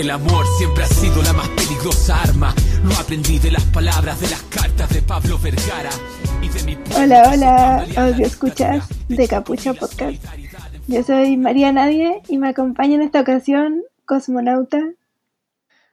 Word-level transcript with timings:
El 0.00 0.08
amor 0.08 0.46
siempre 0.56 0.84
ha 0.84 0.86
sido 0.86 1.22
la 1.22 1.34
más 1.34 1.46
peligrosa 1.50 2.22
arma. 2.22 2.54
Lo 2.84 2.94
aprendí 2.94 3.38
de 3.38 3.50
las 3.50 3.62
palabras 3.66 4.18
de 4.18 4.30
las 4.30 4.40
cartas 4.44 4.88
de 4.94 5.02
Pablo 5.02 5.38
Vergara. 5.38 5.90
Y 6.40 6.48
de 6.48 6.62
mi 6.62 6.78
Hola, 6.96 7.30
hola, 7.30 7.86
audio 7.98 8.24
escuchas 8.24 8.88
de 9.08 9.28
Capucha 9.28 9.74
Podcast. 9.74 10.24
Yo 10.86 11.02
soy 11.02 11.36
María 11.36 11.70
Nadie 11.72 12.22
y 12.28 12.38
me 12.38 12.48
acompaña 12.48 12.94
en 12.94 13.02
esta 13.02 13.20
ocasión 13.20 13.82
Cosmonauta. 14.06 14.80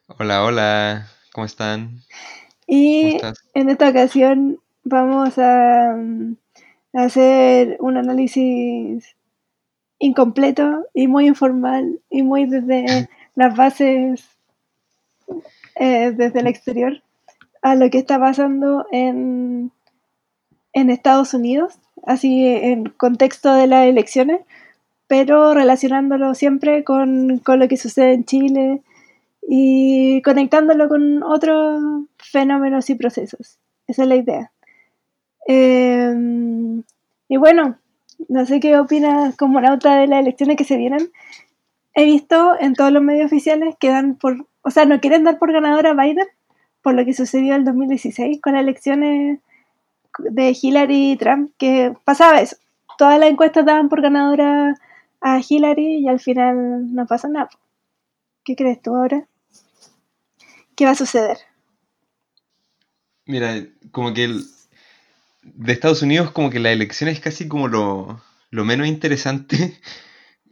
Hola, 0.08 0.46
hola, 0.46 1.08
¿cómo 1.34 1.44
están? 1.44 2.00
Y 2.66 3.02
¿Cómo 3.02 3.16
estás? 3.18 3.44
en 3.56 3.70
esta 3.70 3.90
ocasión 3.90 4.60
vamos 4.86 5.38
a 5.38 5.98
mm, 5.98 6.38
hacer 6.94 7.76
un 7.82 7.98
análisis 7.98 9.18
incompleto 10.00 10.86
y 10.94 11.08
muy 11.08 11.28
informal 11.28 12.00
y 12.10 12.24
muy 12.24 12.46
desde 12.46 13.10
las 13.38 13.56
bases 13.56 14.28
eh, 15.76 16.12
desde 16.12 16.40
el 16.40 16.48
exterior 16.48 17.04
a 17.62 17.76
lo 17.76 17.90
que 17.92 18.00
está 18.00 18.20
pasando 18.20 18.88
en, 18.92 19.72
en 20.74 20.90
Estados 20.90 21.36
Unidos, 21.36 21.80
así 22.04 22.46
en 22.48 22.86
contexto 22.90 23.54
de 23.54 23.68
las 23.68 23.86
elecciones, 23.86 24.42
pero 25.06 25.54
relacionándolo 25.54 26.34
siempre 26.34 26.84
con, 26.84 27.38
con 27.38 27.60
lo 27.60 27.68
que 27.68 27.78
sucede 27.78 28.14
en 28.14 28.26
Chile 28.26 28.82
y 29.48 30.22
conectándolo 30.24 30.90
con 30.90 31.22
otros 31.22 32.06
fenómenos 32.18 32.90
y 32.90 32.96
procesos. 32.96 33.60
Esa 33.86 34.02
es 34.02 34.08
la 34.10 34.16
idea. 34.16 34.52
Eh, 35.48 36.12
y 37.30 37.38
bueno, 37.38 37.78
no 38.30 38.46
sé 38.48 38.60
qué 38.60 38.80
opinas 38.80 39.36
como 39.38 39.62
nauta 39.62 39.98
de 39.98 40.08
las 40.08 40.22
elecciones 40.22 40.58
que 40.58 40.64
se 40.64 40.78
vienen. 40.78 41.12
He 41.98 42.06
visto 42.06 42.54
en 42.60 42.76
todos 42.76 42.92
los 42.92 43.02
medios 43.02 43.26
oficiales 43.26 43.76
que 43.80 43.90
dan 43.90 44.18
por, 44.18 44.46
o 44.62 44.70
sea, 44.70 44.86
no 44.86 45.00
quieren 45.00 45.24
dar 45.24 45.40
por 45.40 45.52
ganadora 45.52 45.90
a 45.90 45.94
Biden 45.96 46.28
por 46.84 46.94
lo 46.94 47.04
que 47.04 47.16
sucedió 47.16 47.56
en 47.56 47.62
el 47.62 47.66
2016 47.66 48.40
con 48.40 48.54
las 48.54 48.62
elecciones 48.62 49.40
de 50.20 50.56
Hillary 50.62 51.14
y 51.14 51.18
Trump, 51.18 51.54
que 51.58 51.96
pasaba 52.06 52.40
eso. 52.40 52.56
Todas 53.00 53.20
las 53.20 53.32
encuestas 53.32 53.66
daban 53.66 53.90
por 53.90 54.04
ganadora 54.04 54.76
a 55.22 55.40
Hillary 55.40 55.96
y 55.98 56.08
al 56.08 56.20
final 56.20 56.94
no 56.94 57.08
pasa 57.08 57.30
nada. 57.30 57.50
¿Qué 58.44 58.56
crees 58.56 58.80
tú 58.80 58.96
ahora? 58.96 59.28
¿Qué 60.76 60.86
va 60.86 60.92
a 60.92 60.96
suceder? 60.96 61.40
Mira, 63.26 63.66
como 63.92 64.14
que 64.14 64.26
el- 64.26 64.46
de 65.42 65.74
Estados 65.74 66.04
Unidos 66.04 66.30
como 66.30 66.52
que 66.52 66.60
la 66.60 66.72
elección 66.72 67.10
es 67.10 67.20
casi 67.20 67.48
como 67.48 67.68
lo 67.68 68.22
menos 68.52 68.86
interesante. 68.86 69.80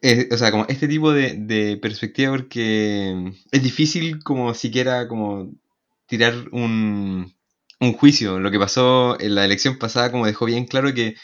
Eh, 0.08 0.30
o 0.32 0.38
sea, 0.38 0.52
como 0.52 0.66
este 0.70 0.88
tipo 0.88 1.12
de, 1.12 1.34
de 1.36 1.78
perspectiva 1.78 2.32
porque 2.32 3.34
es 3.52 3.64
difícil 3.64 4.24
como 4.24 4.54
siquiera 4.54 5.08
como 5.08 5.52
tirar 6.06 6.36
un, 6.52 7.34
un 7.80 7.94
juicio. 7.94 8.40
Lo 8.40 8.52
que 8.52 8.60
pasó 8.60 9.20
en 9.20 9.34
la 9.34 9.46
elección 9.46 9.80
pasada 9.80 10.12
como 10.12 10.28
dejó 10.28 10.46
bien 10.46 10.66
claro 10.66 10.94
que 10.94 11.16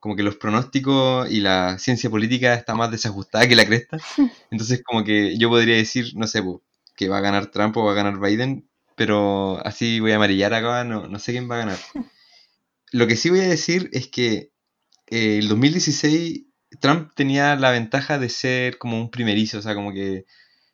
como 0.00 0.16
que 0.16 0.24
los 0.24 0.36
pronósticos 0.36 1.30
y 1.30 1.40
la 1.40 1.78
ciencia 1.78 2.10
política 2.10 2.54
está 2.54 2.74
más 2.74 2.90
desajustada 2.90 3.48
que 3.48 3.56
la 3.56 3.66
cresta. 3.66 3.98
Entonces 4.50 4.82
como 4.84 5.04
que 5.04 5.38
yo 5.38 5.48
podría 5.48 5.76
decir, 5.76 6.12
no 6.16 6.26
sé, 6.26 6.42
po, 6.42 6.62
que 6.96 7.08
va 7.08 7.18
a 7.18 7.22
ganar 7.22 7.46
Trump 7.52 7.76
o 7.76 7.84
va 7.84 7.92
a 7.92 7.94
ganar 7.94 8.18
Biden, 8.20 8.68
pero 8.96 9.64
así 9.66 10.00
voy 10.00 10.12
a 10.12 10.16
amarillar 10.16 10.54
acá, 10.54 10.84
no, 10.84 11.08
no 11.08 11.18
sé 11.20 11.32
quién 11.32 11.50
va 11.50 11.56
a 11.56 11.58
ganar. 11.58 11.78
Lo 12.92 13.06
que 13.06 13.16
sí 13.16 13.30
voy 13.30 13.40
a 13.40 13.48
decir 13.48 13.90
es 13.92 14.08
que 14.08 14.52
eh, 15.08 15.38
el 15.38 15.48
2016 15.48 16.46
Trump 16.80 17.12
tenía 17.14 17.56
la 17.56 17.70
ventaja 17.70 18.18
de 18.18 18.28
ser 18.28 18.78
como 18.78 18.98
un 19.00 19.10
primerizo, 19.10 19.58
o 19.58 19.62
sea, 19.62 19.74
como 19.74 19.92
que 19.92 20.24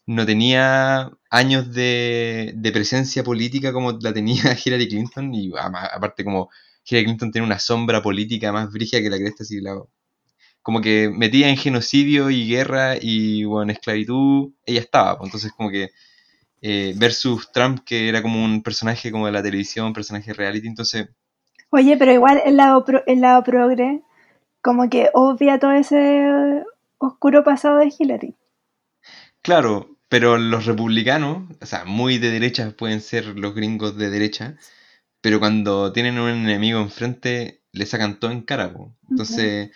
no 0.07 0.27
tenía 0.27 1.11
años 1.31 1.73
de, 1.75 2.55
presencia 2.73 3.25
política 3.25 3.73
como 3.73 3.93
la 4.01 4.13
tenía 4.15 4.43
Hillary 4.65 4.89
Clinton, 4.89 5.35
y 5.35 5.53
aparte 5.57 6.25
como 6.25 6.51
Hillary 6.89 7.07
Clinton 7.07 7.33
tiene 7.33 7.47
una 7.47 7.59
sombra 7.61 8.03
política 8.03 8.53
más 8.53 8.73
brígida 8.73 9.03
que 9.03 9.11
la 9.11 9.19
cresta, 9.19 9.45
así 9.45 9.61
la, 9.61 9.77
como 10.63 10.81
que 10.81 11.11
metía 11.11 11.49
en 11.49 11.57
genocidio 11.57 12.31
y 12.31 12.49
guerra 12.49 12.95
y 13.01 13.45
bueno, 13.45 13.73
esclavitud, 13.73 14.53
ella 14.67 14.81
estaba, 14.81 15.19
pues, 15.19 15.29
entonces 15.29 15.53
como 15.53 15.71
que 15.71 15.91
eh, 16.63 16.95
versus 16.97 17.51
Trump 17.53 17.81
que 17.85 18.09
era 18.09 18.23
como 18.23 18.45
un 18.45 18.63
personaje 18.63 19.13
como 19.13 19.27
de 19.27 19.33
la 19.33 19.43
televisión, 19.43 19.93
personaje 19.95 20.33
reality, 20.35 20.69
entonces 20.69 21.09
Oye, 21.71 21.97
pero 21.97 22.13
igual 22.13 22.41
el 22.45 22.57
lado, 22.57 22.85
pro- 22.85 23.03
el 23.07 23.21
lado 23.21 23.43
progre, 23.43 24.03
como 24.63 24.89
que 24.91 25.11
obvia 25.15 25.59
todo 25.59 25.73
ese 25.73 26.65
oscuro 26.99 27.45
pasado 27.45 27.79
de 27.79 27.93
Hillary. 27.97 28.37
Claro, 29.43 29.97
pero 30.09 30.39
los 30.39 30.67
republicanos, 30.67 31.49
o 31.61 31.67
sea, 31.67 31.85
muy 31.85 32.19
de 32.19 32.31
derecha 32.31 32.73
pueden 32.77 33.01
ser 33.01 33.27
los 33.39 33.55
gringos 33.55 33.97
de 33.97 34.11
derecha, 34.11 34.57
pero 35.21 35.39
cuando 35.39 35.93
tienen 35.93 36.19
un 36.19 36.31
enemigo 36.31 36.81
enfrente, 36.81 37.63
le 37.73 37.87
sacan 37.87 38.19
todo 38.19 38.31
en 38.31 38.43
cara, 38.43 38.73
po. 38.73 38.95
Entonces, 39.09 39.71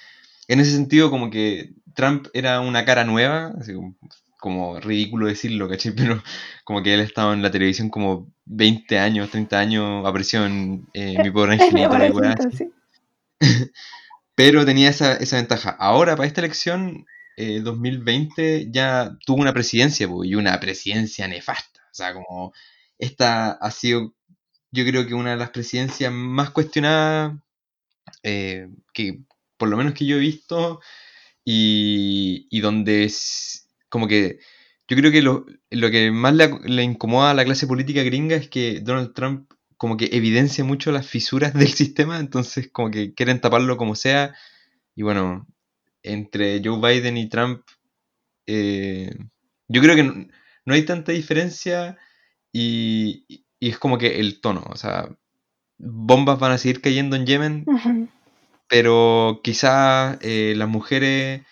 en 0.48 0.60
ese 0.60 0.72
sentido, 0.72 1.10
como 1.10 1.30
que 1.30 1.74
Trump 1.94 2.26
era 2.32 2.60
una 2.60 2.84
cara 2.84 3.04
nueva, 3.04 3.54
así 3.58 3.74
como, 3.74 3.96
como 4.38 4.80
ridículo 4.80 5.26
decirlo, 5.26 5.68
¿cachai? 5.68 5.92
Pero 5.96 6.22
como 6.64 6.82
que 6.82 6.94
él 6.94 7.00
estaba 7.00 7.32
en 7.32 7.42
la 7.42 7.50
televisión 7.50 7.88
como 7.88 8.28
20 8.46 8.98
años, 8.98 9.30
30 9.30 9.58
años, 9.58 10.06
apareció 10.06 10.44
en 10.44 10.86
eh, 10.92 11.16
Mi 11.22 11.30
Pobre 11.30 11.54
así. 12.38 12.56
sí. 12.56 12.70
Pero 14.34 14.64
tenía 14.64 14.90
esa, 14.90 15.14
esa 15.16 15.36
ventaja. 15.36 15.70
Ahora, 15.70 16.16
para 16.16 16.26
esta 16.26 16.40
elección, 16.40 17.06
eh, 17.36 17.60
2020, 17.60 18.68
ya 18.70 19.16
tuvo 19.26 19.40
una 19.40 19.52
presidencia, 19.52 20.08
po, 20.08 20.24
y 20.24 20.34
una 20.34 20.58
presidencia 20.60 21.28
nefasta. 21.28 21.80
O 21.92 21.94
sea, 21.94 22.14
como 22.14 22.52
esta 22.98 23.52
ha 23.52 23.70
sido, 23.70 24.14
yo 24.72 24.84
creo 24.86 25.06
que 25.06 25.14
una 25.14 25.32
de 25.32 25.36
las 25.38 25.50
presidencias 25.50 26.12
más 26.12 26.50
cuestionadas 26.50 27.34
eh, 28.24 28.68
que, 28.94 29.20
por 29.58 29.68
lo 29.70 29.76
menos 29.78 29.94
que 29.94 30.06
yo 30.06 30.16
he 30.16 30.20
visto, 30.20 30.80
y, 31.44 32.48
y 32.50 32.60
donde 32.60 33.04
es 33.04 33.68
como 33.90 34.08
que 34.08 34.40
yo 34.88 34.96
creo 34.98 35.12
que 35.12 35.22
lo, 35.22 35.46
lo 35.70 35.90
que 35.90 36.10
más 36.12 36.34
le, 36.34 36.50
le 36.64 36.84
incomoda 36.84 37.32
a 37.32 37.34
la 37.34 37.44
clase 37.46 37.66
política 37.68 38.02
gringa 38.04 38.36
es 38.36 38.48
que 38.50 38.80
Donald 38.82 39.14
Trump 39.14 39.52
como 39.76 39.96
que 39.96 40.10
evidencia 40.12 40.64
mucho 40.64 40.92
las 40.92 41.06
fisuras 41.06 41.54
del 41.54 41.68
sistema, 41.72 42.18
entonces 42.18 42.68
como 42.70 42.90
que 42.90 43.14
quieren 43.14 43.40
taparlo 43.40 43.76
como 43.76 43.94
sea, 43.94 44.34
y 44.94 45.02
bueno, 45.02 45.46
entre 46.02 46.60
Joe 46.64 46.78
Biden 46.80 47.16
y 47.16 47.28
Trump, 47.28 47.62
eh, 48.46 49.10
yo 49.68 49.80
creo 49.80 49.96
que 49.96 50.04
no, 50.04 50.26
no 50.66 50.74
hay 50.74 50.84
tanta 50.84 51.12
diferencia 51.12 51.96
y, 52.52 53.24
y 53.58 53.68
es 53.68 53.78
como 53.78 53.98
que 53.98 54.20
el 54.20 54.40
tono, 54.40 54.64
o 54.68 54.76
sea, 54.76 55.08
bombas 55.78 56.38
van 56.38 56.52
a 56.52 56.58
seguir 56.58 56.80
cayendo 56.80 57.16
en 57.16 57.26
Yemen, 57.26 58.10
pero 58.68 59.40
quizás 59.42 60.18
eh, 60.22 60.54
las 60.56 60.68
mujeres 60.68 61.42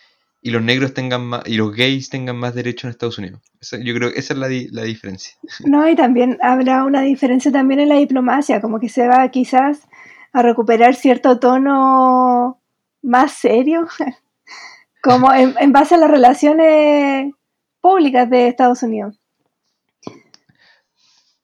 y 0.43 0.51
los 0.51 0.61
negros 0.63 0.93
tengan 0.93 1.25
más, 1.25 1.43
y 1.47 1.55
los 1.55 1.73
gays 1.75 2.11
tengan 2.11 2.37
más 2.37 2.55
derecho 2.55 2.87
en 2.87 2.91
Estados 2.91 3.17
Unidos. 3.19 3.41
Yo 3.83 3.95
creo 3.95 4.13
que 4.13 4.19
esa 4.19 4.35
es 4.35 4.39
la, 4.41 4.49
di- 4.49 4.69
la 4.69 4.83
diferencia. 4.83 5.35
No, 5.65 5.89
y 5.89 5.95
también 5.95 6.37
habrá 6.43 6.85
una 6.85 7.03
diferencia 7.03 7.53
también 7.53 7.79
en 7.81 7.89
la 7.89 7.97
diplomacia, 7.97 8.61
como 8.61 8.81
que 8.81 8.89
se 8.89 9.07
va 9.07 9.29
quizás 9.31 9.87
a 10.33 10.43
recuperar 10.43 10.95
cierto 10.97 11.39
tono 11.39 12.61
más 13.03 13.33
serio, 13.33 13.87
como 15.03 15.33
en, 15.33 15.55
en 15.61 15.73
base 15.73 15.95
a 15.95 15.99
las 15.99 16.11
relaciones 16.11 17.33
públicas 17.81 18.29
de 18.29 18.49
Estados 18.49 18.83
Unidos. 18.83 19.19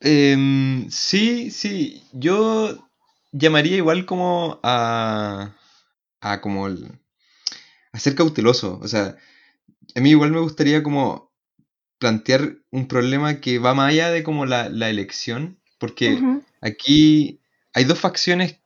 Em, 0.00 0.88
sí, 0.90 1.50
sí, 1.50 2.02
yo 2.12 2.88
llamaría 3.32 3.76
igual 3.76 4.06
como 4.06 4.60
a, 4.62 5.52
a 6.20 6.40
como 6.40 6.68
el- 6.68 6.98
a 7.92 7.98
ser 7.98 8.14
cauteloso. 8.14 8.78
O 8.82 8.88
sea, 8.88 9.16
a 9.94 10.00
mí 10.00 10.10
igual 10.10 10.30
me 10.32 10.40
gustaría 10.40 10.82
como 10.82 11.32
plantear 11.98 12.56
un 12.70 12.86
problema 12.86 13.40
que 13.40 13.58
va 13.58 13.74
más 13.74 13.90
allá 13.92 14.10
de 14.10 14.22
como 14.22 14.46
la, 14.46 14.68
la 14.68 14.88
elección, 14.90 15.58
porque 15.78 16.18
aquí 16.60 17.40
hay 17.72 17.84
dos 17.84 17.98
facciones, 17.98 18.58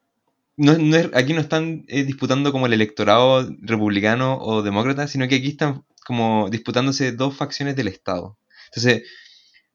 no, 0.57 0.77
no 0.79 0.97
es- 0.97 1.11
aquí 1.15 1.33
no 1.33 1.41
están 1.41 1.85
eh, 1.89 2.05
disputando 2.05 2.53
como 2.53 2.67
el 2.67 2.73
electorado 2.75 3.49
republicano 3.61 4.37
o 4.39 4.63
demócrata, 4.63 5.07
sino 5.09 5.27
que 5.29 5.37
aquí 5.37 5.49
están 5.49 5.85
como 6.05 6.49
disputándose 6.51 7.13
dos 7.13 7.35
facciones 7.37 7.77
del 7.77 7.89
Estado. 7.89 8.39
Entonces, 8.67 9.05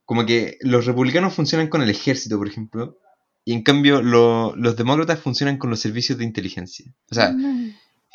como 0.06 0.26
que 0.26 0.58
los 0.62 0.86
republicanos 0.86 1.34
funcionan 1.34 1.68
con 1.68 1.82
el 1.82 1.90
ejército, 1.90 2.38
por 2.38 2.48
ejemplo, 2.48 2.98
y 3.44 3.54
en 3.54 3.64
cambio 3.64 4.02
lo- 4.02 4.56
los 4.56 4.76
demócratas 4.76 5.20
funcionan 5.20 5.58
con 5.58 5.70
los 5.70 5.80
servicios 5.80 6.18
de 6.18 6.26
inteligencia. 6.26 6.94
O 7.10 7.16
sea, 7.16 7.30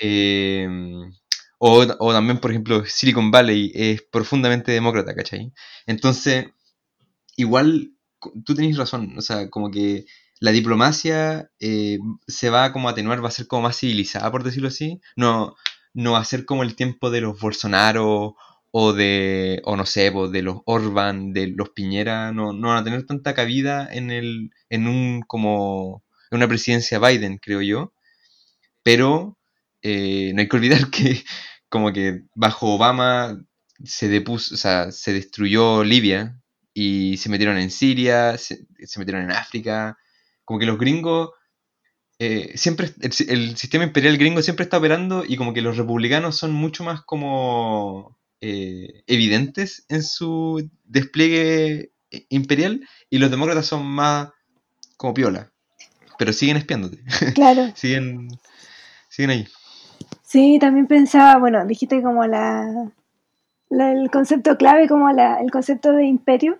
eh, 0.00 0.69
o, 1.64 1.87
o 2.00 2.12
también, 2.12 2.41
por 2.41 2.50
ejemplo, 2.50 2.85
Silicon 2.85 3.31
Valley 3.31 3.70
es 3.73 4.03
profundamente 4.03 4.73
demócrata, 4.73 5.14
¿cachai? 5.14 5.53
Entonces, 5.87 6.47
igual 7.37 7.93
tú 8.44 8.55
tenés 8.55 8.76
razón, 8.76 9.14
o 9.17 9.20
sea, 9.20 9.49
como 9.49 9.70
que 9.70 10.06
la 10.41 10.50
diplomacia 10.50 11.50
eh, 11.61 11.99
se 12.26 12.50
va 12.50 12.73
como 12.73 12.88
a 12.88 12.93
atenuar, 12.93 13.25
va 13.25 13.29
a 13.29 13.31
ser 13.32 13.47
como 13.47 13.62
más 13.62 13.79
civilizada, 13.79 14.29
por 14.32 14.43
decirlo 14.43 14.69
así. 14.69 15.00
No, 15.17 15.55
no 15.94 16.12
va 16.12 16.19
a 16.19 16.25
ser 16.25 16.47
como 16.47 16.64
el 16.64 16.75
tiempo 16.75 17.11
de 17.12 17.20
los 17.20 17.41
Bolsonaro 17.41 18.35
o 18.73 18.93
de, 18.93 19.61
o 19.64 19.76
no 19.76 19.87
sé, 19.87 20.11
pues, 20.11 20.32
de 20.32 20.43
los 20.43 20.59
Orban, 20.67 21.32
de 21.32 21.47
los 21.49 21.70
Piñera, 21.70 22.32
no, 22.32 22.53
no 22.53 22.69
van 22.69 22.79
a 22.79 22.85
tener 22.85 23.06
tanta 23.06 23.35
cabida 23.35 23.88
en 23.93 24.11
el, 24.11 24.50
en 24.69 24.88
un 24.88 25.23
como 25.29 26.03
en 26.32 26.38
una 26.38 26.49
presidencia 26.49 26.99
Biden, 26.99 27.38
creo 27.38 27.62
yo. 27.62 27.93
Pero 28.82 29.38
eh, 29.82 30.32
no 30.35 30.41
hay 30.41 30.49
que 30.49 30.56
olvidar 30.56 30.91
que 30.91 31.25
como 31.72 31.90
que 31.90 32.24
bajo 32.34 32.74
Obama 32.74 33.42
se 33.82 34.10
depuso, 34.10 34.54
o 34.54 34.58
sea, 34.58 34.92
se 34.92 35.14
destruyó 35.14 35.82
Libia 35.82 36.38
y 36.74 37.16
se 37.16 37.30
metieron 37.30 37.56
en 37.56 37.70
Siria, 37.70 38.36
se, 38.36 38.66
se 38.84 38.98
metieron 38.98 39.22
en 39.22 39.30
África. 39.30 39.96
Como 40.44 40.60
que 40.60 40.66
los 40.66 40.78
gringos 40.78 41.30
eh, 42.19 42.52
siempre 42.58 42.90
el, 43.00 43.12
el, 43.28 43.56
sistema 43.56 43.84
imperial 43.84 44.19
gringo 44.19 44.42
siempre 44.42 44.64
está 44.64 44.76
operando 44.76 45.24
y 45.26 45.38
como 45.38 45.54
que 45.54 45.62
los 45.62 45.78
republicanos 45.78 46.36
son 46.36 46.52
mucho 46.52 46.84
más 46.84 47.00
como 47.00 48.18
eh, 48.42 49.02
evidentes 49.06 49.86
en 49.88 50.02
su 50.02 50.70
despliegue 50.84 51.92
imperial 52.28 52.86
y 53.08 53.16
los 53.16 53.30
demócratas 53.30 53.64
son 53.64 53.86
más 53.86 54.28
como 54.98 55.14
piola. 55.14 55.50
Pero 56.18 56.34
siguen 56.34 56.58
espiándote. 56.58 57.02
Claro. 57.34 57.72
siguen, 57.75 58.28
siguen 59.08 59.30
ahí. 59.30 59.48
Sí, 60.32 60.58
también 60.58 60.87
pensaba, 60.87 61.37
bueno, 61.38 61.67
dijiste 61.67 62.00
como 62.02 62.25
la, 62.26 62.90
la 63.69 63.93
el 63.93 64.11
concepto 64.11 64.56
clave, 64.56 64.88
como 64.88 65.11
la, 65.12 65.38
el 65.40 65.50
concepto 65.50 65.93
de 65.93 66.06
imperio, 66.06 66.58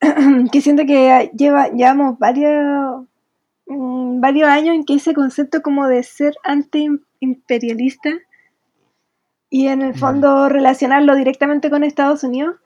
que 0.52 0.60
siento 0.60 0.84
que 0.84 1.30
lleva, 1.32 1.68
llevamos 1.68 2.18
varios, 2.18 3.06
mm, 3.66 4.20
varios 4.20 4.48
años 4.48 4.74
en 4.74 4.84
que 4.84 4.94
ese 4.94 5.14
concepto 5.14 5.62
como 5.62 5.86
de 5.86 6.02
ser 6.02 6.34
anti-imperialista 6.42 8.10
y 9.48 9.68
en 9.68 9.82
el 9.82 9.94
fondo 9.94 10.48
relacionarlo 10.48 11.14
directamente 11.14 11.70
con 11.70 11.84
Estados 11.84 12.24
Unidos. 12.24 12.56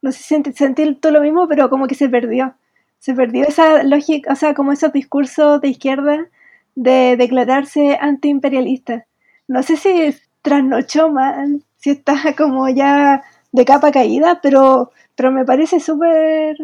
No 0.00 0.12
sé 0.12 0.22
si 0.22 0.52
sentí 0.52 0.94
todo 0.94 1.10
lo 1.10 1.22
mismo, 1.22 1.48
pero 1.48 1.70
como 1.70 1.88
que 1.88 1.96
se 1.96 2.08
perdió. 2.08 2.54
Se 3.00 3.14
perdió 3.14 3.42
esa 3.48 3.82
lógica, 3.82 4.32
o 4.32 4.36
sea, 4.36 4.54
como 4.54 4.70
esos 4.70 4.92
discursos 4.92 5.60
de 5.60 5.70
izquierda 5.70 6.28
de 6.76 7.16
declararse 7.18 7.98
antiimperialista. 8.00 9.06
No 9.48 9.62
sé 9.62 9.76
si 9.76 10.16
trasnochó 10.42 11.10
mal, 11.10 11.62
si 11.78 11.90
está 11.90 12.34
como 12.36 12.68
ya 12.68 13.22
de 13.52 13.64
capa 13.64 13.92
caída, 13.92 14.40
pero, 14.42 14.92
pero 15.14 15.30
me 15.30 15.44
parece 15.44 15.80
súper 15.80 16.56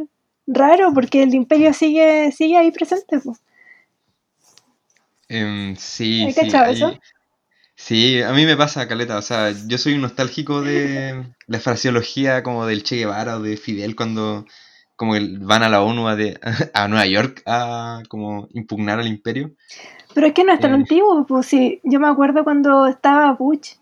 raro 0.47 0.93
porque 0.93 1.23
el 1.23 1.35
imperio 1.35 1.73
sigue, 1.73 2.33
sigue 2.33 2.57
ahí 2.57 2.71
presente. 2.71 3.21
Um, 5.31 5.75
sí, 5.77 6.31
sí, 6.33 6.49
eso? 6.69 6.99
Sí, 7.75 8.23
a 8.23 8.33
mí 8.33 8.45
me 8.45 8.57
pasa, 8.57 8.87
Caleta, 8.87 9.19
o 9.19 9.23
sea, 9.23 9.53
yo 9.67 9.79
soy 9.79 9.95
un 9.95 10.03
nostálgico 10.03 10.61
de 10.61 11.25
la 11.47 11.59
fraseología 11.59 12.43
como 12.43 12.67
del 12.67 12.83
Che 12.83 12.97
Guevara 12.97 13.39
o 13.39 13.43
de 13.43 13.57
Fidel 13.57 13.97
cuando 13.97 14.45
como 14.95 15.15
van 15.41 15.65
a 15.65 15.69
la 15.69 15.83
ONU 15.83 16.07
a, 16.07 16.15
de, 16.15 16.39
a 16.75 16.87
Nueva 16.87 17.07
York 17.07 17.43
a 17.47 18.03
como 18.09 18.49
impugnar 18.53 19.01
al 19.01 19.09
imperio. 19.09 19.53
Pero 20.15 20.27
es 20.27 20.33
que 20.33 20.45
no 20.45 20.53
es 20.53 20.61
tan 20.61 20.73
eh, 20.73 20.75
antiguo, 20.75 21.27
pues 21.27 21.47
sí, 21.47 21.81
yo 21.85 22.01
me 22.01 22.09
acuerdo 22.09 22.45
cuando 22.45 22.87
estaba 22.87 23.33
Bush, 23.33 23.75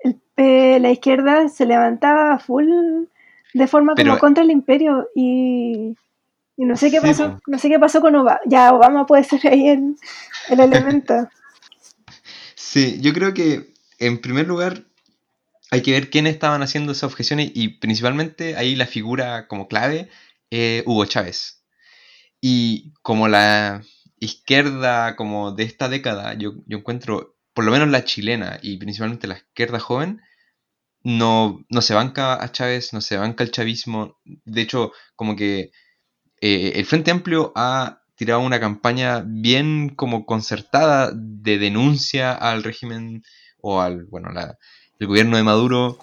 el, 0.00 0.82
la 0.82 0.90
izquierda 0.90 1.48
se 1.48 1.66
levantaba 1.66 2.38
full 2.38 2.66
de 3.54 3.66
forma 3.66 3.94
como 3.94 4.18
contra 4.18 4.44
el 4.44 4.50
imperio 4.50 5.08
y, 5.14 5.96
y 6.56 6.64
no 6.64 6.76
sé 6.76 6.90
qué 6.90 7.00
pasó, 7.00 7.40
no 7.46 7.58
sé 7.58 7.68
qué 7.68 7.78
pasó 7.78 8.00
con 8.00 8.14
Obama, 8.16 8.40
ya 8.46 8.72
Obama 8.72 9.06
puede 9.06 9.24
ser 9.24 9.46
ahí 9.46 9.68
el, 9.68 9.96
el 10.50 10.60
elemento. 10.60 11.28
Sí, 12.56 12.98
yo 13.00 13.12
creo 13.12 13.34
que 13.34 13.72
en 14.00 14.20
primer 14.20 14.48
lugar 14.48 14.82
hay 15.70 15.82
que 15.82 15.92
ver 15.92 16.10
quiénes 16.10 16.34
estaban 16.34 16.62
haciendo 16.62 16.92
esas 16.92 17.04
objeciones 17.04 17.52
y 17.54 17.68
principalmente 17.68 18.56
ahí 18.56 18.74
la 18.74 18.86
figura 18.86 19.46
como 19.46 19.68
clave, 19.68 20.08
eh, 20.50 20.82
Hugo 20.86 21.04
Chávez. 21.04 21.62
Y 22.40 22.92
como 23.02 23.28
la 23.28 23.82
izquierda 24.24 25.16
como 25.16 25.52
de 25.52 25.64
esta 25.64 25.88
década, 25.88 26.34
yo, 26.34 26.54
encuentro, 26.68 27.36
por 27.52 27.64
lo 27.64 27.72
menos 27.72 27.88
la 27.88 28.04
chilena 28.04 28.58
y 28.62 28.78
principalmente 28.78 29.26
la 29.26 29.38
izquierda 29.38 29.80
joven, 29.80 30.20
no, 31.02 31.64
no 31.68 31.82
se 31.82 31.94
banca 31.94 32.42
a 32.42 32.50
Chávez, 32.52 32.92
no 32.92 33.00
se 33.00 33.16
banca 33.16 33.44
el 33.44 33.50
chavismo. 33.50 34.18
De 34.24 34.62
hecho, 34.62 34.92
como 35.16 35.36
que 35.36 35.70
eh, 36.40 36.72
el 36.76 36.86
Frente 36.86 37.10
Amplio 37.10 37.52
ha 37.56 38.02
tirado 38.16 38.40
una 38.40 38.60
campaña 38.60 39.22
bien 39.26 39.90
como 39.90 40.24
concertada 40.26 41.12
de 41.14 41.58
denuncia 41.58 42.32
al 42.32 42.62
régimen 42.62 43.22
o 43.60 43.80
al, 43.80 44.04
bueno, 44.04 44.30
la, 44.30 44.56
el 44.98 45.06
gobierno 45.06 45.36
de 45.36 45.42
Maduro, 45.42 45.98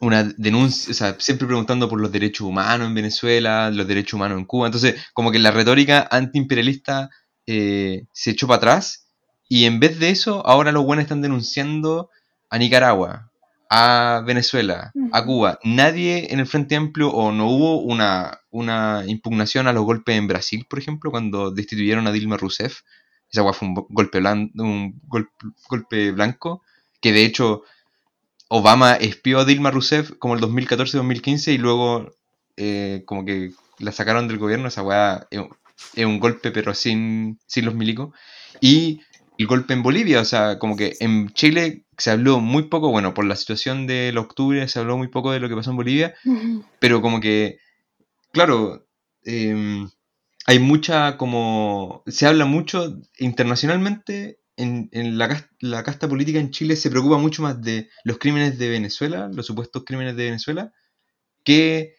una 0.00 0.24
denuncia, 0.24 0.90
o 0.92 0.94
sea, 0.94 1.16
siempre 1.18 1.46
preguntando 1.46 1.88
por 1.88 2.00
los 2.00 2.12
derechos 2.12 2.46
humanos 2.46 2.88
en 2.88 2.94
Venezuela, 2.94 3.70
los 3.70 3.86
derechos 3.86 4.14
humanos 4.14 4.38
en 4.38 4.44
Cuba. 4.44 4.66
Entonces, 4.66 4.96
como 5.12 5.30
que 5.32 5.38
la 5.38 5.50
retórica 5.50 6.06
antiimperialista 6.10 7.10
eh, 7.50 8.04
se 8.12 8.32
echó 8.32 8.46
para 8.46 8.58
atrás 8.58 9.08
y 9.48 9.64
en 9.64 9.80
vez 9.80 9.98
de 9.98 10.10
eso, 10.10 10.46
ahora 10.46 10.70
los 10.70 10.84
buenos 10.84 11.04
están 11.04 11.22
denunciando 11.22 12.10
a 12.50 12.58
Nicaragua, 12.58 13.32
a 13.70 14.22
Venezuela, 14.26 14.92
a 15.12 15.24
Cuba. 15.24 15.58
Nadie 15.64 16.28
en 16.30 16.40
el 16.40 16.46
Frente 16.46 16.76
Amplio 16.76 17.08
o 17.08 17.32
no 17.32 17.48
hubo 17.48 17.80
una, 17.80 18.40
una 18.50 19.04
impugnación 19.06 19.66
a 19.66 19.72
los 19.72 19.84
golpes 19.84 20.16
en 20.16 20.28
Brasil, 20.28 20.66
por 20.68 20.78
ejemplo, 20.78 21.10
cuando 21.10 21.50
destituyeron 21.50 22.06
a 22.06 22.12
Dilma 22.12 22.36
Rousseff. 22.36 22.80
Esa 23.30 23.50
fue 23.54 23.68
un 23.68 23.74
golpe, 23.88 24.20
blanco, 24.20 24.52
un 24.62 25.00
golpe, 25.68 26.12
blanco, 26.12 26.62
que 27.00 27.12
de 27.12 27.24
hecho 27.24 27.62
Obama 28.48 28.94
espió 28.94 29.40
a 29.40 29.44
Dilma 29.46 29.70
Rousseff 29.70 30.12
como 30.18 30.34
el 30.34 30.42
2014-2015 30.42 31.54
y 31.54 31.58
luego 31.58 32.12
eh, 32.58 33.02
como 33.06 33.24
que 33.24 33.52
la 33.78 33.92
sacaron 33.92 34.28
del 34.28 34.38
gobierno. 34.38 34.68
Esa 34.68 34.82
weá 34.82 35.26
es, 35.94 36.04
un 36.04 36.18
golpe 36.18 36.50
pero 36.50 36.74
sin, 36.74 37.38
sin 37.46 37.64
los 37.64 37.74
milicos. 37.74 38.14
Y 38.60 39.00
el 39.38 39.46
golpe 39.46 39.72
en 39.72 39.82
Bolivia, 39.82 40.20
o 40.20 40.24
sea, 40.24 40.58
como 40.58 40.76
que 40.76 40.96
en 41.00 41.30
Chile 41.30 41.84
se 41.96 42.10
habló 42.10 42.40
muy 42.40 42.64
poco, 42.64 42.90
bueno, 42.90 43.14
por 43.14 43.24
la 43.24 43.36
situación 43.36 43.86
del 43.86 44.18
octubre 44.18 44.66
se 44.68 44.78
habló 44.80 44.96
muy 44.96 45.08
poco 45.08 45.30
de 45.30 45.40
lo 45.40 45.48
que 45.48 45.54
pasó 45.54 45.70
en 45.70 45.76
Bolivia, 45.76 46.14
pero 46.80 47.00
como 47.00 47.20
que, 47.20 47.58
claro, 48.32 48.86
em, 49.24 49.88
hay 50.46 50.58
mucha 50.58 51.16
como, 51.16 52.02
se 52.06 52.26
habla 52.26 52.46
mucho 52.46 52.98
internacionalmente, 53.18 54.40
en, 54.56 55.18
la, 55.18 55.48
la, 55.60 55.84
casta 55.84 56.08
política 56.08 56.40
en 56.40 56.50
Chile 56.50 56.74
se 56.74 56.90
preocupa 56.90 57.16
mucho 57.16 57.42
más 57.42 57.62
de 57.62 57.88
los 58.02 58.18
crímenes 58.18 58.58
de 58.58 58.68
Venezuela, 58.68 59.30
los 59.32 59.46
supuestos 59.46 59.84
crímenes 59.84 60.16
de 60.16 60.24
Venezuela, 60.24 60.72
que 61.44 61.94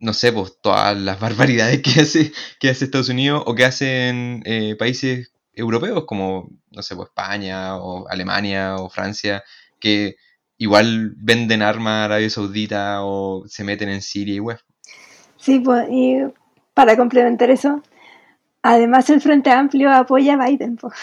no 0.00 0.14
sé, 0.14 0.32
pues 0.32 0.56
todas 0.60 0.96
las 0.98 1.20
barbaridades 1.20 1.82
que 1.82 2.00
hace, 2.00 2.32
que 2.58 2.70
hace 2.70 2.86
Estados 2.86 3.10
Unidos 3.10 3.42
o 3.46 3.54
que 3.54 3.64
hacen 3.64 4.42
eh, 4.46 4.74
países 4.78 5.32
europeos 5.52 6.04
como, 6.06 6.50
no 6.70 6.82
sé, 6.82 6.96
pues 6.96 7.08
España 7.08 7.76
o 7.76 8.08
Alemania 8.08 8.76
o 8.76 8.88
Francia, 8.88 9.44
que 9.78 10.16
igual 10.56 11.12
venden 11.16 11.62
armas 11.62 11.92
a 11.92 12.04
Arabia 12.06 12.30
Saudita 12.30 13.02
o 13.02 13.44
se 13.46 13.64
meten 13.64 13.90
en 13.90 14.02
Siria 14.02 14.34
y 14.34 14.40
web. 14.40 14.58
Sí, 15.36 15.60
pues, 15.60 15.86
y 15.90 16.18
para 16.74 16.96
complementar 16.96 17.50
eso, 17.50 17.82
además 18.62 19.08
el 19.10 19.20
Frente 19.20 19.50
Amplio 19.50 19.90
apoya 19.90 20.34
a 20.34 20.46
Biden, 20.46 20.76
pues. 20.76 20.94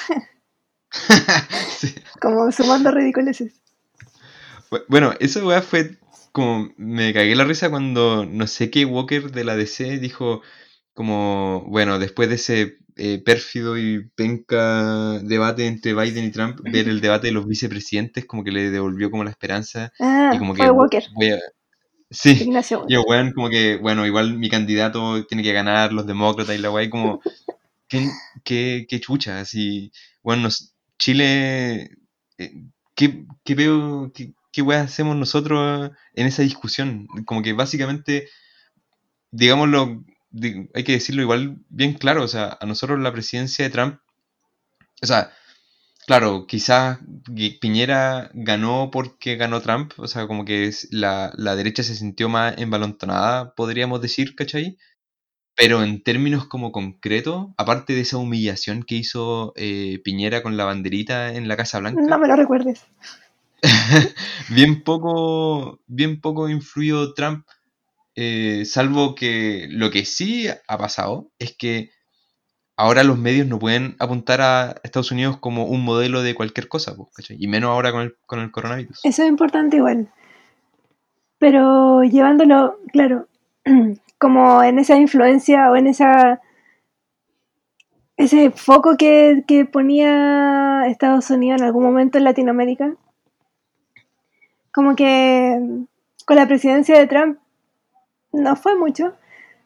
Como 2.22 2.52
sumando 2.52 2.92
ridiculeces. 2.92 3.54
Bueno, 4.88 5.14
eso 5.20 5.46
weá 5.48 5.62
fue 5.62 5.98
como 6.38 6.70
me 6.78 7.16
cagué 7.16 7.34
la 7.34 7.46
risa 7.46 7.72
cuando 7.72 8.24
no 8.24 8.46
sé 8.46 8.70
qué 8.70 8.86
Walker 8.86 9.32
de 9.32 9.44
la 9.44 9.56
DC 9.56 9.98
dijo 9.98 10.44
como, 10.94 11.66
bueno, 11.68 11.98
después 11.98 12.30
de 12.30 12.36
ese 12.36 12.78
eh, 12.96 13.20
pérfido 13.26 13.76
y 13.76 14.08
penca 14.14 15.18
debate 15.24 15.66
entre 15.66 15.96
Biden 15.96 16.26
y 16.26 16.32
Trump, 16.32 16.60
ver 16.62 16.90
el 16.90 17.02
debate 17.02 17.28
de 17.28 17.34
los 17.34 17.48
vicepresidentes 17.48 18.26
como 18.26 18.44
que 18.44 18.52
le 18.52 18.70
devolvió 18.70 19.10
como 19.10 19.24
la 19.24 19.32
esperanza. 19.32 19.92
Ah, 20.00 20.30
y 20.36 20.38
como 20.38 20.54
que 20.54 20.70
Walker. 20.70 21.06
Sí, 22.12 22.48
yo, 22.88 23.02
weón, 23.02 23.32
como 23.34 23.50
que, 23.50 23.78
bueno, 23.78 24.06
igual 24.06 24.38
mi 24.38 24.48
candidato 24.48 25.26
tiene 25.26 25.42
que 25.42 25.54
ganar, 25.54 25.92
los 25.92 26.06
demócratas 26.06 26.56
y 26.56 26.60
la 26.60 26.70
weá, 26.70 26.88
como, 26.88 27.20
¿qué, 27.88 28.12
qué, 28.44 28.86
qué 28.88 29.00
chucha? 29.00 29.40
Así, 29.40 29.92
bueno, 30.22 30.50
Chile, 31.00 31.98
eh, 32.38 32.52
¿qué, 32.94 33.26
qué 33.44 33.56
veo, 33.56 34.12
qué, 34.14 34.34
qué 34.58 34.64
weá 34.64 34.82
hacemos 34.82 35.16
nosotros 35.16 35.92
en 36.16 36.26
esa 36.26 36.42
discusión? 36.42 37.06
Como 37.28 37.44
que 37.44 37.54
básicamente, 37.54 38.28
digámoslo 39.30 40.04
hay 40.74 40.84
que 40.84 40.94
decirlo 40.94 41.22
igual 41.22 41.60
bien 41.70 41.94
claro, 41.94 42.24
o 42.24 42.28
sea, 42.28 42.58
a 42.60 42.66
nosotros 42.66 43.00
la 43.00 43.14
presidencia 43.14 43.66
de 43.66 43.72
Trump, 43.72 44.00
o 45.00 45.06
sea, 45.06 45.32
claro, 46.08 46.48
quizás 46.48 46.98
Piñera 47.62 48.32
ganó 48.34 48.90
porque 48.92 49.36
ganó 49.36 49.62
Trump, 49.62 49.94
o 49.98 50.08
sea, 50.08 50.26
como 50.26 50.44
que 50.44 50.72
la, 50.90 51.32
la 51.38 51.56
derecha 51.56 51.84
se 51.84 51.96
sintió 51.96 52.30
más 52.30 52.56
enbalontonada, 52.58 53.54
podríamos 53.54 54.02
decir, 54.02 54.36
¿cachai? 54.36 54.78
Pero 55.56 55.84
en 55.84 56.02
términos 56.02 56.48
como 56.48 56.72
concretos, 56.72 57.48
aparte 57.58 57.94
de 57.94 58.02
esa 58.02 58.18
humillación 58.18 58.84
que 58.84 58.96
hizo 58.96 59.54
eh, 59.56 60.02
Piñera 60.04 60.42
con 60.42 60.58
la 60.58 60.66
banderita 60.66 61.34
en 61.34 61.48
la 61.48 61.58
Casa 61.58 61.80
Blanca. 61.80 62.02
No 62.02 62.20
me 62.20 62.28
lo 62.28 62.36
recuerdes. 62.36 62.86
bien 64.50 64.84
poco, 64.84 65.80
bien 65.88 66.22
poco 66.22 66.50
influyó 66.50 67.14
Trump, 67.14 67.46
eh, 68.16 68.64
salvo 68.66 69.16
que 69.16 69.68
lo 69.70 69.92
que 69.92 70.06
sí 70.06 70.48
ha 70.48 70.78
pasado 70.78 71.32
es 71.40 71.56
que 71.56 71.92
ahora 72.76 73.04
los 73.04 73.18
medios 73.18 73.48
no 73.48 73.60
pueden 73.60 73.96
apuntar 74.00 74.42
a 74.42 74.76
Estados 74.84 75.12
Unidos 75.12 75.38
como 75.38 75.66
un 75.66 75.84
modelo 75.84 76.22
de 76.22 76.36
cualquier 76.36 76.68
cosa, 76.68 76.96
¿cachai? 77.16 77.38
Y 77.40 77.48
menos 77.48 77.70
ahora 77.70 77.92
con 77.92 78.02
el, 78.02 78.16
con 78.26 78.40
el 78.40 78.52
coronavirus. 78.52 79.02
Eso 79.04 79.24
es 79.24 79.30
importante 79.30 79.78
igual. 79.78 80.10
Pero 81.40 82.04
llevándolo, 82.04 82.80
claro, 82.92 83.28
como 84.20 84.64
en 84.64 84.80
esa 84.80 84.98
influencia 84.98 85.70
o 85.72 85.76
en 85.76 85.88
esa 85.88 86.42
ese 88.18 88.50
foco 88.50 88.98
que, 88.98 89.44
que 89.48 89.66
ponía 89.66 90.88
Estados 90.88 91.30
Unidos 91.30 91.62
en 91.62 91.68
algún 91.68 91.84
momento 91.84 92.18
en 92.18 92.24
Latinoamérica, 92.24 92.96
como 94.78 94.96
que 94.96 95.60
con 96.24 96.36
la 96.36 96.46
presidencia 96.46 97.00
de 97.00 97.08
Trump 97.08 97.40
no 98.32 98.56
fue 98.56 98.78
mucho, 98.78 99.16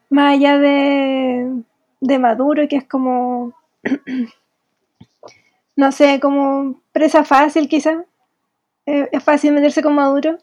más 0.10 0.36
allá 0.36 0.58
de, 0.58 1.52
de 2.00 2.18
Maduro, 2.18 2.66
que 2.70 2.78
es 2.78 2.88
como, 2.88 3.52
no 5.76 5.92
sé, 5.92 6.22
como 6.22 6.80
presa 6.94 7.26
fácil 7.26 7.68
quizá, 7.68 8.06
Eh, 8.86 9.10
es 9.12 9.22
fácil 9.22 9.52
meterse 9.52 9.84
con 9.84 9.96
Maduro. 9.96 10.38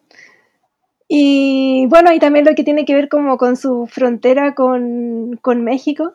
Y 1.08 1.86
bueno, 1.88 2.12
y 2.12 2.18
también 2.18 2.44
lo 2.44 2.54
que 2.54 2.62
tiene 2.62 2.84
que 2.84 2.94
ver 2.94 3.08
como 3.08 3.38
con 3.38 3.56
su 3.56 3.86
frontera 3.86 4.54
con, 4.54 5.38
con 5.40 5.64
México, 5.64 6.12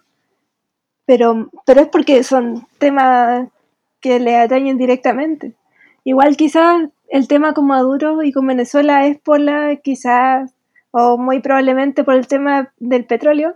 pero, 1.08 1.50
pero 1.66 1.82
es 1.82 1.88
porque 1.88 2.24
son 2.24 2.68
temas 2.78 3.50
que 4.00 4.20
le 4.20 4.38
atañen 4.38 4.78
directamente. 4.78 5.54
Igual 6.04 6.38
quizás 6.38 6.90
el 7.14 7.28
tema 7.28 7.54
con 7.54 7.68
Maduro 7.68 8.24
y 8.24 8.32
con 8.32 8.48
Venezuela 8.48 9.06
es 9.06 9.20
por 9.20 9.40
la, 9.40 9.76
quizás, 9.76 10.52
o 10.90 11.16
muy 11.20 11.42
probablemente 11.42 12.04
por 12.04 12.16
el 12.16 12.26
tema 12.26 12.74
del 12.80 13.06
petróleo, 13.06 13.56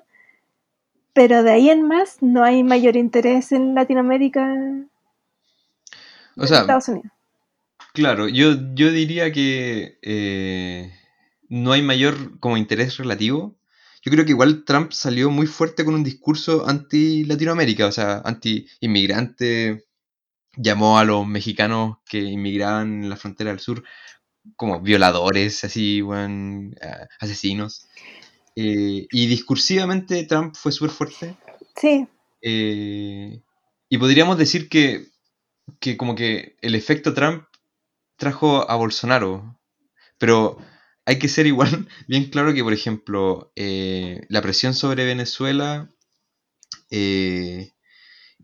pero 1.12 1.42
de 1.42 1.54
ahí 1.54 1.72
en 1.72 1.82
más 1.82 2.22
no 2.22 2.44
hay 2.44 2.64
mayor 2.64 2.96
interés 2.96 3.52
en 3.52 3.74
Latinoamérica, 3.74 4.54
en 4.54 4.92
O 6.36 6.46
sea, 6.46 6.62
Estados 6.62 6.88
Unidos. 6.90 7.12
claro, 7.94 8.28
yo, 8.28 8.52
yo 8.76 8.92
diría 8.92 9.32
que 9.32 9.98
eh, 10.04 10.94
no 11.50 11.72
hay 11.72 11.82
mayor 11.82 12.40
como 12.40 12.58
interés 12.58 12.98
relativo. 12.98 13.58
Yo 14.04 14.12
creo 14.12 14.24
que 14.24 14.32
igual 14.32 14.66
Trump 14.66 14.92
salió 14.92 15.32
muy 15.32 15.48
fuerte 15.48 15.84
con 15.84 15.96
un 15.96 16.04
discurso 16.04 16.70
anti-Latinoamérica, 16.70 17.88
o 17.88 17.92
sea, 17.92 18.22
anti-inmigrante, 18.24 19.87
llamó 20.58 21.00
a 21.00 21.06
los 21.06 21.26
mexicanos 21.28 21.98
que 22.06 22.20
inmigraban 22.20 23.04
en 23.04 23.10
la 23.10 23.18
frontera 23.18 23.52
del 23.52 23.60
sur 23.60 23.84
como 24.56 24.82
violadores, 24.82 25.64
así, 25.64 26.02
ah, 26.82 27.08
asesinos. 27.20 27.88
Eh, 28.56 29.08
y 29.12 29.28
discursivamente 29.28 30.24
Trump 30.24 30.56
fue 30.56 30.72
súper 30.72 30.92
fuerte. 30.92 31.38
Sí, 31.76 32.08
eh, 32.42 33.42
y 33.90 33.98
podríamos 33.98 34.38
decir 34.38 34.70
que, 34.70 35.08
que 35.80 35.98
como 35.98 36.16
que 36.16 36.56
el 36.62 36.76
efecto 36.76 37.14
Trump 37.14 37.46
trajo 38.16 38.70
a 38.70 38.76
Bolsonaro. 38.76 39.60
Pero 40.18 40.58
hay 41.06 41.20
que 41.20 41.30
ser 41.30 41.48
igual 41.48 41.88
bien 42.08 42.30
claro 42.30 42.54
que, 42.54 42.64
por 42.64 42.74
ejemplo, 42.74 43.52
eh, 43.56 44.22
la 44.30 44.42
presión 44.42 44.74
sobre 44.74 45.06
Venezuela 45.06 45.90
eh, 46.90 47.74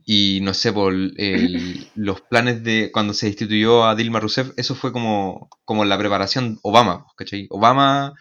y, 0.05 0.39
no 0.41 0.53
sé, 0.53 0.73
por 0.73 0.93
el- 0.93 1.87
los 1.95 2.21
planes 2.21 2.63
de 2.63 2.91
cuando 2.91 3.13
se 3.13 3.27
destituyó 3.27 3.85
a 3.85 3.95
Dilma 3.95 4.19
Rousseff, 4.19 4.51
eso 4.57 4.75
fue 4.75 4.91
como, 4.91 5.49
como 5.65 5.85
la 5.85 5.97
preparación 5.97 6.59
Obama, 6.63 7.05
¿cachai? 7.17 7.47
Obama 7.49 8.13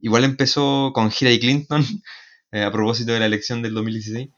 igual 0.00 0.24
empezó 0.24 0.92
con 0.94 1.10
Hillary 1.18 1.40
Clinton 1.40 1.84
eh, 2.52 2.62
a 2.62 2.70
propósito 2.72 3.12
de 3.12 3.20
la 3.20 3.26
elección 3.26 3.62
del 3.62 3.74
2016 3.74 4.30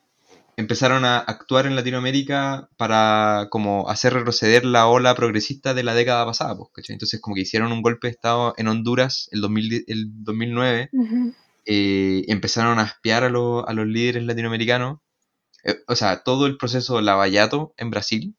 empezaron 0.56 1.04
a 1.04 1.18
actuar 1.18 1.66
en 1.66 1.76
Latinoamérica 1.76 2.68
para 2.76 3.46
como 3.50 3.88
hacer 3.88 4.12
retroceder 4.14 4.64
la 4.64 4.88
ola 4.88 5.14
progresista 5.14 5.72
de 5.72 5.84
la 5.84 5.94
década 5.94 6.26
pasada, 6.26 6.56
pues, 6.56 6.70
¿cachai? 6.74 6.94
Entonces 6.94 7.20
como 7.20 7.36
que 7.36 7.42
hicieron 7.42 7.70
un 7.72 7.80
golpe 7.82 8.08
de 8.08 8.12
Estado 8.12 8.54
en 8.56 8.66
Honduras 8.68 9.28
el, 9.30 9.40
2000 9.40 9.84
el 9.86 10.06
2009, 10.24 10.88
ujú, 10.92 11.32
eh, 11.64 12.24
empezaron 12.28 12.78
a 12.80 12.84
espiar 12.84 13.22
a, 13.24 13.28
a 13.28 13.72
los 13.74 13.86
líderes 13.86 14.24
latinoamericanos, 14.24 14.98
eh, 15.64 15.80
o 15.88 15.96
sea, 15.96 16.22
todo 16.24 16.46
el 16.46 16.56
proceso 16.58 17.00
Lavallato 17.00 17.74
en 17.76 17.90
Brasil, 17.90 18.36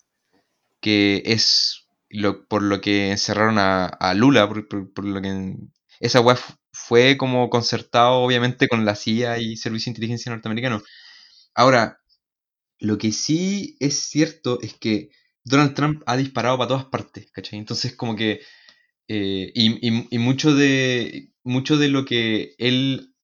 que 0.82 1.24
es 1.26 1.88
lo, 2.10 2.48
por 2.48 2.64
lo 2.64 2.82
que 2.82 3.12
encerraron 3.12 3.58
a, 3.60 3.86
a 3.88 4.14
Lula, 4.14 4.48
por, 4.48 4.68
por- 4.70 5.06
lo 5.06 5.22
que 5.22 5.56
esa 6.00 6.22
fu- 6.36 6.54
fue 6.74 7.18
como 7.18 7.50
concertado 7.50 8.14
obviamente 8.22 8.68
con 8.68 8.86
la 8.86 8.96
CIA 8.96 9.40
y 9.40 9.58
Servicio 9.58 9.92
de 9.92 9.96
Inteligencia 9.98 10.32
norteamericano. 10.32 10.82
Ahora, 11.56 12.00
lo 12.80 12.98
que 12.98 13.12
sí 13.12 13.78
es 13.80 14.00
cierto 14.00 14.60
es 14.62 14.74
que 14.76 15.10
Donald 15.44 15.74
Trump 15.76 16.04
ha 16.06 16.18
disparado 16.18 16.58
para 16.58 16.68
todas 16.70 16.86
partes, 16.86 17.32
¿cachai? 17.32 17.60
Entonces 17.60 17.96
como 17.96 18.16
que... 18.16 18.42
eh, 19.10 19.52
y, 19.56 19.88
y- 19.88 20.08
y 20.12 20.20
mucho, 20.20 20.56
de, 20.56 21.32
mucho 21.44 21.78
de 21.78 21.90
lo 21.90 22.06
que 22.06 22.56
él 22.60 23.16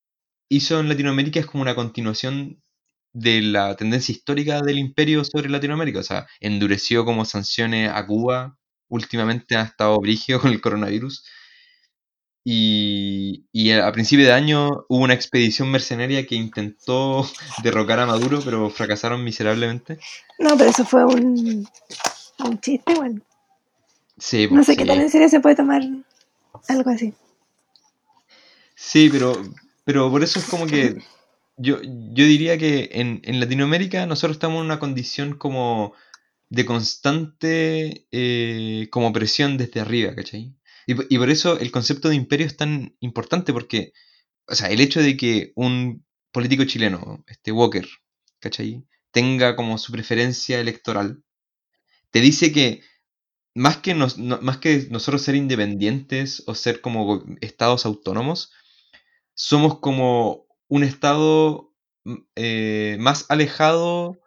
hizo 0.50 0.80
en 0.80 0.90
Latinoamérica 0.90 1.40
es 1.40 1.46
como 1.48 1.64
una 1.64 1.76
continuación 1.76 2.64
de 3.16 3.42
la 3.42 3.78
tendencia 3.78 4.12
histórica 4.12 4.62
del 4.62 4.78
imperio 4.78 5.24
sobre 5.24 5.50
Latinoamérica. 5.50 6.00
O 6.00 6.04
sea, 6.04 6.28
endureció 6.42 7.06
como 7.06 7.24
sanciones 7.24 7.90
a 7.92 8.06
Cuba, 8.06 8.58
últimamente 8.90 9.56
ha 9.56 9.64
estado 9.64 9.98
brígido 10.00 10.40
con 10.42 10.52
el 10.52 10.62
coronavirus. 10.62 11.26
Y, 12.48 13.48
y 13.52 13.72
a 13.72 13.92
principio 13.92 14.26
de 14.26 14.34
año 14.34 14.86
hubo 14.88 15.04
una 15.04 15.16
expedición 15.16 15.72
mercenaria 15.72 16.28
que 16.28 16.36
intentó 16.36 17.28
derrocar 17.64 18.00
a 18.00 18.06
Maduro, 18.06 18.42
pero 18.44 18.70
fracasaron 18.70 19.24
miserablemente. 19.24 19.98
No, 20.38 20.56
pero 20.58 20.70
eso 20.70 20.86
fue 20.86 21.06
un, 21.06 21.68
un 22.40 22.60
chiste, 22.60 22.94
bueno. 22.96 23.22
Sí, 24.18 24.48
No 24.48 24.56
pues, 24.56 24.68
sé 24.68 24.76
qué 24.76 24.84
sí. 24.84 24.88
tan 24.90 25.02
en 25.02 25.10
serio 25.10 25.30
se 25.30 25.40
puede 25.40 25.56
tomar 25.56 25.82
algo 26.68 26.90
así. 26.90 27.14
Sí, 28.76 29.10
pero, 29.10 29.42
pero 29.86 30.12
por 30.12 30.22
eso 30.22 30.40
es 30.40 30.46
como 30.46 30.68
que 30.68 31.02
yo, 31.58 31.82
yo 31.82 32.26
diría 32.26 32.58
que 32.58 32.90
en, 32.94 33.22
en 33.24 33.40
Latinoamérica 33.40 34.06
nosotros 34.06 34.36
estamos 34.38 34.60
en 34.60 34.66
una 34.66 34.80
condición 34.80 35.38
como 35.38 35.94
de 36.50 36.66
constante 36.66 38.08
eh, 38.12 38.88
como 38.92 39.14
presión 39.14 39.58
desde 39.58 39.82
arriba, 39.82 40.16
¿cachai? 40.16 40.56
Y, 40.88 41.16
y 41.16 41.18
por 41.20 41.30
eso 41.30 41.60
el 41.60 41.72
concepto 41.72 42.10
de 42.10 42.16
imperio 42.16 42.48
es 42.48 42.58
tan 42.58 42.96
importante 43.02 43.54
porque, 43.54 43.94
o 44.48 44.56
sea, 44.56 44.70
el 44.72 44.82
hecho 44.82 45.02
de 45.02 45.18
que 45.18 45.54
un 45.56 46.06
político 46.32 46.66
chileno, 46.66 47.24
este 47.28 47.52
Walker, 47.52 47.88
¿cachai? 48.40 48.86
Tenga 49.12 49.56
como 49.56 49.78
su 49.80 49.92
preferencia 49.94 50.60
electoral, 50.62 51.24
te 52.12 52.22
dice 52.22 52.52
que 52.52 52.82
más 53.56 53.78
que, 53.78 53.94
no- 53.96 54.08
más 54.42 54.58
que 54.60 54.88
nosotros 54.92 55.24
ser 55.24 55.36
independientes 55.36 56.44
o 56.48 56.56
ser 56.56 56.82
como 56.82 57.24
estados 57.42 57.86
autónomos, 57.86 58.52
somos 59.36 59.80
como 59.80 60.45
un 60.68 60.84
estado 60.84 61.74
mm, 62.04 62.16
eh, 62.36 62.98
más 63.00 63.26
alejado, 63.30 64.20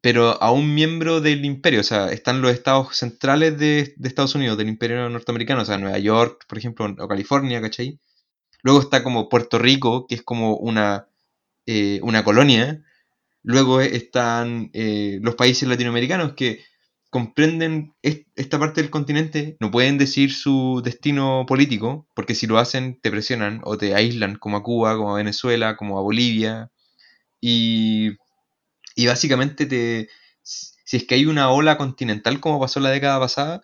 pero 0.00 0.42
aún 0.42 0.74
miembro 0.74 1.20
del 1.20 1.44
imperio. 1.44 1.80
O 1.80 1.84
sea, 1.84 2.10
están 2.10 2.42
los 2.42 2.52
estados 2.52 2.96
centrales 2.96 3.58
de, 3.58 3.94
de 3.96 4.08
Estados 4.08 4.34
Unidos, 4.34 4.58
del 4.58 4.68
imperio 4.68 5.08
norteamericano, 5.08 5.62
o 5.62 5.64
sea, 5.64 5.78
Nueva 5.78 5.98
York, 5.98 6.44
por 6.48 6.58
ejemplo, 6.58 6.86
o 6.98 7.08
California, 7.08 7.60
¿cachai? 7.60 8.00
Luego 8.62 8.80
está 8.80 9.02
como 9.02 9.28
Puerto 9.28 9.58
Rico, 9.58 10.06
que 10.06 10.14
es 10.16 10.22
como 10.22 10.56
una, 10.56 11.08
eh, 11.66 12.00
una 12.02 12.24
colonia. 12.24 12.82
Luego 13.42 13.82
están 13.82 14.70
eh, 14.72 15.18
los 15.22 15.34
países 15.34 15.68
latinoamericanos 15.68 16.32
que 16.32 16.64
comprenden 17.14 17.94
est- 18.02 18.26
esta 18.34 18.58
parte 18.58 18.80
del 18.82 18.90
continente, 18.90 19.56
no 19.60 19.70
pueden 19.70 19.98
decir 19.98 20.32
su 20.34 20.82
destino 20.84 21.44
político, 21.46 22.08
porque 22.12 22.34
si 22.34 22.48
lo 22.48 22.58
hacen 22.58 22.98
te 23.00 23.12
presionan 23.12 23.60
o 23.62 23.78
te 23.78 23.94
aíslan, 23.94 24.34
como 24.34 24.56
a 24.56 24.64
Cuba, 24.64 24.96
como 24.96 25.12
a 25.14 25.18
Venezuela, 25.18 25.76
como 25.76 25.96
a 25.96 26.02
Bolivia. 26.02 26.72
Y, 27.40 28.10
y 28.96 29.06
básicamente 29.06 29.66
te, 29.66 30.08
si 30.42 30.96
es 30.96 31.04
que 31.06 31.14
hay 31.14 31.26
una 31.26 31.50
ola 31.52 31.78
continental 31.78 32.40
como 32.40 32.58
pasó 32.58 32.80
la 32.80 32.90
década 32.90 33.20
pasada, 33.20 33.62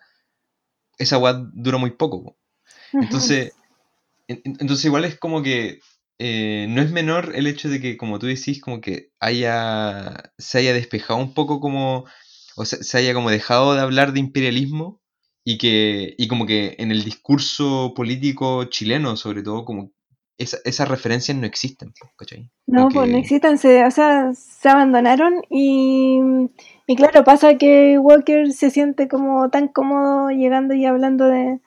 esa 0.97 1.17
weá 1.17 1.33
dura 1.53 1.77
muy 1.77 1.91
poco. 1.91 2.37
Entonces, 2.93 3.51
en- 4.29 4.41
en- 4.45 4.57
entonces 4.61 4.85
igual 4.85 5.05
es 5.05 5.19
como 5.19 5.43
que 5.43 5.79
eh, 6.19 6.67
no 6.69 6.81
es 6.81 6.91
menor 6.91 7.33
el 7.35 7.47
hecho 7.47 7.67
de 7.69 7.81
que, 7.81 7.97
como 7.97 8.19
tú 8.19 8.27
decís, 8.27 8.61
como 8.61 8.79
que 8.81 9.09
haya, 9.19 10.31
se 10.37 10.59
haya 10.59 10.73
despejado 10.73 11.19
un 11.19 11.33
poco 11.33 11.59
como, 11.59 12.05
o 12.55 12.65
se, 12.65 12.83
se 12.83 12.97
haya 12.97 13.13
como 13.13 13.29
dejado 13.31 13.73
de 13.75 13.81
hablar 13.81 14.13
de 14.13 14.19
imperialismo 14.19 15.01
y 15.43 15.57
que, 15.57 16.15
y 16.17 16.27
como 16.27 16.45
que 16.45 16.75
en 16.79 16.91
el 16.91 17.03
discurso 17.03 17.93
político 17.95 18.65
chileno, 18.65 19.17
sobre 19.17 19.43
todo, 19.43 19.65
como 19.65 19.91
esa- 20.37 20.59
esas 20.65 20.87
referencias 20.89 21.37
no 21.37 21.45
existen, 21.45 21.93
¿cachai? 22.17 22.49
No, 22.67 22.91
pues 22.93 23.09
no 23.09 23.17
existen, 23.17 23.57
se, 23.57 23.83
o 23.85 23.91
sea, 23.91 24.33
se 24.33 24.69
abandonaron 24.69 25.41
y, 25.49 26.21
y 26.87 26.95
claro, 26.95 27.23
pasa 27.23 27.57
que 27.57 27.97
Walker 27.99 28.51
se 28.53 28.69
siente 28.69 29.07
como 29.09 29.49
tan 29.49 29.67
cómodo 29.67 30.29
llegando 30.29 30.73
y 30.73 30.85
hablando 30.85 31.25
de, 31.27 31.59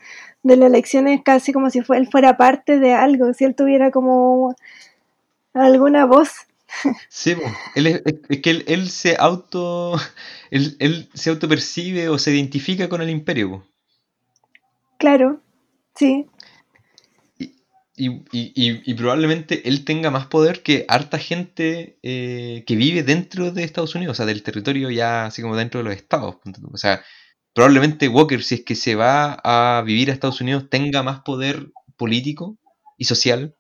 de 0.43 0.57
las 0.57 0.69
elecciones 0.71 1.21
casi 1.23 1.53
como 1.53 1.69
si 1.71 1.83
fue, 1.83 1.99
él 1.99 2.09
fuera 2.11 2.37
parte 2.39 2.79
de 2.81 2.95
algo, 2.95 3.35
si 3.35 3.45
él 3.45 3.55
tuviera 3.55 3.91
como 3.91 4.55
alguna 5.55 6.05
voz. 6.07 6.31
Sí, 7.09 7.35
él 7.75 7.87
es, 7.87 8.03
que 8.41 8.51
él, 8.51 8.65
él 8.67 8.91
se 8.91 9.17
auto 9.19 9.95
él, 10.51 10.77
él 10.81 11.09
se 11.15 11.31
autopercibe 11.31 12.09
o 12.09 12.19
se 12.19 12.33
identifica 12.35 12.89
con 12.89 13.03
el 13.03 13.11
imperio. 13.11 13.67
Claro, 14.99 15.41
sí, 15.95 16.27
Y, 17.97 18.11
y- 18.33 18.53
y- 18.57 18.83
y 18.91 18.95
probablemente 18.95 19.69
él 19.69 19.85
tenga 19.85 20.11
más 20.11 20.27
poder 20.27 20.63
que 20.65 20.85
harta 20.89 21.17
gente 21.19 21.97
eh, 22.03 22.65
que 22.67 22.75
vive 22.75 23.05
dentro 23.05 23.53
de 23.53 23.63
Estados 23.63 23.95
Unidos, 23.95 24.15
o 24.15 24.17
sea, 24.17 24.27
del 24.27 24.43
territorio 24.43 24.91
ya 24.91 25.27
así 25.27 25.43
como 25.43 25.57
dentro 25.57 25.79
de 25.79 25.85
los 25.85 25.95
estados. 25.95 26.37
O 26.73 26.77
sea, 26.77 27.05
probablemente 27.55 28.09
Walker, 28.09 28.43
si 28.43 28.57
es 28.57 28.65
que 28.65 28.75
se 28.75 28.97
va 28.97 29.35
a 29.45 29.83
vivir 29.83 30.11
a 30.11 30.13
Estados 30.13 30.41
Unidos, 30.41 30.69
tenga 30.69 31.05
más 31.05 31.21
poder 31.21 31.71
político 31.97 32.59
y 32.99 33.05
social 33.05 33.55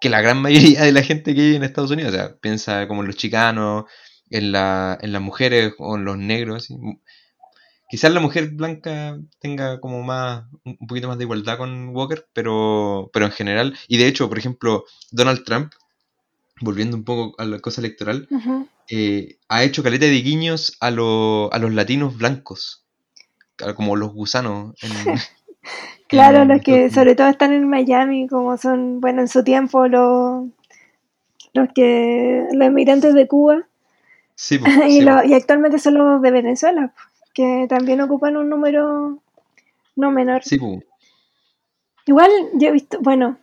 que 0.00 0.08
la 0.10 0.20
gran 0.20 0.40
mayoría 0.42 0.82
de 0.82 0.92
la 0.92 1.02
gente 1.02 1.34
que 1.34 1.40
vive 1.40 1.56
en 1.56 1.64
Estados 1.64 1.90
Unidos. 1.90 2.12
O 2.12 2.16
sea, 2.16 2.36
piensa 2.36 2.86
como 2.88 3.02
en 3.02 3.06
los 3.08 3.16
chicanos, 3.16 3.84
en, 4.30 4.52
la, 4.52 4.98
en 5.00 5.12
las 5.12 5.22
mujeres 5.22 5.74
o 5.78 5.96
en 5.96 6.04
los 6.04 6.18
negros. 6.18 6.64
así. 6.64 6.76
Quizás 7.88 8.12
la 8.12 8.18
mujer 8.20 8.50
blanca 8.50 9.16
tenga 9.38 9.80
como 9.80 10.02
más, 10.02 10.44
un 10.64 10.76
poquito 10.88 11.06
más 11.06 11.18
de 11.18 11.24
igualdad 11.24 11.56
con 11.56 11.90
Walker, 11.90 12.26
pero, 12.32 13.10
pero 13.12 13.26
en 13.26 13.32
general, 13.32 13.78
y 13.86 13.96
de 13.96 14.08
hecho, 14.08 14.28
por 14.28 14.38
ejemplo, 14.38 14.84
Donald 15.12 15.44
Trump, 15.44 15.72
volviendo 16.60 16.96
un 16.96 17.04
poco 17.04 17.40
a 17.40 17.44
la 17.44 17.60
cosa 17.60 17.80
electoral, 17.80 18.26
eh, 18.88 19.38
ha 19.48 19.62
hecho 19.62 19.84
caleta 19.84 20.06
de 20.06 20.20
guiños 20.20 20.76
a, 20.80 20.90
lo- 20.90 21.52
a 21.52 21.58
los 21.58 21.72
latinos 21.74 22.16
blancos, 22.16 22.84
como 23.76 23.94
los 23.94 24.12
gusanos. 24.12 24.74
en- 24.82 24.90
claro, 26.08 26.44
los 26.44 26.62
que 26.62 26.90
sobre 26.90 27.14
todo 27.14 27.28
están 27.28 27.52
en 27.52 27.68
Miami, 27.68 28.28
como 28.28 28.56
son, 28.56 29.00
bueno, 29.00 29.22
en 29.22 29.28
su 29.28 29.44
tiempo 29.44 29.88
los, 29.88 30.46
los 31.54 31.68
que, 31.74 32.46
los 32.52 32.68
inmigrantes 32.68 33.14
de 33.14 33.26
Cuba 33.28 33.66
Sí, 34.34 34.58
y, 34.88 35.00
sí, 35.00 35.04
po. 35.04 35.10
lo- 35.10 35.24
y 35.24 35.34
actualmente 35.34 35.78
son 35.78 35.94
los 35.94 36.22
de 36.22 36.30
Venezuela, 36.30 36.92
que 37.34 37.66
también 37.68 38.00
ocupan 38.02 38.36
un 38.36 38.50
número 38.50 39.18
no 39.96 40.10
menor. 40.10 40.44
Sí. 40.44 40.58
Igual 42.06 42.30
yo 42.54 42.68
he 42.68 42.72
visto, 42.72 42.98
bueno, 43.00 43.36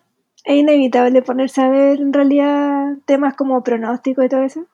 es 0.46 0.56
inevitable 0.56 1.22
ponerse 1.22 1.62
a 1.62 1.70
ver 1.70 2.00
en 2.00 2.14
realidad 2.14 2.94
temas 3.06 3.36
como 3.36 3.64
pronóstico 3.64 4.24
y 4.24 4.30
todo 4.30 4.44
eso. 4.44 4.66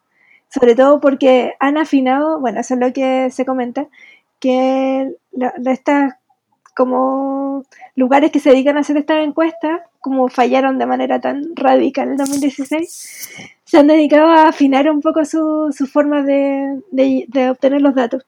Sobre 0.50 0.75
todo 0.75 1.00
porque 1.01 1.56
han 1.60 1.77
afinado, 1.77 2.39
bueno, 2.39 2.62
eso 2.62 2.75
es 2.75 2.79
lo 2.79 2.94
que 2.94 3.29
se 3.32 3.46
comenta, 3.46 3.88
que 4.39 5.13
la- 5.32 5.53
la- 5.60 5.72
estas 5.74 6.15
como 6.80 7.66
lugares 7.96 8.32
que 8.32 8.40
se 8.40 8.52
dedican 8.52 8.78
a 8.78 8.82
hacer 8.82 8.98
estas 8.98 9.26
encuestas, 9.26 9.82
como 10.02 10.30
fallaron 10.30 10.80
de 10.80 10.86
manera 10.88 11.20
tan 11.20 11.56
radical 11.56 12.06
en 12.08 12.12
el 12.14 12.18
2016, 12.20 13.30
se 13.66 13.78
han 13.80 13.88
dedicado 13.88 14.30
a 14.30 14.48
afinar 14.50 14.90
un 14.90 15.02
poco 15.02 15.26
su, 15.26 15.74
su 15.78 15.86
forma 15.88 16.24
de, 16.24 16.82
de- 16.92 17.26
de 17.28 17.50
obtener 17.52 17.82
los 17.82 17.96
datos. 17.96 18.26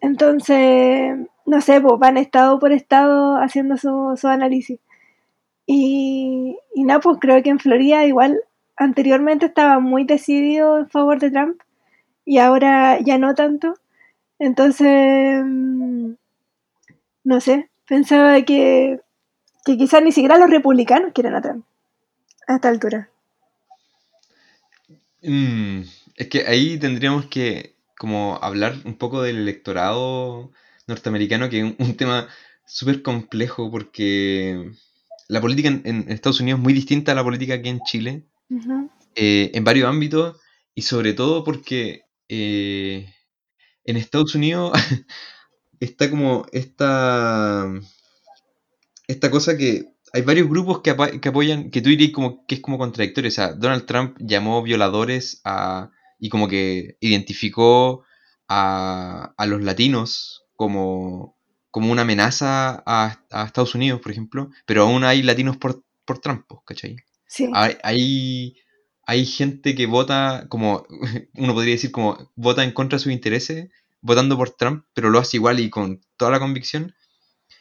Entonces, 0.00 1.16
no 1.46 1.60
sé, 1.60 1.80
pues 1.80 1.98
van 1.98 2.16
estado 2.18 2.58
por 2.58 2.72
estado 2.72 3.36
haciendo 3.36 3.76
su, 3.76 4.16
su 4.20 4.28
análisis. 4.28 4.78
Y, 5.66 6.56
y 6.74 6.84
nada, 6.84 7.00
pues 7.00 7.18
creo 7.20 7.42
que 7.42 7.50
en 7.50 7.58
Florida 7.58 8.04
igual 8.06 8.40
anteriormente 8.76 9.46
estaba 9.46 9.80
muy 9.80 10.04
decidido 10.04 10.78
en 10.78 10.88
favor 10.90 11.18
de 11.20 11.30
Trump 11.30 11.60
y 12.24 12.38
ahora 12.38 13.00
ya 13.00 13.18
no 13.18 13.34
tanto. 13.34 13.74
Entonces, 14.38 15.42
no 17.24 17.40
sé, 17.40 17.70
pensaba 17.86 18.40
que, 18.42 19.00
que 19.64 19.76
quizás 19.76 20.02
ni 20.02 20.12
siquiera 20.12 20.38
los 20.38 20.50
republicanos 20.50 21.12
quieren 21.12 21.34
a 21.34 21.42
Trump 21.42 21.64
a 22.46 22.56
esta 22.56 22.68
altura. 22.68 23.10
Mm, 25.22 25.80
es 26.16 26.28
que 26.28 26.46
ahí 26.46 26.78
tendríamos 26.78 27.26
que 27.26 27.74
como 27.96 28.38
hablar 28.42 28.74
un 28.84 28.96
poco 28.96 29.22
del 29.22 29.38
electorado 29.38 30.52
norteamericano, 30.86 31.48
que 31.48 31.58
es 31.58 31.64
un, 31.64 31.76
un 31.78 31.96
tema 31.96 32.28
súper 32.66 33.02
complejo 33.02 33.70
porque 33.70 34.72
la 35.28 35.40
política 35.40 35.68
en, 35.68 35.82
en 35.84 36.10
Estados 36.10 36.40
Unidos 36.40 36.58
es 36.58 36.64
muy 36.64 36.72
distinta 36.72 37.12
a 37.12 37.14
la 37.14 37.24
política 37.24 37.54
aquí 37.54 37.68
en 37.68 37.80
Chile, 37.80 38.24
eh, 39.14 39.50
en 39.54 39.64
varios 39.64 39.88
ámbitos, 39.88 40.38
y 40.74 40.82
sobre 40.82 41.12
todo 41.12 41.44
porque 41.44 42.02
eh, 42.28 43.12
en 43.84 43.96
Estados 43.96 44.34
Unidos 44.34 44.72
está 45.84 46.10
como 46.10 46.46
esta, 46.52 47.72
esta 49.06 49.30
cosa 49.30 49.56
que 49.56 49.94
hay 50.12 50.22
varios 50.22 50.48
grupos 50.48 50.80
que, 50.80 50.94
que 51.20 51.28
apoyan, 51.28 51.70
que 51.70 51.82
tú 51.82 51.88
dirías 51.88 52.12
como 52.12 52.46
que 52.46 52.56
es 52.56 52.60
como 52.60 52.78
contradictorio. 52.78 53.28
O 53.28 53.32
sea, 53.32 53.52
Donald 53.52 53.84
Trump 53.84 54.16
llamó 54.20 54.62
violadores 54.62 55.40
a, 55.44 55.90
y 56.18 56.28
como 56.28 56.48
que 56.48 56.96
identificó 57.00 58.04
a, 58.48 59.34
a 59.36 59.46
los 59.46 59.62
latinos 59.62 60.44
como, 60.54 61.36
como 61.70 61.90
una 61.90 62.02
amenaza 62.02 62.82
a, 62.86 63.18
a 63.30 63.44
Estados 63.44 63.74
Unidos, 63.74 64.00
por 64.00 64.12
ejemplo, 64.12 64.50
pero 64.66 64.82
aún 64.82 65.02
hay 65.02 65.22
latinos 65.22 65.56
por, 65.56 65.82
por 66.04 66.20
Trump, 66.20 66.44
pues, 66.46 66.60
¿cachai? 66.64 66.96
Sí, 67.26 67.50
Hay, 67.52 67.76
hay, 67.82 68.56
hay 69.06 69.26
gente 69.26 69.74
que 69.74 69.86
vota 69.86 70.46
como, 70.48 70.86
uno 71.34 71.54
podría 71.54 71.74
decir 71.74 71.90
como, 71.90 72.30
vota 72.36 72.62
en 72.62 72.70
contra 72.70 72.98
de 72.98 73.02
sus 73.02 73.12
intereses, 73.12 73.70
votando 74.04 74.36
por 74.36 74.50
Trump, 74.50 74.84
pero 74.94 75.08
lo 75.10 75.18
hace 75.18 75.38
igual 75.38 75.58
y 75.60 75.70
con 75.70 76.00
toda 76.18 76.30
la 76.30 76.38
convicción. 76.38 76.94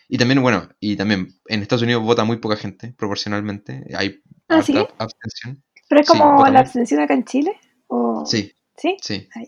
Y 0.10 0.18
también, 0.18 0.42
bueno, 0.42 0.70
y 0.80 0.96
también 0.98 1.30
en 1.48 1.62
Estados 1.62 1.82
Unidos 1.84 2.04
vota 2.04 2.26
muy 2.26 2.38
poca 2.38 2.58
gente, 2.58 2.94
proporcionalmente. 2.98 3.86
Hay 3.98 4.22
¿Ah, 4.50 4.62
sí? 4.62 4.76
abstención. 5.00 5.64
pero 5.88 6.02
es 6.02 6.08
sí, 6.08 6.12
como 6.18 6.34
vota 6.36 6.52
la 6.52 6.60
abstención 6.60 7.00
acá 7.02 7.14
en 7.14 7.24
Chile. 7.24 7.52
¿O... 7.88 8.26
Sí, 8.26 8.52
¿Sí? 8.78 8.98
sí. 9.02 9.28
Ah. 9.36 9.42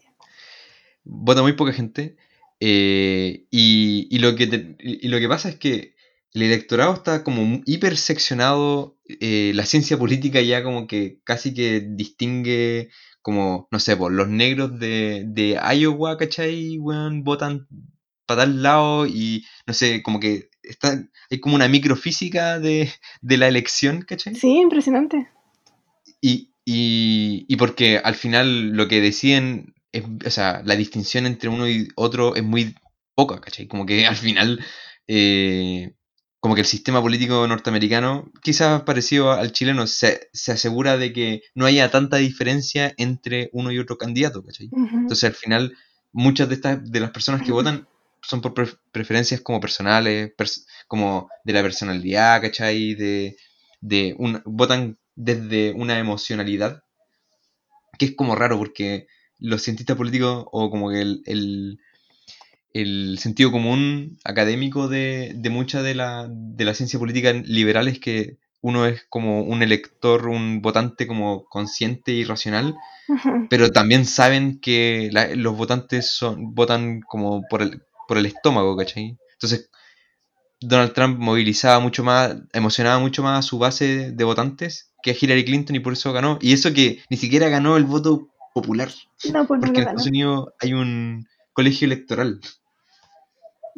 Vota 1.03 1.41
muy 1.41 1.53
poca 1.53 1.73
gente. 1.73 2.15
eh, 2.59 3.45
y, 3.51 4.07
y 4.09 4.19
lo 4.19 4.35
que 4.35 4.47
te- 4.47 4.75
y 4.79 5.07
lo 5.09 5.19
que 5.19 5.27
pasa 5.27 5.49
es 5.49 5.57
que 5.57 5.94
el 6.35 6.43
electorado 6.43 6.93
está 6.93 7.23
como 7.23 7.61
hiper 7.65 7.97
seccionado. 7.97 8.97
eh, 9.07 9.51
la 9.55 9.65
ciencia 9.65 9.97
política 9.97 10.41
ya 10.41 10.63
como 10.63 10.87
que 10.87 11.19
casi 11.23 11.53
que 11.53 11.81
distingue 11.87 12.89
como, 13.21 13.67
no 13.71 13.79
sé, 13.79 13.97
por 13.97 14.11
los 14.11 14.27
negros 14.27 14.77
de, 14.79 15.23
de 15.27 15.59
Iowa, 15.75 16.17
¿cachai? 16.17 16.77
Weón, 16.77 17.23
votan 17.23 17.67
para 18.27 18.41
tal 18.41 18.61
lado 18.61 19.07
y 19.07 19.45
no 19.65 19.73
sé, 19.73 20.03
como 20.03 20.19
que 20.19 20.49
está, 20.61 21.03
hay 21.31 21.39
como 21.39 21.55
una 21.55 21.67
microfísica 21.67 22.59
de, 22.59 22.91
de 23.21 23.37
la 23.37 23.47
elección, 23.47 24.03
¿cachai? 24.03 24.35
Sí, 24.35 24.59
impresionante. 24.59 25.27
Y, 26.21 26.51
y, 26.65 27.45
y 27.47 27.55
porque 27.55 27.97
al 27.97 28.15
final 28.15 28.69
lo 28.71 28.87
que 28.87 29.01
deciden, 29.01 29.73
es, 29.91 30.03
o 30.25 30.29
sea, 30.29 30.61
la 30.65 30.75
distinción 30.75 31.25
entre 31.25 31.49
uno 31.49 31.67
y 31.69 31.87
otro 31.95 32.35
es 32.35 32.43
muy 32.43 32.75
poca, 33.15 33.41
¿cachai? 33.41 33.67
Como 33.67 33.85
que 33.87 34.05
al 34.05 34.15
final, 34.15 34.63
eh, 35.07 35.94
como 36.45 36.53
que 36.53 36.61
el 36.61 36.67
sistema 36.67 37.01
político 37.01 37.47
norteamericano, 37.47 38.31
quizás 38.43 38.83
parecido 38.83 39.31
al 39.31 39.51
chileno, 39.51 39.87
se, 39.87 40.29
se 40.31 40.51
asegura 40.51 40.95
de 40.95 41.11
que 41.11 41.41
no 41.55 41.65
haya 41.65 41.89
tanta 41.89 42.17
diferencia 42.17 42.93
entre 42.97 43.49
uno 43.51 43.71
y 43.71 43.79
otro 43.79 43.97
candidato, 43.97 44.43
¿cachai? 44.43 44.69
Entonces 45.01 45.23
al 45.23 45.33
final, 45.33 45.75
muchas 46.11 46.47
de 46.49 46.53
estas, 46.55 46.91
de 46.91 46.99
las 46.99 47.09
personas 47.09 47.41
que 47.41 47.51
votan 47.51 47.87
son 48.21 48.41
por 48.41 48.53
pre- 48.53 48.77
preferencias 48.91 49.41
como 49.41 49.59
personales, 49.59 50.33
pers- 50.37 50.67
como 50.87 51.29
de 51.43 51.53
la 51.53 51.63
personalidad, 51.63 52.39
¿cachai? 52.43 52.93
De, 52.93 53.37
de 53.81 54.15
un, 54.19 54.39
votan 54.45 54.99
desde 55.15 55.71
una 55.73 55.97
emocionalidad, 55.97 56.83
que 57.97 58.05
es 58.05 58.15
como 58.15 58.35
raro 58.35 58.57
porque 58.59 59.07
los 59.39 59.61
cientistas 59.63 59.97
políticos 59.97 60.45
o 60.51 60.69
como 60.69 60.89
que 60.91 61.01
el, 61.01 61.21
el, 61.25 61.79
el 62.81 63.17
sentido 63.19 63.51
común 63.51 64.17
académico 64.23 64.87
de, 64.87 65.33
de 65.35 65.49
mucha 65.49 65.81
de 65.81 65.95
la, 65.95 66.27
de 66.29 66.65
la 66.65 66.73
ciencia 66.73 66.99
política 66.99 67.33
liberal 67.33 67.87
es 67.87 67.99
que 67.99 68.37
uno 68.61 68.85
es 68.87 69.05
como 69.09 69.43
un 69.43 69.61
elector, 69.63 70.27
un 70.27 70.61
votante 70.61 71.05
como 71.07 71.45
consciente 71.45 72.11
y 72.13 72.23
racional, 72.23 72.75
pero 73.49 73.71
también 73.71 74.05
saben 74.05 74.59
que 74.59 75.09
la- 75.11 75.35
los 75.35 75.55
votantes 75.55 76.09
son, 76.11 76.53
votan 76.55 77.01
como 77.01 77.43
por 77.49 77.61
el, 77.61 77.81
por 78.07 78.17
el 78.17 78.25
estómago, 78.25 78.75
¿cachai? 78.75 79.17
Entonces, 79.33 79.69
Donald 80.61 80.93
Trump 80.93 81.19
movilizaba 81.19 81.79
mucho 81.79 82.03
más, 82.03 82.35
emocionaba 82.53 82.99
mucho 82.99 83.21
más 83.23 83.39
a 83.39 83.47
su 83.47 83.59
base 83.59 84.11
de 84.11 84.23
votantes 84.23 84.91
que 85.03 85.11
a 85.11 85.15
Hillary 85.19 85.45
Clinton 85.45 85.75
y 85.75 85.79
por 85.79 85.93
eso 85.93 86.11
ganó. 86.13 86.39
Y 86.41 86.53
eso 86.53 86.73
que 86.73 87.03
ni 87.09 87.17
siquiera 87.17 87.49
ganó 87.49 87.77
el 87.77 87.83
voto 87.83 88.29
popular, 88.53 88.89
No, 89.33 89.45
pues 89.45 89.59
porque 89.59 89.81
en. 89.81 89.87
Estados 89.87 90.07
Unidos 90.07 90.47
hay 90.59 90.73
un 90.73 91.27
colegio 91.53 91.85
electoral. 91.85 92.39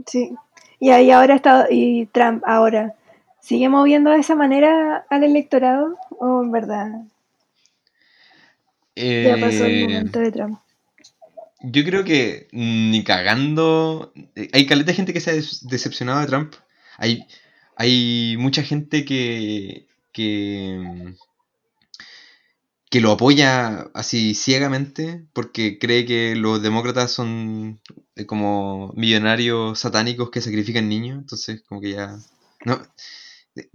Sí. 0.06 0.32
Y 0.80 0.90
ahí 0.92 1.12
ahora 1.12 1.36
está, 1.36 1.68
y 1.70 2.06
Trump 2.08 2.44
ahora 2.46 2.96
sigue 3.40 3.70
moviendo 3.70 4.12
de 4.12 4.20
esa 4.20 4.36
manera 4.36 5.06
al 5.10 5.24
electorado 5.24 5.98
o 6.20 6.42
en 6.44 6.52
verdad 6.52 6.90
ya 9.22 9.38
pasó 9.38 9.66
el 9.66 9.76
Eh, 9.76 9.78
momento 9.78 10.20
de 10.20 10.32
Trump. 10.32 10.60
yo 11.62 11.84
creo 11.84 12.04
que 12.04 12.48
ni 12.52 13.04
cagando. 13.04 14.14
eh, 14.36 14.50
Hay 14.54 14.66
caleta 14.68 14.92
de 14.92 14.96
gente 14.96 15.14
que 15.14 15.20
se 15.22 15.32
ha 15.32 15.34
decepcionado 15.34 16.22
de 16.22 16.28
Trump. 16.28 16.54
Hay, 16.98 17.28
hay 17.76 18.36
mucha 18.38 18.64
gente 18.64 19.06
que, 19.06 19.88
que, 20.12 21.16
que 22.98 23.02
lo 23.02 23.12
apoya 23.12 23.90
así 23.94 24.34
ciegamente 24.34 25.26
porque 25.34 25.78
cree 25.80 26.06
que 26.06 26.36
los 26.36 26.62
demócratas 26.62 27.12
son 27.12 27.80
eh, 28.16 28.26
como 28.26 28.92
millonarios 28.96 29.80
satánicos 29.80 30.32
que 30.32 30.42
sacrifican 30.42 30.90
niños. 30.90 31.20
Entonces, 31.20 31.62
como 31.68 31.82
que 31.82 31.92
ya. 31.92 32.18
No, 32.66 32.82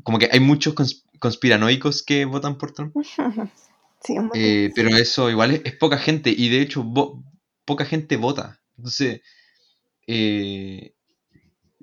como 0.02 0.18
que 0.18 0.28
hay 0.32 0.40
muchos 0.40 0.74
cons- 0.74 1.02
conspiranoicos 1.18 2.02
que 2.02 2.24
votan 2.24 2.58
por 2.58 2.72
Trump. 2.72 2.94
Sí. 4.04 4.16
Eh, 4.34 4.70
pero 4.74 4.88
eso 4.96 5.30
igual 5.30 5.52
es, 5.52 5.62
es 5.64 5.76
poca 5.76 5.96
gente 5.96 6.34
y 6.36 6.48
de 6.48 6.60
hecho 6.60 6.84
poca 7.64 7.84
gente 7.84 8.16
vota. 8.16 8.60
Entonces, 8.76 9.20
eh, 10.06 10.94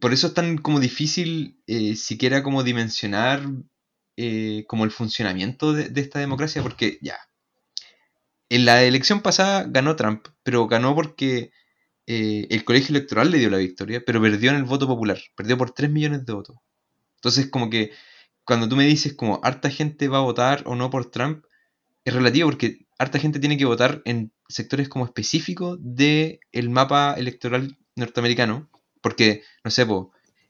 por 0.01 0.13
eso 0.13 0.27
es 0.27 0.33
tan 0.35 0.57
como 0.59 0.79
difícil 0.79 1.61
eh, 1.67 1.95
siquiera 1.95 2.43
como 2.43 2.63
dimensionar 2.63 3.43
como 4.67 4.83
el 4.85 4.91
funcionamiento 4.91 5.73
de, 5.73 5.89
de 5.89 6.01
esta 6.01 6.19
democracia, 6.19 6.61
porque 6.61 6.99
ya, 7.01 7.17
en 8.49 8.65
la 8.65 8.83
elección 8.83 9.21
pasada 9.21 9.65
ganó 9.67 9.95
Trump, 9.95 10.27
pero 10.43 10.67
ganó 10.67 10.95
porque 10.95 11.51
eh, 12.07 12.47
el 12.49 12.65
colegio 12.65 12.95
electoral 12.95 13.29
le 13.31 13.37
dio 13.37 13.49
la 13.49 13.57
victoria, 13.57 14.01
pero 14.05 14.21
perdió 14.21 14.49
en 14.49 14.57
el 14.57 14.63
voto 14.63 14.87
popular, 14.87 15.19
perdió 15.35 15.57
por 15.57 15.71
3 15.71 15.91
millones 15.91 16.25
de 16.25 16.33
votos. 16.33 16.57
Entonces, 17.15 17.47
como 17.49 17.69
que 17.69 17.91
cuando 18.43 18.67
tú 18.67 18.75
me 18.75 18.85
dices 18.85 19.13
como 19.13 19.39
harta 19.43 19.69
gente 19.69 20.07
va 20.07 20.17
a 20.17 20.21
votar 20.21 20.63
o 20.65 20.75
no 20.75 20.89
por 20.89 21.11
Trump, 21.11 21.45
es 22.03 22.13
relativo 22.13 22.49
porque 22.49 22.87
harta 22.97 23.19
gente 23.19 23.39
tiene 23.39 23.57
que 23.57 23.65
votar 23.65 24.01
en 24.05 24.33
sectores 24.47 24.89
como 24.89 25.05
específicos 25.05 25.77
del 25.81 26.39
mapa 26.69 27.13
electoral 27.13 27.77
norteamericano, 27.95 28.69
porque, 29.01 29.43
no 29.63 29.69
sé, 29.69 29.85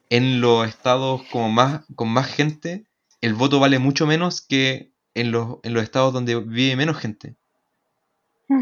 en 0.09 0.41
los 0.41 0.67
estados 0.67 1.23
como 1.31 1.49
más, 1.49 1.83
con 1.95 2.07
más 2.09 2.27
gente, 2.27 2.85
el 3.19 3.33
voto 3.33 3.59
vale 3.59 3.79
mucho 3.79 4.07
menos 4.07 4.41
que 4.41 4.93
en 5.13 5.31
los, 5.31 5.57
en 5.63 5.73
los 5.73 5.83
estados 5.83 6.13
donde 6.13 6.39
vive 6.39 6.77
menos 6.77 6.97
gente, 6.97 7.35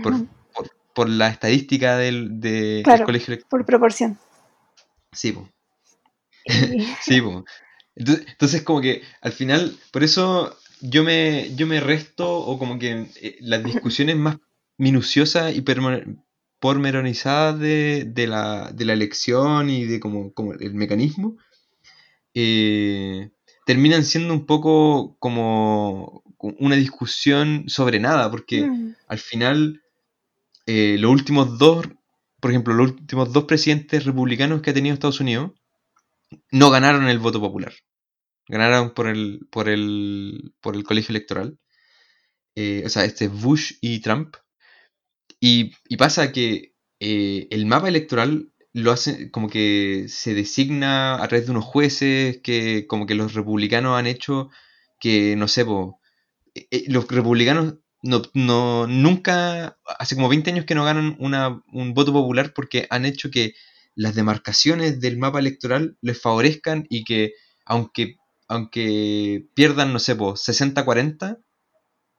por, 0.04 0.14
por, 0.54 0.72
por 0.94 1.10
la 1.10 1.30
estadística 1.30 1.98
del, 1.98 2.40
de- 2.40 2.52
del 2.52 2.84
Claro. 2.84 3.06
colegio 3.06 3.34
electoral. 3.34 3.50
Por 3.50 3.66
proporción. 3.66 4.18
Sí, 5.12 5.32
po. 5.32 5.50
Sí, 7.02 7.22
po. 7.22 7.44
Entonces, 7.96 8.26
entonces 8.30 8.62
como 8.62 8.82
que 8.82 9.02
al 9.22 9.32
final, 9.32 9.76
por 9.92 10.04
eso 10.04 10.56
yo 10.82 11.04
me, 11.04 11.56
yo 11.56 11.66
me 11.66 11.80
resto 11.80 12.38
o 12.38 12.60
como 12.60 12.78
que 12.78 13.08
eh, 13.22 13.38
las 13.42 13.64
discusiones 13.64 14.16
más 14.18 14.38
minuciosas 14.78 15.56
y 15.56 15.64
pormenorizadas 16.60 17.60
de, 17.60 18.06
de 18.06 18.28
la, 18.28 18.72
de 18.72 18.86
la 18.86 18.94
elección 18.94 19.70
y 19.72 19.86
de 19.86 20.00
como, 20.00 20.32
como 20.34 20.54
el 20.54 20.74
mecanismo, 20.76 21.38
eh, 22.36 23.32
terminan 23.66 24.04
siendo 24.04 24.34
un 24.34 24.46
poco 24.46 25.16
como 25.20 26.24
una 26.40 26.76
discusión 26.76 27.66
sobre 27.68 28.00
nada, 28.00 28.30
porque 28.32 28.62
Mm, 28.62 28.96
al 29.08 29.20
final 29.20 29.82
eh, 30.66 30.98
los 31.00 31.12
últimos 31.12 31.58
dos, 31.58 31.88
por 32.40 32.52
ejemplo, 32.52 32.74
los 32.74 32.92
últimos 32.92 33.34
dos 33.34 33.46
presidentes 33.46 34.06
republicanos 34.06 34.62
que 34.62 34.72
ha 34.72 34.74
tenido 34.74 34.94
Estados 34.94 35.20
Unidos 35.22 35.52
no 36.52 36.70
ganaron 36.70 37.08
el 37.08 37.20
voto 37.20 37.40
popular. 37.40 37.74
Ganaron 38.48 38.94
por 38.94 39.08
el, 39.08 39.48
por 39.52 39.70
el, 39.70 40.54
por 40.62 40.76
el 40.76 40.84
colegio 40.84 41.12
electoral. 41.14 41.58
Eh, 42.56 42.84
o 42.86 42.90
sea, 42.90 43.06
este 43.06 43.28
Bush 43.28 43.74
y 43.82 44.00
Trump. 44.02 44.36
Y, 45.40 45.74
y 45.88 45.98
pasa 45.98 46.32
que 46.32 46.74
eh, 47.00 47.48
el 47.52 47.66
mapa 47.66 47.88
electoral 47.90 48.52
lo 48.74 48.92
hace 48.92 49.32
como 49.32 49.50
que 49.50 50.06
se 50.08 50.34
designa 50.34 51.22
a 51.24 51.28
través 51.28 51.46
de 51.46 51.52
unos 51.52 51.66
jueces 51.66 52.40
que 52.44 52.86
como 52.88 53.06
que 53.06 53.16
los 53.16 53.34
republicanos 53.34 53.98
han 53.98 54.08
hecho 54.08 54.50
que, 55.00 55.36
no 55.36 55.48
sé, 55.48 55.66
po, 55.66 56.00
los 56.88 57.08
republicanos 57.08 57.76
no, 58.04 58.22
no, 58.34 58.88
nunca, 58.88 59.78
hace 60.00 60.16
como 60.16 60.30
20 60.30 60.52
años 60.52 60.66
que 60.66 60.76
no 60.76 60.86
ganan 60.86 61.16
una, 61.20 61.62
un 61.74 61.94
voto 61.94 62.14
popular 62.14 62.54
porque 62.54 62.88
han 62.90 63.06
hecho 63.06 63.30
que 63.32 63.54
las 63.96 64.16
demarcaciones 64.16 65.00
del 65.02 65.18
mapa 65.18 65.40
electoral 65.40 65.98
les 66.02 66.22
favorezcan 66.22 66.86
y 66.90 67.04
que 67.04 67.34
aunque, 67.66 68.16
aunque 68.48 69.48
pierdan, 69.56 69.92
no 69.94 70.00
sé, 70.00 70.16
po, 70.16 70.36
60-40 70.36 71.40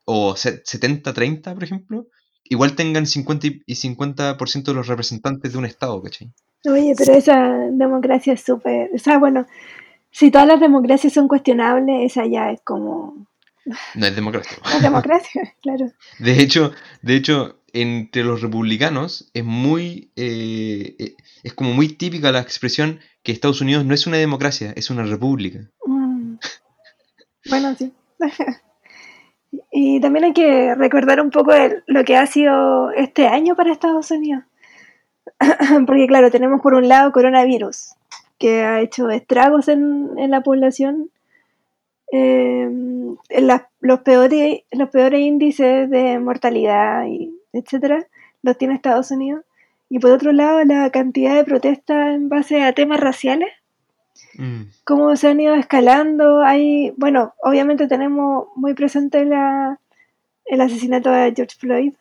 o 0.05 0.35
se- 0.35 0.63
70-30, 0.63 1.53
por 1.53 1.63
ejemplo, 1.63 2.07
igual 2.43 2.75
tengan 2.75 3.05
50 3.05 3.47
y 3.47 3.61
y 3.65 3.75
50% 3.75 4.71
de 4.71 4.75
los 4.75 4.87
representantes 4.87 5.51
de 5.51 5.57
un 5.57 5.65
estado, 5.65 6.01
¿cachai? 6.01 6.31
Oye, 6.65 6.93
pero 6.97 7.13
esa 7.13 7.57
democracia 7.71 8.33
es 8.33 8.41
súper. 8.41 8.89
O 8.93 8.97
sea, 8.97 9.17
bueno, 9.17 9.47
si 10.11 10.31
todas 10.31 10.47
las 10.47 10.59
democracias 10.59 11.13
son 11.13 11.27
cuestionables, 11.27 12.11
esa 12.11 12.25
ya 12.25 12.51
es 12.51 12.61
como. 12.63 13.28
No 13.95 14.05
es 14.05 14.15
democracia. 14.15 14.57
La 14.73 14.79
democracia, 14.79 15.53
claro. 15.61 15.91
De 16.19 16.41
hecho, 16.41 16.71
de 17.01 17.15
hecho, 17.15 17.59
entre 17.73 18.23
los 18.23 18.41
republicanos 18.41 19.29
es 19.33 19.43
muy, 19.43 20.11
eh, 20.15 20.95
eh, 20.99 21.15
es 21.43 21.53
como 21.53 21.73
muy 21.73 21.89
típica 21.89 22.31
la 22.31 22.39
expresión 22.39 22.99
que 23.23 23.31
Estados 23.31 23.61
Unidos 23.61 23.85
no 23.85 23.93
es 23.93 24.07
una 24.07 24.17
democracia, 24.17 24.73
es 24.75 24.89
una 24.89 25.03
república. 25.03 25.59
Mm. 25.85 26.35
Bueno, 27.49 27.75
sí. 27.75 27.93
Y 29.71 29.99
también 29.99 30.25
hay 30.25 30.33
que 30.33 30.75
recordar 30.75 31.19
un 31.21 31.31
poco 31.31 31.53
el- 31.53 31.83
lo 31.87 32.03
que 32.03 32.15
ha 32.15 32.25
sido 32.27 32.91
este 32.91 33.27
año 33.27 33.55
para 33.55 33.71
Estados 33.71 34.11
Unidos. 34.11 34.43
Porque 35.87 36.05
claro, 36.07 36.29
tenemos 36.29 36.61
por 36.61 36.73
un 36.75 36.87
lado 36.87 37.11
coronavirus, 37.11 37.95
que 38.37 38.61
ha 38.63 38.79
hecho 38.81 39.09
estragos 39.09 39.67
en, 39.67 40.09
en 40.17 40.29
la 40.31 40.41
población. 40.41 41.09
Eh, 42.11 42.69
las- 43.29 43.63
los, 43.81 43.99
peores, 44.01 44.61
los 44.71 44.89
peores 44.89 45.19
índices 45.21 45.89
de 45.89 46.19
mortalidad, 46.19 47.05
y 47.07 47.33
etcétera, 47.53 48.07
los 48.41 48.57
tiene 48.57 48.75
Estados 48.75 49.11
Unidos. 49.11 49.43
Y 49.89 49.99
por 49.99 50.11
otro 50.11 50.31
lado, 50.31 50.63
la 50.65 50.89
cantidad 50.91 51.35
de 51.35 51.43
protestas 51.45 52.15
en 52.15 52.29
base 52.29 52.61
a 52.63 52.73
temas 52.73 52.99
raciales 52.99 53.49
Mm, 54.37 54.63
cómo 54.83 55.15
se 55.15 55.29
han 55.29 55.39
ido 55.39 55.55
escalando. 55.55 56.41
Hay, 56.41 56.93
bueno, 56.97 57.33
obviamente 57.41 57.87
tenemos 57.87 58.47
muy 58.55 58.73
presente 58.73 59.23
la, 59.23 59.79
el 60.45 60.61
asesinato 60.61 61.09
de 61.09 61.31
George 61.35 61.55
Floyd, 61.57 61.93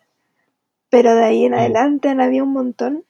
pero 0.91 1.15
de 1.15 1.25
ahí 1.25 1.45
en 1.45 1.53
Mm. 1.53 1.59
adelante 1.59 2.09
han 2.09 2.21
habido 2.21 2.45
un 2.45 2.53
montón. 2.53 3.05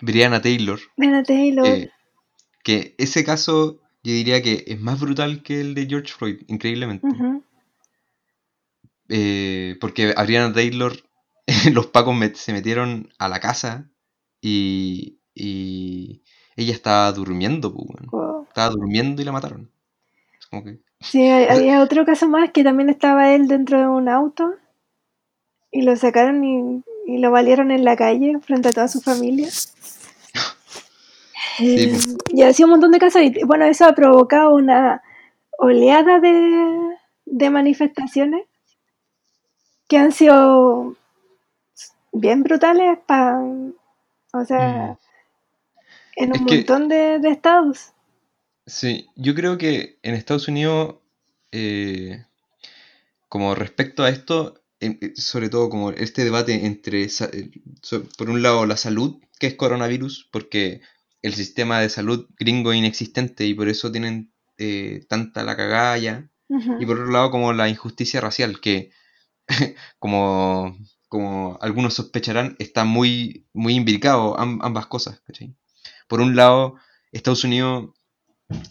Breonna 0.00 0.40
Taylor, 0.40 0.78
Breonna 0.96 1.22
Taylor, 1.22 1.66
eh, 1.66 1.90
que 2.62 2.94
ese 2.98 3.24
caso 3.24 3.78
yo 4.06 4.12
diría 4.12 4.40
que 4.42 4.64
es 4.66 4.80
más 4.80 5.00
brutal 5.00 5.42
que 5.42 5.60
el 5.60 5.74
de 5.74 5.86
George 5.86 6.12
Floyd, 6.12 6.42
increíblemente. 6.46 7.06
Eh, 9.08 9.76
porque 9.80 10.12
a 10.16 10.24
Breonna 10.24 10.52
Taylor 10.52 10.92
los 11.72 11.86
pacos 11.86 12.14
met- 12.14 12.34
se 12.34 12.52
metieron 12.52 13.08
a 13.18 13.28
la 13.28 13.40
casa 13.40 13.88
y, 14.40 15.18
y 15.34 16.22
ella 16.56 16.72
estaba 16.72 17.12
durmiendo, 17.12 17.72
pues, 17.72 18.06
wow. 18.10 18.44
Estaba 18.48 18.70
durmiendo 18.70 19.22
y 19.22 19.24
la 19.24 19.32
mataron. 19.32 19.70
Es 20.40 20.46
como 20.46 20.64
que... 20.64 20.78
Sí, 21.00 21.28
había 21.50 21.82
otro 21.82 22.04
caso 22.04 22.28
más 22.28 22.50
que 22.52 22.64
también 22.64 22.88
estaba 22.90 23.32
él 23.34 23.48
dentro 23.48 23.78
de 23.78 23.86
un 23.86 24.08
auto 24.08 24.54
y 25.70 25.82
lo 25.82 25.94
sacaron 25.96 26.42
y, 26.44 26.82
y 27.06 27.18
lo 27.18 27.30
valieron 27.30 27.70
en 27.70 27.84
la 27.84 27.96
calle 27.96 28.38
frente 28.40 28.68
a 28.68 28.72
toda 28.72 28.88
su 28.88 29.00
familia. 29.00 29.48
Eh, 31.58 31.88
pues. 31.90 32.16
y 32.28 32.42
así 32.42 32.64
un 32.64 32.70
montón 32.70 32.90
de 32.92 32.98
casos 32.98 33.22
y 33.22 33.42
bueno, 33.44 33.64
eso 33.64 33.84
ha 33.86 33.94
provocado 33.94 34.54
una 34.54 35.02
oleada 35.58 36.20
de, 36.20 36.96
de 37.24 37.50
manifestaciones 37.50 38.44
que 39.88 39.96
han 39.98 40.12
sido 40.12 40.96
bien 42.12 42.42
brutales 42.42 42.98
para, 43.06 43.38
o 44.32 44.44
sea, 44.46 44.96
Mm. 46.16 46.22
en 46.22 46.30
un 46.30 46.36
Es 46.36 46.42
que- 46.46 46.54
montón 46.56 46.88
de, 46.88 47.18
de 47.20 47.30
estados. 47.30 47.92
Sí, 48.66 49.08
yo 49.16 49.34
creo 49.34 49.58
que 49.58 49.98
en 50.02 50.14
Estados 50.14 50.48
Unidos, 50.48 50.96
eh, 51.52 52.24
como 53.28 53.54
respecto 53.54 54.02
a 54.02 54.08
esto, 54.08 54.60
sobre 55.14 55.48
todo 55.48 55.68
como 55.70 55.90
este 55.90 56.24
debate 56.24 56.66
entre, 56.66 57.04
eh, 57.04 57.50
por 58.18 58.28
un 58.30 58.42
lado, 58.42 58.66
la 58.66 58.76
salud, 58.76 59.20
que 59.38 59.46
es 59.46 59.54
coronavirus, 59.54 60.28
porque 60.32 60.80
el 61.22 61.34
sistema 61.34 61.80
de 61.80 61.88
salud 61.88 62.28
gringo 62.38 62.72
es 62.72 62.78
inexistente 62.78 63.46
y 63.46 63.54
por 63.54 63.68
eso 63.68 63.92
tienen 63.92 64.32
eh, 64.58 65.04
tanta 65.08 65.42
la 65.44 65.56
cagada 65.56 65.98
ya, 65.98 66.30
Ujú. 66.48 66.74
y 66.78 66.86
por 66.86 66.98
otro 67.00 67.12
lado, 67.12 67.30
como 67.30 67.52
la 67.52 67.68
injusticia 67.68 68.20
racial, 68.20 68.60
que 68.60 68.90
como, 69.98 70.76
como 71.08 71.58
algunos 71.62 71.94
sospecharán, 71.94 72.56
está 72.58 72.84
muy, 72.84 73.46
muy 73.52 73.74
imbricado 73.74 74.38
am- 74.38 74.60
ambas 74.62 74.86
cosas, 74.86 75.20
¿cachai? 75.26 75.54
Por 76.08 76.20
un 76.20 76.36
lado, 76.36 76.76
Estados 77.12 77.44
Unidos 77.44 77.90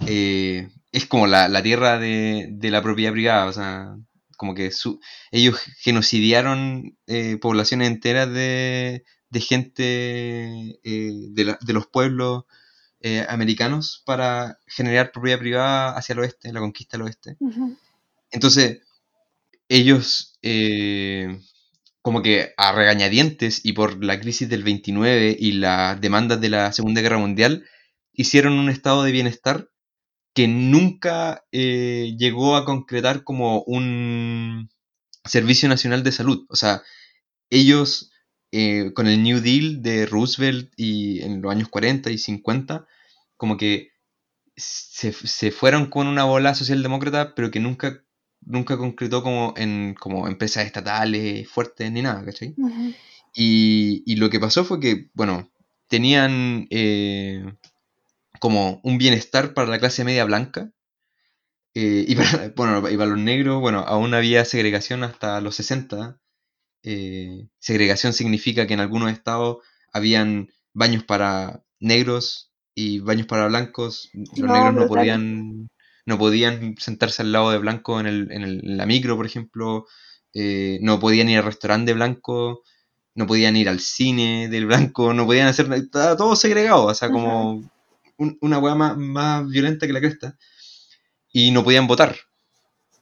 eh, 0.06 0.70
es 0.92 1.06
como 1.08 1.28
la, 1.28 1.48
la 1.50 1.64
tierra 1.64 1.98
de, 2.00 2.48
de, 2.52 2.72
la 2.72 2.82
propiedad 2.82 3.12
privada, 3.12 3.46
o 3.48 3.54
sea, 3.54 3.96
como 4.38 4.56
que 4.56 4.72
su, 4.72 5.00
ellos 5.32 5.60
genocidiaron 5.80 6.98
eh, 7.08 7.38
poblaciones 7.42 7.90
enteras 7.90 8.30
de, 8.32 9.04
de 9.36 9.42
gente 9.42 10.80
eh, 10.82 11.28
de, 11.32 11.44
la, 11.44 11.60
de, 11.62 11.74
los 11.74 11.88
pueblos 11.88 12.46
eh, 13.02 13.26
americanos 13.28 14.02
para 14.06 14.60
generar 14.66 15.12
propiedad 15.12 15.40
privada 15.40 15.90
hacia 15.98 16.14
el 16.14 16.20
oeste, 16.20 16.54
la 16.54 16.62
conquista 16.62 16.96
del 16.96 17.08
oeste. 17.08 17.36
Uh 17.40 17.52
-huh. 17.52 17.78
Entonces, 18.32 18.80
ellos 19.68 20.38
eh, 20.42 21.38
como 22.02 22.22
que 22.22 22.54
a 22.56 22.72
regañadientes 22.72 23.60
y 23.66 23.74
por 23.74 24.02
la 24.02 24.22
crisis 24.22 24.48
del 24.48 24.64
29 24.64 25.36
y 25.38 25.52
las 25.52 26.00
demandas 26.00 26.40
de 26.40 26.48
la 26.48 26.72
Segunda 26.72 27.02
Guerra 27.02 27.18
Mundial, 27.18 27.66
hicieron 28.14 28.54
un 28.54 28.70
estado 28.70 29.04
de 29.04 29.12
bienestar 29.12 29.70
que 30.34 30.48
nunca 30.48 31.44
llegó 31.52 32.56
a 32.56 32.64
concretar 32.64 33.24
como 33.24 33.64
un 33.64 34.70
servicio 35.26 35.68
nacional 35.68 36.04
de 36.04 36.12
salud. 36.14 36.46
O 36.50 36.56
sea, 36.56 36.84
ellos 37.50 38.12
eh, 38.52 38.92
con 38.94 39.08
el 39.08 39.22
New 39.24 39.42
Deal 39.42 39.82
de 39.82 40.06
Roosevelt 40.06 40.72
y 40.78 41.22
en 41.22 41.42
los 41.42 41.52
años 41.52 41.70
40 41.70 42.12
y 42.12 42.18
50, 42.18 42.86
como 43.38 43.58
que 43.58 43.90
se, 44.56 45.12
se 45.12 45.52
fueron 45.52 45.88
con 45.88 46.08
una 46.08 46.24
bola 46.24 46.56
socialdemócrata, 46.56 47.36
pero 47.36 47.52
que 47.52 47.60
nunca 47.60 48.02
nunca 48.46 48.78
concretó 48.78 49.24
como 49.24 49.54
en 49.58 49.96
como 50.00 50.28
empresas 50.28 50.66
estatales 50.66 51.50
fuertes 51.50 51.92
ni 51.92 52.02
nada, 52.02 52.24
¿cachai? 52.24 52.54
Uh 52.58 52.70
-huh. 52.70 52.96
y, 53.34 54.04
y, 54.06 54.16
lo 54.18 54.30
que 54.30 54.40
pasó 54.40 54.64
fue 54.64 54.80
que, 54.80 55.10
bueno, 55.14 55.52
tenían 55.88 56.68
eh, 56.70 57.44
como 58.40 58.80
un 58.84 58.98
bienestar 58.98 59.54
para 59.54 59.68
la 59.70 59.80
clase 59.80 60.04
media 60.04 60.26
blanca. 60.26 60.72
Eh, 61.74 62.06
y, 62.08 62.16
para, 62.16 62.50
bueno, 62.56 62.90
y 62.90 62.98
para 62.98 63.10
los 63.10 63.20
negros, 63.20 63.60
bueno, 63.60 63.80
aún 63.80 64.14
había 64.14 64.46
segregación 64.46 65.04
hasta 65.04 65.42
los 65.42 65.56
60. 65.56 66.20
Eh, 66.88 67.48
segregación 67.58 68.14
significa 68.14 68.68
que 68.68 68.76
en 68.76 68.80
algunos 68.80 69.12
estados 69.12 69.58
habían 69.92 70.52
baños 70.72 71.04
para 71.04 71.64
negros 71.80 72.52
y 72.76 73.00
baños 73.00 73.26
para 73.26 73.48
blancos. 73.48 74.12
Los 74.14 74.38
no, 74.38 74.54
negros 74.54 74.76
no 74.76 74.88
podían 74.88 75.70
no 76.06 76.20
podían 76.20 76.76
sentarse 76.78 77.24
al 77.24 77.32
lado 77.32 77.50
de 77.50 77.58
blanco 77.58 78.00
en, 78.00 78.06
el, 78.06 78.32
en, 78.32 78.44
el, 78.44 78.62
en 78.64 78.78
la 78.78 78.86
micro, 78.86 79.16
por 79.16 79.26
ejemplo, 79.26 79.88
eh, 80.36 80.78
no 80.84 81.00
podían 81.00 81.28
ir 81.30 81.40
al 81.40 81.46
restaurante 81.46 81.94
blanco, 81.94 82.62
no 83.16 83.26
podían 83.26 83.56
ir 83.56 83.68
al 83.70 83.80
cine 83.80 84.48
del 84.50 84.68
blanco, 84.68 85.16
no 85.16 85.26
podían 85.26 85.48
hacer 85.48 85.72
estaba 85.74 86.16
todo 86.16 86.36
segregado, 86.36 86.86
o 86.86 86.94
sea, 86.94 87.10
como 87.10 87.68
un, 88.18 88.38
una 88.42 88.60
weá 88.60 88.76
más, 88.76 88.96
más, 88.98 89.50
violenta 89.50 89.88
que 89.88 89.94
la 89.94 90.02
cresta, 90.02 90.38
y 91.34 91.50
no 91.50 91.64
podían 91.64 91.88
votar. 91.88 92.16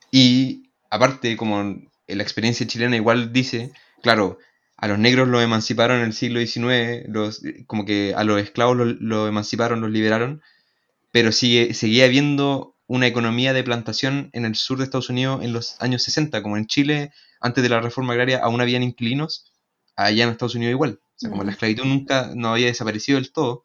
Y 0.10 0.72
aparte, 0.90 1.36
como 1.36 1.76
la 2.08 2.24
experiencia 2.24 2.68
chilena 2.68 2.96
igual 2.96 3.34
dice, 3.34 3.72
claro, 4.02 4.38
a 4.78 4.88
los 4.88 5.00
negros 5.00 5.28
los 5.28 5.44
emanciparon 5.44 6.00
en 6.00 6.06
el 6.06 6.14
siglo 6.14 6.40
XIX, 6.40 7.08
los, 7.08 7.42
como 7.68 7.86
que 7.86 8.14
a 8.16 8.24
los 8.24 8.42
esclavos 8.42 8.76
los, 8.76 8.96
los 9.00 9.30
emanciparon, 9.30 9.82
los 9.82 9.92
liberaron, 9.92 10.42
pero 11.12 11.32
sigue, 11.32 11.74
seguía 11.74 12.06
habiendo 12.06 12.76
una 12.88 13.08
economía 13.08 13.54
de 13.54 13.64
plantación 13.64 14.30
en 14.34 14.46
el 14.46 14.56
sur 14.56 14.78
de 14.78 14.84
Estados 14.84 15.10
Unidos 15.10 15.44
en 15.44 15.54
los 15.54 15.82
años 15.82 16.04
60, 16.04 16.44
como 16.44 16.58
en 16.58 16.68
Chile, 16.68 17.12
antes 17.40 17.64
de 17.64 17.70
la 17.70 17.80
reforma 17.80 18.14
agraria, 18.14 18.40
aún 18.40 18.62
habían 18.62 18.84
inquilinos, 18.84 19.52
allá 19.96 20.24
en 20.24 20.30
Estados 20.32 20.56
Unidos 20.56 20.72
igual. 20.72 21.00
O 21.02 21.20
sea, 21.20 21.30
como 21.30 21.44
la 21.44 21.52
esclavitud 21.52 21.86
nunca 21.86 22.32
no 22.36 22.50
había 22.50 22.68
desaparecido 22.68 23.18
del 23.20 23.32
todo. 23.32 23.64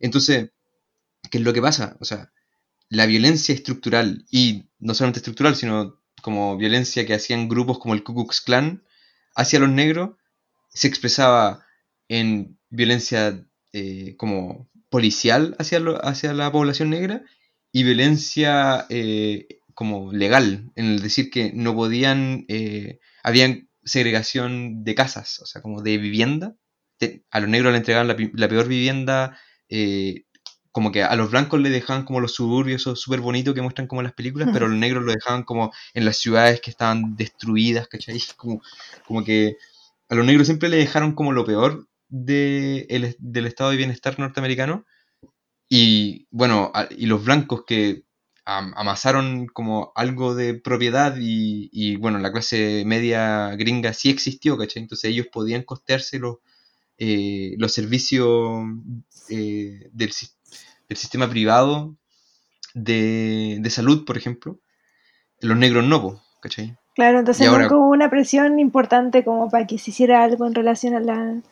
Entonces, 0.00 0.50
¿qué 1.30 1.38
es 1.38 1.44
lo 1.44 1.52
que 1.52 1.60
pasa? 1.60 1.96
O 2.00 2.04
sea, 2.04 2.32
la 2.88 3.06
violencia 3.06 3.54
estructural, 3.54 4.24
y 4.30 4.70
no 4.78 4.94
solamente 4.94 5.18
estructural, 5.18 5.56
sino 5.56 6.00
como 6.22 6.56
violencia 6.56 7.06
que 7.06 7.14
hacían 7.14 7.48
grupos 7.48 7.78
como 7.78 7.94
el 7.94 8.02
Ku 8.02 8.14
Klux 8.14 8.40
Klan 8.40 8.82
hacia 9.34 9.58
los 9.60 9.68
negros, 9.68 10.16
se 10.68 10.88
expresaba 10.88 11.64
en 12.08 12.58
violencia 12.70 13.44
eh, 13.72 14.14
como 14.16 14.68
policial 14.90 15.56
hacia, 15.58 15.80
lo, 15.80 16.04
hacia 16.04 16.32
la 16.32 16.50
población 16.52 16.90
negra 16.90 17.22
y 17.72 17.82
violencia 17.84 18.86
eh, 18.88 19.46
como 19.74 20.12
legal, 20.12 20.70
en 20.74 20.86
el 20.86 21.02
decir 21.02 21.30
que 21.30 21.52
no 21.52 21.74
podían, 21.74 22.46
eh, 22.48 22.98
habían 23.22 23.68
segregación 23.84 24.84
de 24.84 24.94
casas, 24.94 25.40
o 25.40 25.46
sea, 25.46 25.62
como 25.62 25.82
de 25.82 25.98
vivienda. 25.98 26.56
A 27.30 27.40
los 27.40 27.50
negros 27.50 27.72
le 27.72 27.78
entregaban 27.78 28.08
la, 28.08 28.16
la 28.32 28.48
peor 28.48 28.68
vivienda, 28.68 29.38
eh, 29.68 30.24
como 30.76 30.92
que 30.92 31.02
a 31.02 31.16
los 31.16 31.30
blancos 31.30 31.58
le 31.58 31.70
dejaban 31.70 32.04
como 32.04 32.20
los 32.20 32.34
suburbios, 32.34 32.82
súper 32.82 33.20
bonito 33.20 33.54
que 33.54 33.62
muestran 33.62 33.86
como 33.86 34.02
en 34.02 34.04
las 34.04 34.12
películas, 34.12 34.50
pero 34.52 34.66
a 34.66 34.68
los 34.68 34.76
negros 34.78 35.04
lo 35.04 35.12
dejaban 35.12 35.42
como 35.42 35.72
en 35.94 36.04
las 36.04 36.18
ciudades 36.18 36.60
que 36.60 36.68
estaban 36.70 37.16
destruidas, 37.16 37.88
¿cachai? 37.88 38.20
Como, 38.36 38.60
como 39.06 39.24
que 39.24 39.56
a 40.10 40.14
los 40.14 40.26
negros 40.26 40.48
siempre 40.48 40.68
le 40.68 40.76
dejaron 40.76 41.14
como 41.14 41.32
lo 41.32 41.46
peor 41.46 41.88
de 42.10 42.86
el, 42.90 43.16
del 43.18 43.46
estado 43.46 43.70
de 43.70 43.78
bienestar 43.78 44.18
norteamericano 44.18 44.84
y 45.66 46.26
bueno, 46.30 46.72
y 46.90 47.06
los 47.06 47.24
blancos 47.24 47.64
que 47.66 48.02
amasaron 48.44 49.46
como 49.46 49.92
algo 49.94 50.34
de 50.34 50.52
propiedad 50.60 51.16
y, 51.18 51.70
y, 51.72 51.96
bueno, 51.96 52.18
la 52.18 52.32
clase 52.32 52.82
media 52.84 53.56
gringa 53.56 53.94
sí 53.94 54.10
existió, 54.10 54.58
¿cachai? 54.58 54.82
Entonces 54.82 55.10
ellos 55.10 55.28
podían 55.32 55.62
costearse 55.62 56.18
los, 56.18 56.36
eh, 56.98 57.54
los 57.56 57.72
servicios 57.72 58.62
eh, 59.30 59.88
del, 59.92 60.12
del, 60.88 60.96
sistema 60.96 61.28
privado 61.28 61.96
de, 62.74 63.58
de, 63.60 63.70
salud, 63.70 64.04
por 64.04 64.16
ejemplo. 64.16 64.60
Los 65.40 65.56
negros 65.56 65.84
no, 65.84 66.22
¿cachai? 66.40 66.76
Claro, 66.94 67.18
entonces 67.18 67.46
ahora, 67.46 67.68
hubo 67.68 67.90
una 67.90 68.08
presión 68.08 68.58
importante 68.58 69.22
como 69.22 69.50
para 69.50 69.66
que 69.66 69.78
se 69.78 69.90
hiciera 69.90 70.24
algo 70.24 70.46
en 70.46 70.54
relación 70.54 70.94
a 70.94 71.00
la, 71.00 71.42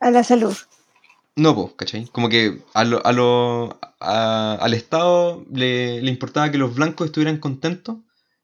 a 0.00 0.10
la 0.10 0.22
salud. 0.22 0.56
No, 1.36 1.54
pues, 1.54 1.72
¿cachai? 1.76 2.06
Como 2.06 2.28
que 2.28 2.62
a 2.74 2.84
lo, 2.84 3.04
a 3.04 3.12
lo, 3.12 3.80
a, 3.98 4.54
al 4.54 4.74
Estado 4.74 5.44
le, 5.50 6.00
le, 6.00 6.10
importaba 6.10 6.52
que 6.52 6.58
los 6.58 6.74
blancos 6.74 7.06
estuvieran 7.06 7.38
contentos 7.38 7.96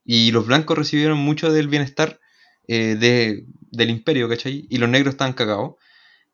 y 0.05 0.33
los 0.33 0.47
blancos 0.47 0.77
recibieron 0.77 1.19
mucho 1.19 1.53
del 1.53 1.69
bienestar 1.69 2.19
eh, 2.67 2.97
de, 2.97 3.47
del 3.71 3.91
imperio, 3.91 4.29
¿cachai? 4.29 4.67
Y 4.69 4.79
los 4.79 4.89
negros 4.89 5.15
estaban 5.15 5.35
cagados. 5.35 5.75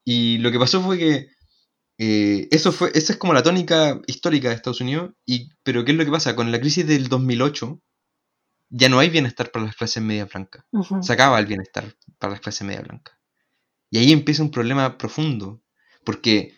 Y 0.04 0.38
lo 0.38 0.50
que 0.50 0.58
pasó 0.58 0.80
fue 0.82 0.98
que 0.98 1.28
eh, 1.98 2.48
eso 2.50 2.72
fue, 2.72 2.90
esa 2.94 3.12
es 3.12 3.18
como 3.18 3.32
la 3.32 3.42
tónica 3.42 4.00
histórica 4.06 4.48
de 4.48 4.54
Estados 4.54 4.80
Unidos, 4.80 5.12
y, 5.24 5.50
pero 5.62 5.84
¿qué 5.84 5.92
es 5.92 5.98
lo 5.98 6.04
que 6.04 6.10
pasa? 6.10 6.36
Con 6.36 6.52
la 6.52 6.60
crisis 6.60 6.86
del 6.86 7.08
2008 7.08 7.80
ya 8.68 8.88
no 8.88 8.98
hay 8.98 9.10
bienestar 9.10 9.50
para 9.50 9.64
las 9.64 9.76
clases 9.76 10.02
medias 10.02 10.28
blancas. 10.32 10.64
Uh 10.72 10.80
-huh. 10.80 11.02
Se 11.02 11.12
acaba 11.12 11.38
el 11.38 11.46
bienestar 11.46 11.84
para 12.18 12.32
las 12.32 12.40
clases 12.40 12.66
medias 12.66 12.84
blancas. 12.84 13.16
Y 13.90 13.98
ahí 13.98 14.12
empieza 14.12 14.42
un 14.42 14.50
problema 14.50 14.98
profundo 14.98 15.62
porque 16.04 16.54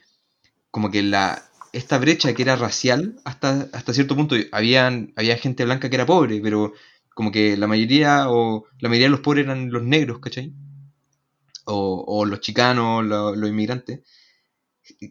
como 0.71 0.91
que 0.91 1.03
la, 1.03 1.43
esta 1.73 1.99
brecha 1.99 2.35
que 2.35 2.43
era 2.43 2.57
racial, 2.57 3.21
hasta, 3.25 3.69
hasta 3.73 3.95
cierto 3.95 4.17
punto, 4.17 4.37
habían, 4.53 5.13
había 5.17 5.37
gente 5.37 5.65
blanca 5.65 5.89
que 5.89 5.97
era 5.97 6.07
pobre, 6.07 6.41
pero 6.43 6.73
como 7.15 7.33
que 7.33 7.57
la 7.57 7.67
mayoría, 7.67 8.31
o 8.31 8.67
la 8.79 8.89
mayoría 8.89 9.07
de 9.07 9.11
los 9.13 9.21
pobres 9.21 9.45
eran 9.45 9.71
los 9.71 9.83
negros, 9.83 10.21
¿cachai? 10.21 10.53
O, 11.65 12.05
o 12.07 12.25
los 12.25 12.41
chicanos, 12.41 13.05
lo, 13.05 13.35
los 13.35 13.51
inmigrantes. 13.51 14.01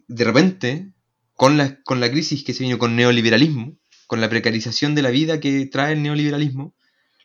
De 0.08 0.24
repente, 0.24 0.92
con 1.36 1.58
la, 1.58 1.82
con 1.84 2.00
la 2.00 2.10
crisis 2.10 2.44
que 2.44 2.54
se 2.54 2.64
vino 2.64 2.78
con 2.78 2.96
neoliberalismo, 2.96 3.78
con 4.08 4.22
la 4.22 4.30
precarización 4.30 4.96
de 4.96 5.02
la 5.02 5.12
vida 5.12 5.40
que 5.40 5.66
trae 5.66 5.94
el 5.94 6.02
neoliberalismo, 6.02 6.74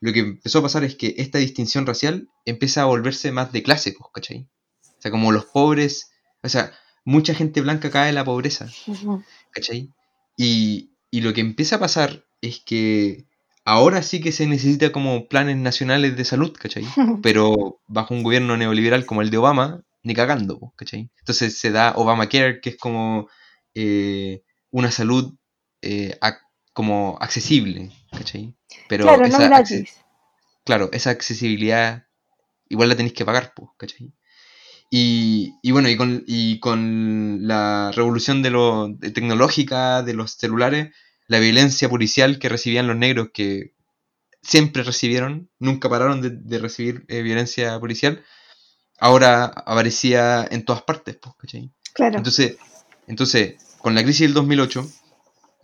lo 0.01 0.13
que 0.13 0.21
empezó 0.21 0.59
a 0.59 0.63
pasar 0.63 0.85
es 0.85 0.97
que 0.97 1.15
esta 1.19 1.39
distinción 1.39 1.87
racial 1.87 2.29
empieza 2.45 2.83
a 2.83 2.87
volverse 2.87 3.31
más 3.31 3.53
de 3.53 3.63
clase, 3.63 3.95
pues, 3.97 4.11
¿cachai? 4.13 4.49
O 4.83 5.01
sea, 5.01 5.11
como 5.11 5.31
los 5.31 5.47
pobres, 5.47 6.11
o 6.43 6.49
sea, 6.49 6.73
mucha 7.05 7.35
gente 7.35 7.61
blanca 7.61 7.91
cae 7.91 8.09
en 8.09 8.17
la 8.17 8.25
pobreza. 8.25 8.69
¿Cachai? 9.53 9.91
Y, 10.37 10.91
y, 11.11 11.21
lo 11.21 11.33
que 11.33 11.41
empieza 11.41 11.77
a 11.77 11.81
pasar 11.81 12.25
es 12.41 12.61
que 12.61 13.27
ahora 13.65 14.03
sí 14.03 14.21
que 14.21 14.33
se 14.33 14.47
necesita 14.47 14.91
como 14.91 15.29
planes 15.29 15.57
nacionales 15.57 16.17
de 16.17 16.25
salud, 16.25 16.53
¿cachai? 16.53 16.85
Pero 17.23 17.81
bajo 17.87 18.13
un 18.13 18.25
gobierno 18.25 18.57
neoliberal 18.57 19.07
como 19.07 19.23
el 19.23 19.31
de 19.31 19.39
Obama, 19.39 19.85
ni 20.03 20.15
cagando, 20.15 20.73
¿cachai? 20.77 21.11
Entonces 21.19 21.59
se 21.59 21.71
da 21.71 21.95
Obamacare, 21.97 22.61
que 22.61 22.71
es 22.71 22.77
como 22.77 23.29
eh, 23.75 24.43
una 24.71 24.91
salud 24.91 25.35
eh, 25.81 26.17
ac 26.21 26.41
como 26.73 27.19
accesible, 27.21 27.91
¿cachai? 28.11 28.57
Pero 28.89 29.05
claro, 29.05 29.25
esa, 29.27 29.39
no 29.39 29.45
gratis. 29.45 29.95
Claro, 30.65 30.89
esa 30.93 31.11
accesibilidad 31.11 32.07
igual 32.69 32.89
la 32.89 32.97
tenéis 32.97 33.15
que 33.15 33.25
pagar, 33.25 33.53
¿cachai? 33.77 34.13
Y, 34.91 35.55
y, 35.63 35.71
bueno, 35.71 35.89
y 35.89 35.97
con, 35.97 36.23
y 36.27 36.61
con, 36.61 37.47
la 37.47 37.93
revolución 37.95 38.43
de 38.43 38.51
lo, 38.51 38.89
de 38.89 39.11
tecnológica 39.11 40.03
de 40.03 40.15
los 40.15 40.33
celulares, 40.33 40.95
la 41.29 41.39
violencia 41.39 41.89
policial 41.89 42.39
que 42.39 42.51
recibían 42.51 42.87
los 42.87 42.97
negros, 42.97 43.31
que 43.33 43.75
siempre 44.43 44.83
recibieron, 44.83 45.51
nunca 45.59 45.89
pararon 45.89 46.21
de, 46.21 46.31
de 46.31 46.59
recibir 46.59 47.05
eh, 47.09 47.23
violencia 47.23 47.79
policial, 47.81 48.23
ahora 49.03 49.47
aparecía 49.47 50.47
en 50.49 50.65
todas 50.65 50.83
partes, 50.83 51.19
¿cachai? 51.37 51.73
Claro. 51.93 52.19
Entonces, 52.19 52.57
entonces, 53.09 53.57
con 53.79 53.97
la 53.97 54.05
crisis 54.05 54.21
del 54.21 54.35
2008, 54.35 54.89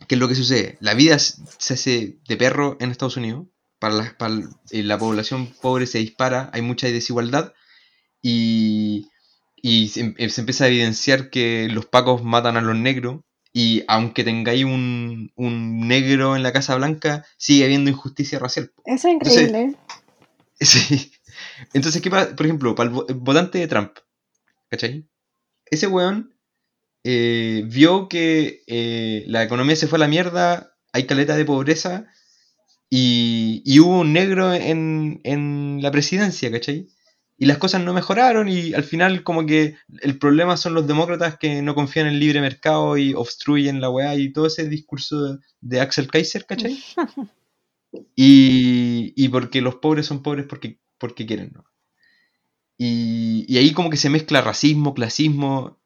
¿qué 0.07 0.15
es 0.15 0.19
lo 0.19 0.27
que 0.27 0.35
sucede? 0.35 0.77
La 0.81 0.93
vida 0.93 1.17
se 1.17 1.73
hace 1.73 2.17
de 2.27 2.37
perro 2.37 2.75
en 2.81 2.91
Estados 2.91 3.15
Unidos, 3.15 3.47
para 3.79 3.95
la, 3.95 4.17
para 4.17 4.35
eh, 4.71 4.83
la 4.83 4.97
población 4.97 5.53
pobre 5.61 5.87
se 5.87 5.99
dispara, 5.99 6.49
hay 6.51 6.61
mucha 6.61 6.87
desigualdad 6.87 7.53
y, 8.21 9.07
y 9.55 9.87
se, 9.87 10.01
em, 10.01 10.29
se 10.29 10.41
empieza 10.41 10.65
a 10.65 10.67
evidenciar 10.67 11.29
que 11.29 11.69
los 11.69 11.85
pacos 11.85 12.21
matan 12.21 12.57
a 12.57 12.61
los 12.61 12.75
negros 12.75 13.21
y 13.53 13.85
aunque 13.87 14.25
tengáis 14.25 14.65
un, 14.65 15.31
un 15.35 15.87
negro 15.87 16.35
en 16.35 16.43
la 16.43 16.51
Casa 16.51 16.75
Blanca, 16.75 17.25
sigue 17.37 17.63
habiendo 17.63 17.89
injusticia 17.89 18.37
racial. 18.37 18.73
Eso 18.83 19.07
es 19.07 19.13
increíble. 19.13 19.75
Sí. 20.61 21.13
Entonces, 21.73 22.01
¿qué 22.01 22.09
pasa? 22.09 22.35
Por 22.35 22.45
ejemplo, 22.45 22.75
para 22.75 22.89
el 22.89 22.95
vo- 22.95 23.05
el 23.09 23.15
votante 23.15 23.59
de 23.59 23.67
Trump, 23.67 23.91
¿cachai? 24.69 25.07
Ese 25.71 25.87
weón 25.87 26.35
eh, 27.03 27.63
vio 27.67 28.09
que 28.09 28.63
eh, 28.67 29.23
la 29.27 29.43
economía 29.43 29.75
se 29.77 29.87
fue 29.87 29.97
a 29.97 30.01
la 30.01 30.07
mierda, 30.09 30.75
hay 30.93 31.05
caleta 31.07 31.35
de 31.37 31.45
pobreza 31.45 32.07
y, 32.89 33.61
y 33.65 33.79
hubo 33.79 33.99
un 33.99 34.13
negro 34.13 34.53
en, 34.53 35.21
en 35.23 35.79
la 35.81 35.91
presidencia, 35.91 36.51
¿cachai? 36.51 36.87
Y 37.37 37.45
las 37.45 37.57
cosas 37.57 37.81
no 37.83 37.93
mejoraron 37.93 38.49
y 38.49 38.73
al 38.73 38.83
final 38.83 39.23
como 39.23 39.45
que 39.45 39.75
el 40.01 40.17
problema 40.19 40.57
son 40.57 40.73
los 40.73 40.87
demócratas 40.87 41.37
que 41.37 41.61
no 41.61 41.73
confían 41.75 42.07
en 42.07 42.13
el 42.15 42.19
libre 42.19 42.41
mercado 42.41 42.97
y 42.97 43.13
obstruyen 43.13 43.79
la 43.81 43.89
weá 43.89 44.15
y 44.15 44.33
todo 44.33 44.47
ese 44.47 44.67
discurso 44.67 45.23
de, 45.23 45.39
de 45.61 45.81
Axel 45.81 46.09
Kaiser, 46.09 46.45
¿cachai? 46.45 46.77
Y, 48.15 49.13
y 49.15 49.29
porque 49.29 49.61
los 49.61 49.75
pobres 49.75 50.05
son 50.05 50.21
pobres 50.21 50.45
porque, 50.47 50.79
porque 50.99 51.25
quieren, 51.25 51.51
¿no? 51.53 51.65
Y, 52.77 53.57
ahí 53.57 53.73
como 53.73 53.89
que 53.89 53.97
se 53.97 54.09
mezcla 54.09 54.41
racismo, 54.41 54.93
clasismo, 54.93 55.77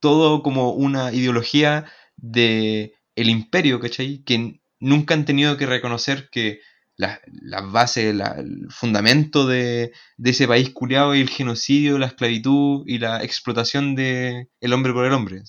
todo 0.00 0.42
como 0.42 0.72
una 0.72 1.12
ideología 1.12 1.86
de 2.16 2.94
el 3.16 3.28
imperio, 3.28 3.80
¿cachai? 3.80 4.22
Que 4.24 4.60
nunca 4.80 5.14
han 5.14 5.26
tenido 5.26 5.56
que 5.58 5.66
reconocer 5.66 6.30
que 6.30 6.60
las 6.96 7.20
las 7.26 7.70
bases, 7.70 8.14
la- 8.14 8.36
el 8.38 8.66
fundamento 8.70 9.46
de, 9.46 9.92
de 10.16 10.30
ese 10.30 10.48
país 10.48 10.70
culiado 10.70 11.14
y 11.14 11.20
el 11.20 11.28
genocidio, 11.28 11.98
la 11.98 12.06
esclavitud 12.06 12.82
y 12.86 12.98
la 12.98 13.22
explotación 13.22 13.94
de 13.94 14.48
el 14.60 14.72
hombre 14.72 14.92
por 14.92 15.04
el 15.04 15.12
hombre. 15.12 15.42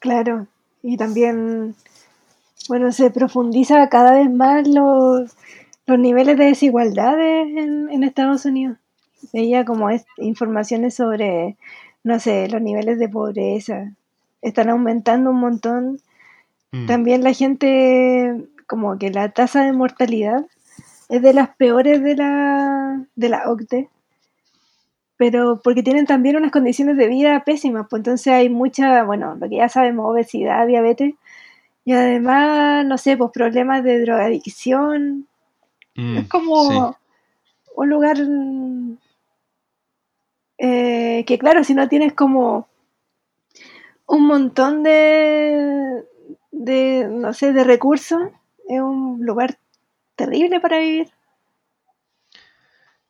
Claro. 0.00 0.46
Y 0.82 0.96
también, 0.96 1.74
bueno, 2.68 2.90
se 2.90 3.10
profundiza 3.10 3.88
cada 3.90 4.12
vez 4.12 4.30
más 4.30 4.66
los, 4.66 5.30
los 5.86 5.98
niveles 5.98 6.36
de 6.38 6.46
desigualdades 6.46 7.46
en, 7.46 7.90
en 7.90 8.04
Estados 8.04 8.44
Unidos. 8.44 8.78
Veía 9.32 9.64
como 9.64 9.90
es, 9.90 10.04
informaciones 10.16 10.94
sobre, 10.94 11.56
no 12.04 12.18
sé, 12.20 12.48
los 12.48 12.62
niveles 12.62 12.98
de 12.98 13.08
pobreza. 13.08 13.92
Están 14.42 14.70
aumentando 14.70 15.30
un 15.30 15.40
montón. 15.40 16.00
Mm. 16.72 16.86
También 16.86 17.24
la 17.24 17.32
gente, 17.32 18.48
como 18.66 18.98
que 18.98 19.10
la 19.10 19.30
tasa 19.30 19.64
de 19.64 19.72
mortalidad 19.72 20.46
es 21.08 21.22
de 21.22 21.34
las 21.34 21.54
peores 21.56 22.02
de 22.02 22.16
la, 22.16 23.04
de 23.16 23.28
la 23.28 23.50
OCDE, 23.50 23.88
pero 25.16 25.60
porque 25.62 25.82
tienen 25.82 26.06
también 26.06 26.36
unas 26.36 26.52
condiciones 26.52 26.96
de 26.96 27.08
vida 27.08 27.42
pésimas, 27.44 27.88
pues 27.90 28.00
entonces 28.00 28.32
hay 28.32 28.48
mucha, 28.48 29.02
bueno, 29.02 29.34
lo 29.34 29.48
que 29.48 29.56
ya 29.56 29.68
sabemos, 29.68 30.06
obesidad, 30.08 30.66
diabetes, 30.66 31.14
y 31.84 31.92
además, 31.92 32.86
no 32.86 32.96
sé, 32.96 33.16
pues 33.16 33.32
problemas 33.32 33.82
de 33.82 34.00
drogadicción. 34.00 35.26
Mm, 35.96 36.22
Es 36.22 36.28
como 36.28 36.52
sí. 36.52 36.90
un 37.76 37.90
lugar 37.90 38.18
eh, 40.58 41.24
que, 41.26 41.38
claro, 41.38 41.64
si 41.64 41.74
no 41.74 41.88
tienes 41.88 42.12
como 42.14 42.68
un 44.06 44.26
montón 44.26 44.82
de, 44.82 46.04
de, 46.50 47.06
no 47.10 47.32
sé, 47.32 47.52
de 47.52 47.64
recursos, 47.64 48.20
es 48.68 48.80
un 48.80 49.24
lugar 49.24 49.58
terrible 50.16 50.60
para 50.60 50.78
vivir. 50.78 51.08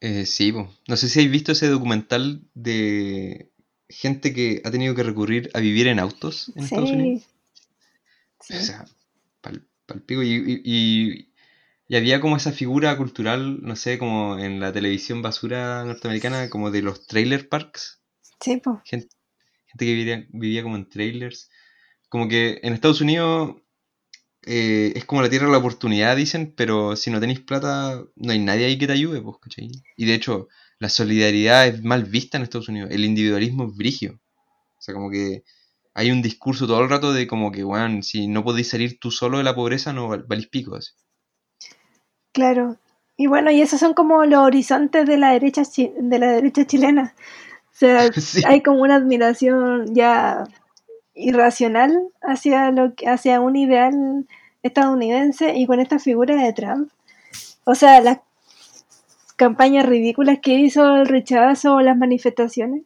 Eh, 0.00 0.24
sí, 0.26 0.52
po. 0.52 0.62
no 0.88 0.96
sé 0.96 1.08
si 1.08 1.18
habéis 1.18 1.32
visto 1.32 1.52
ese 1.52 1.68
documental 1.68 2.42
de 2.54 3.50
gente 3.88 4.32
que 4.32 4.62
ha 4.64 4.70
tenido 4.70 4.94
que 4.94 5.02
recurrir 5.02 5.50
a 5.54 5.60
vivir 5.60 5.88
en 5.88 5.98
autos 5.98 6.52
en 6.54 6.64
Estados 6.64 6.92
Unidos. 6.92 7.14
Sí, 8.40 8.54
O 8.54 8.60
sea, 8.60 8.84
pal, 9.40 9.66
pico. 10.06 10.22
Y, 10.22 10.34
y- 10.34 10.62
y- 10.64 11.29
y 11.90 11.96
había 11.98 12.20
como 12.22 12.37
esa 12.38 12.53
figura 12.53 12.96
cultural, 12.98 13.62
no 13.62 13.76
sé, 13.76 13.98
como 13.98 14.38
en 14.40 14.61
la 14.61 14.72
televisión 14.72 15.22
basura 15.22 15.85
norteamericana, 15.85 16.50
como 16.50 16.72
de 16.72 16.83
los 16.83 17.07
trailer 17.09 17.50
parks. 17.50 18.03
Sí, 18.40 18.57
pues. 18.59 18.79
Gente, 18.85 19.09
gente 19.66 19.87
que 19.87 19.94
vivía, 19.94 20.26
vivía 20.31 20.62
como 20.64 20.76
en 20.76 20.88
trailers. 20.88 21.50
Como 22.11 22.29
que 22.29 22.61
en 22.62 22.74
Estados 22.74 23.00
Unidos 23.03 23.57
eh, 24.46 24.92
es 24.96 25.05
como 25.05 25.22
la 25.22 25.31
tierra 25.31 25.46
de 25.46 25.53
la 25.53 25.59
oportunidad, 25.59 26.16
dicen, 26.16 26.55
pero 26.57 26.96
si 26.96 27.11
no 27.11 27.20
tenéis 27.20 27.40
plata, 27.40 28.03
no 28.16 28.33
hay 28.33 28.38
nadie 28.40 28.66
ahí 28.66 28.79
que 28.79 28.87
te 28.87 28.92
ayude, 28.94 29.20
pues, 29.22 29.37
¿cachai? 29.42 29.70
Y 29.96 30.07
de 30.07 30.14
hecho, 30.14 30.48
la 30.79 30.88
solidaridad 30.88 31.66
es 31.68 31.83
mal 31.85 32.05
vista 32.05 32.37
en 32.38 32.44
Estados 32.44 32.68
Unidos, 32.68 32.90
el 32.92 33.05
individualismo 33.05 33.68
es 33.68 33.76
brigio. 33.76 34.20
O 34.79 34.83
sea, 34.83 34.94
como 34.94 35.11
que 35.11 35.44
hay 35.94 36.11
un 36.12 36.22
discurso 36.22 36.66
todo 36.68 36.83
el 36.83 36.90
rato 36.90 37.12
de 37.12 37.26
como 37.29 37.53
que, 37.53 37.64
weón, 37.64 38.03
si 38.05 38.29
no 38.29 38.44
podéis 38.44 38.68
salir 38.70 38.98
tú 39.00 39.11
solo 39.12 39.38
de 39.38 39.44
la 39.44 39.55
pobreza, 39.57 39.92
no 39.94 40.09
val- 40.09 40.24
valís 40.29 40.48
pico. 40.48 40.76
así. 40.76 40.92
Claro. 42.32 42.76
Y 43.16 43.26
bueno, 43.26 43.50
y 43.50 43.60
esos 43.60 43.80
son 43.80 43.94
como 43.94 44.24
los 44.24 44.40
horizontes 44.40 45.06
de 45.06 45.16
la 45.18 45.30
derecha 45.32 45.62
chi- 45.64 45.92
de 45.98 46.18
la 46.18 46.32
derecha 46.32 46.64
chilena. 46.66 47.14
O 47.72 47.72
sea, 47.76 48.10
Sí. 48.12 48.42
hay 48.46 48.62
como 48.62 48.82
una 48.82 48.96
admiración 48.96 49.94
ya 49.94 50.44
irracional 51.14 52.08
hacia 52.22 52.70
lo 52.70 52.94
que, 52.94 53.08
hacia 53.08 53.40
un 53.40 53.56
ideal 53.56 54.26
estadounidense 54.62 55.54
y 55.56 55.66
con 55.66 55.80
esta 55.80 55.98
figura 55.98 56.34
de 56.36 56.52
Trump. 56.52 56.90
O 57.64 57.74
sea, 57.74 58.00
las 58.00 58.18
campañas 59.36 59.86
ridículas 59.86 60.38
que 60.40 60.54
hizo 60.54 60.96
el 60.96 61.06
rechazo 61.06 61.74
o 61.76 61.80
las 61.80 61.96
manifestaciones 61.96 62.82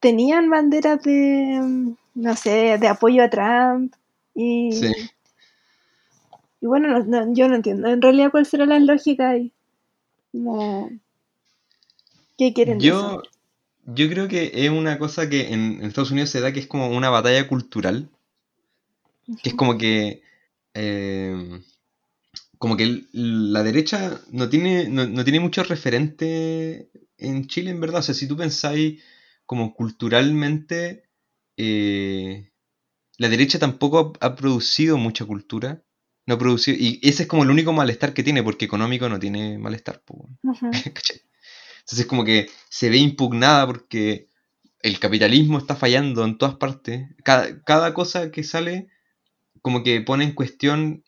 tenían 0.00 0.48
banderas 0.50 1.02
de 1.02 1.58
mm, 1.62 1.94
no 2.14 2.36
sé, 2.36 2.78
de 2.78 2.88
apoyo 2.88 3.22
a 3.22 3.30
Trump 3.30 3.94
y 4.34 4.72
Sí. 4.72 4.92
Y 6.60 6.66
bueno, 6.66 6.88
no- 6.88 7.04
no, 7.26 7.34
yo 7.34 7.48
no 7.48 7.56
entiendo 7.56 7.88
en 7.88 8.02
realidad 8.02 8.30
cuál 8.30 8.46
será 8.46 8.66
la 8.66 8.78
lógica 8.80 9.30
ahí. 9.30 9.52
Como, 10.32 10.90
¿qué 12.36 12.52
quieren 12.52 12.82
de 12.82 12.88
eso? 12.88 13.06
Yo, 13.10 13.22
yo 13.84 14.08
creo 14.08 14.28
que 14.28 14.50
es 14.54 14.70
una 14.70 14.98
cosa 14.98 15.28
que 15.28 15.52
en, 15.52 15.74
en 15.80 15.84
Estados 15.84 16.10
Unidos 16.12 16.30
se 16.30 16.40
da 16.40 16.52
que 16.52 16.60
es 16.60 16.66
como 16.66 16.88
una 16.88 17.10
batalla 17.10 17.46
cultural, 17.48 18.08
que 19.42 19.50
es 19.50 19.54
como 19.54 19.76
que 19.78 20.22
eh, 20.74 21.60
como 22.58 22.76
que 22.76 23.04
la 23.12 23.62
derecha 23.62 24.20
no 24.30 24.48
tiene, 24.48 24.88
no, 24.88 25.06
no 25.06 25.24
tiene 25.24 25.40
mucho 25.40 25.62
referente 25.64 26.90
en 27.18 27.46
Chile, 27.46 27.70
en 27.70 27.80
verdad. 27.80 28.00
O 28.00 28.02
sea, 28.02 28.14
si 28.14 28.28
tú 28.28 28.36
pensáis 28.36 29.02
como 29.46 29.74
culturalmente, 29.74 31.04
eh, 31.56 32.50
la 33.18 33.28
derecha 33.28 33.58
tampoco 33.58 34.14
ha, 34.20 34.26
ha 34.28 34.36
producido 34.36 34.98
mucha 34.98 35.24
cultura. 35.26 35.82
No 36.30 36.38
producido, 36.38 36.76
y 36.80 37.00
ese 37.02 37.24
es 37.24 37.28
como 37.28 37.42
el 37.44 37.50
único 37.50 37.72
malestar 37.72 38.14
que 38.14 38.22
tiene, 38.22 38.42
porque 38.42 38.66
económico 38.66 39.08
no 39.08 39.18
tiene 39.18 39.58
malestar. 39.58 40.02
po. 40.04 40.28
Entonces 41.80 42.06
como 42.06 42.24
que 42.24 42.48
se 42.68 42.90
ve 42.90 42.98
impugnada 42.98 43.66
porque 43.66 44.28
el 44.82 44.98
capitalismo 45.00 45.58
está 45.58 45.76
fallando 45.76 46.24
en 46.24 46.38
todas 46.38 46.56
partes. 46.56 47.08
Cada, 47.24 47.62
cada 47.64 47.94
cosa 47.94 48.30
que 48.30 48.44
sale 48.44 48.88
como 49.62 49.82
que 49.82 50.00
pone 50.00 50.24
en 50.24 50.34
cuestión 50.34 51.04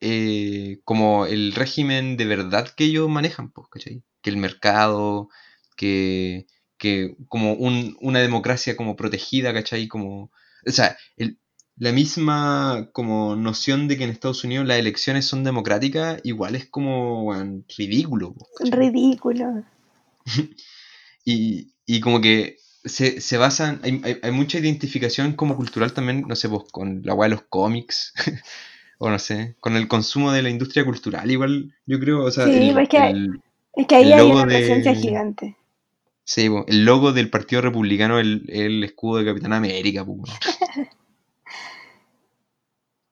eh, 0.00 0.80
como 0.84 1.26
el 1.26 1.52
régimen 1.54 2.16
de 2.16 2.26
verdad 2.26 2.68
que 2.76 2.84
ellos 2.84 3.08
manejan, 3.08 3.50
pues, 3.52 3.68
¿cachai? 3.70 4.02
Que 4.22 4.30
el 4.30 4.36
mercado, 4.38 5.28
que, 5.76 6.46
que 6.78 7.16
como 7.28 7.54
un- 7.54 7.96
una 8.00 8.20
democracia 8.20 8.76
como 8.76 8.96
protegida, 8.96 9.52
¿cachai? 9.54 9.88
Como, 9.88 10.30
o 10.66 10.72
sea, 10.72 10.96
el- 11.16 11.38
la 11.78 11.92
misma 11.92 12.88
como 12.92 13.36
noción 13.36 13.88
de 13.88 13.96
que 13.98 14.04
en 14.04 14.10
Estados 14.10 14.44
Unidos 14.44 14.66
las 14.66 14.78
elecciones 14.78 15.26
son 15.26 15.44
democráticas, 15.44 16.20
igual 16.24 16.56
es 16.56 16.66
como, 16.66 17.34
ridículo, 17.76 18.34
¿cachai? 18.58 18.78
Ridículo. 18.78 19.62
Y, 21.28 21.72
y 21.86 22.00
como 22.00 22.20
que 22.20 22.58
se, 22.84 23.20
se 23.20 23.36
basan, 23.36 23.80
hay, 23.82 24.00
hay, 24.04 24.18
hay 24.22 24.30
mucha 24.30 24.58
identificación 24.58 25.32
como 25.32 25.56
cultural 25.56 25.92
también, 25.92 26.24
no 26.28 26.36
sé, 26.36 26.48
pues 26.48 26.62
con 26.70 27.02
la 27.04 27.14
weá 27.14 27.28
de 27.28 27.34
los 27.34 27.42
cómics, 27.48 28.12
o 28.98 29.10
no 29.10 29.18
sé, 29.18 29.56
con 29.60 29.76
el 29.76 29.88
consumo 29.88 30.30
de 30.30 30.42
la 30.42 30.50
industria 30.50 30.84
cultural, 30.84 31.28
igual, 31.30 31.74
yo 31.84 31.98
creo, 31.98 32.22
o 32.24 32.30
sea, 32.30 32.44
Sí, 32.46 32.68
el, 32.68 32.74
pues 32.74 32.88
que- 32.88 33.10
el- 33.10 33.42
Es 33.74 33.86
que 33.88 33.94
ahí 33.96 34.12
hay 34.12 34.20
una 34.22 34.46
presencia 34.46 34.92
de- 34.94 35.00
gigante. 35.00 35.56
sí, 36.24 36.48
pues, 36.48 36.64
el 36.68 36.84
logo 36.84 37.12
del 37.12 37.28
Partido 37.28 37.60
Republicano, 37.62 38.20
el, 38.20 38.44
el 38.48 38.84
escudo 38.84 39.18
de 39.18 39.24
Capitán 39.26 39.52
América, 39.52 40.04
pues. 40.04 40.20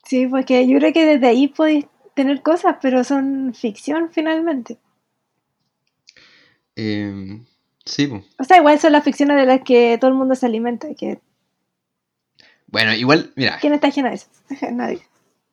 Sí, 0.06 0.26
porque 0.26 0.66
yo 0.68 0.78
creo 0.78 0.92
que 0.92 1.04
desde 1.06 1.26
ahí 1.26 1.48
podéis 1.48 1.86
tener 2.14 2.42
cosas, 2.42 2.76
pero 2.80 3.04
son 3.04 3.54
ficción 3.54 4.10
finalmente. 4.12 4.78
Eh, 6.76 7.40
sí, 7.84 8.06
pues. 8.06 8.24
O 8.38 8.44
sea, 8.44 8.58
igual 8.58 8.78
son 8.80 8.92
las 8.92 9.04
ficciones 9.04 9.36
de 9.36 9.46
las 9.46 9.62
que 9.62 9.98
todo 9.98 10.10
el 10.10 10.16
mundo 10.16 10.34
se 10.34 10.46
alimenta. 10.46 10.88
Que, 10.94 11.20
Bueno, 12.66 12.92
igual, 12.94 13.32
mira, 13.36 13.58
¿Quién 13.60 13.72
está 13.74 13.88
ajeno 13.88 14.08
a 14.08 14.12
eso? 14.12 14.26
Nadie. 14.72 15.02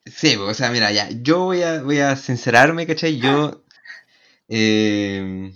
Sí, 0.05 0.35
o 0.35 0.53
sea, 0.53 0.71
mira, 0.71 0.91
ya, 0.91 1.09
yo 1.11 1.45
voy 1.45 1.61
a, 1.61 1.81
voy 1.83 1.99
a 1.99 2.15
sincerarme, 2.15 2.87
¿cachai? 2.87 3.19
Yo, 3.19 3.63
eh, 4.49 5.53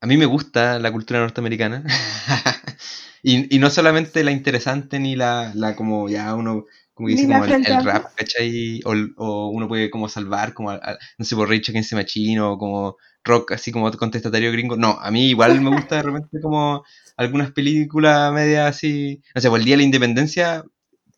a 0.00 0.06
mí 0.06 0.16
me 0.16 0.26
gusta 0.26 0.78
la 0.78 0.92
cultura 0.92 1.20
norteamericana. 1.20 1.84
y, 3.22 3.54
y 3.54 3.58
no 3.58 3.70
solamente 3.70 4.24
la 4.24 4.32
interesante 4.32 4.98
ni 4.98 5.16
la, 5.16 5.52
la 5.54 5.76
como 5.76 6.08
ya 6.08 6.34
uno, 6.34 6.66
como 6.94 7.08
Ni 7.08 7.14
dice, 7.14 7.26
como 7.26 7.44
el, 7.44 7.84
rap, 7.84 8.14
¿cachai? 8.14 8.80
O, 8.84 8.92
o 9.16 9.48
uno 9.48 9.66
puede 9.68 9.90
como 9.90 10.08
salvar, 10.08 10.52
como, 10.54 10.70
a- 10.70 10.74
a- 10.82 10.98
no 11.18 11.24
sé, 11.24 11.34
por 11.36 11.48
Rage 11.48 11.70
Against 11.70 11.92
Machine 11.94 12.40
o 12.40 12.58
como 12.58 12.96
rock 13.24 13.52
así 13.52 13.72
como 13.72 13.90
contestatario 13.92 14.52
gringo. 14.52 14.76
No, 14.76 14.98
a 15.00 15.10
mí 15.10 15.28
igual 15.30 15.60
me 15.60 15.70
gusta 15.70 15.96
de 15.96 16.02
repente 16.02 16.40
como 16.40 16.84
algunas 17.16 17.52
películas 17.52 18.32
medias 18.32 18.76
así, 18.76 19.22
no 19.34 19.40
sé, 19.40 19.48
por 19.48 19.58
el 19.58 19.64
Día 19.64 19.74
de 19.74 19.78
la 19.78 19.82
Independencia, 19.84 20.64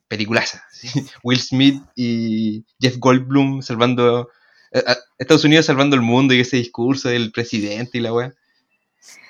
peliculaza. 0.09 0.65
¿sí? 0.71 0.89
Will 1.25 1.41
Smith 1.41 1.83
y 1.97 2.65
Jeff 2.81 2.97
Goldblum 2.99 3.63
salvando, 3.63 4.29
eh, 4.73 4.83
a- 4.87 4.97
Estados 5.19 5.45
Unidos 5.45 5.67
salvando 5.67 5.97
el 5.97 6.03
mundo 6.03 6.35
y 6.35 6.41
ese 6.41 6.57
discurso 6.59 7.09
del 7.09 7.33
presidente 7.33 7.99
y 7.99 8.01
la 8.01 8.13
weá. 8.13 8.35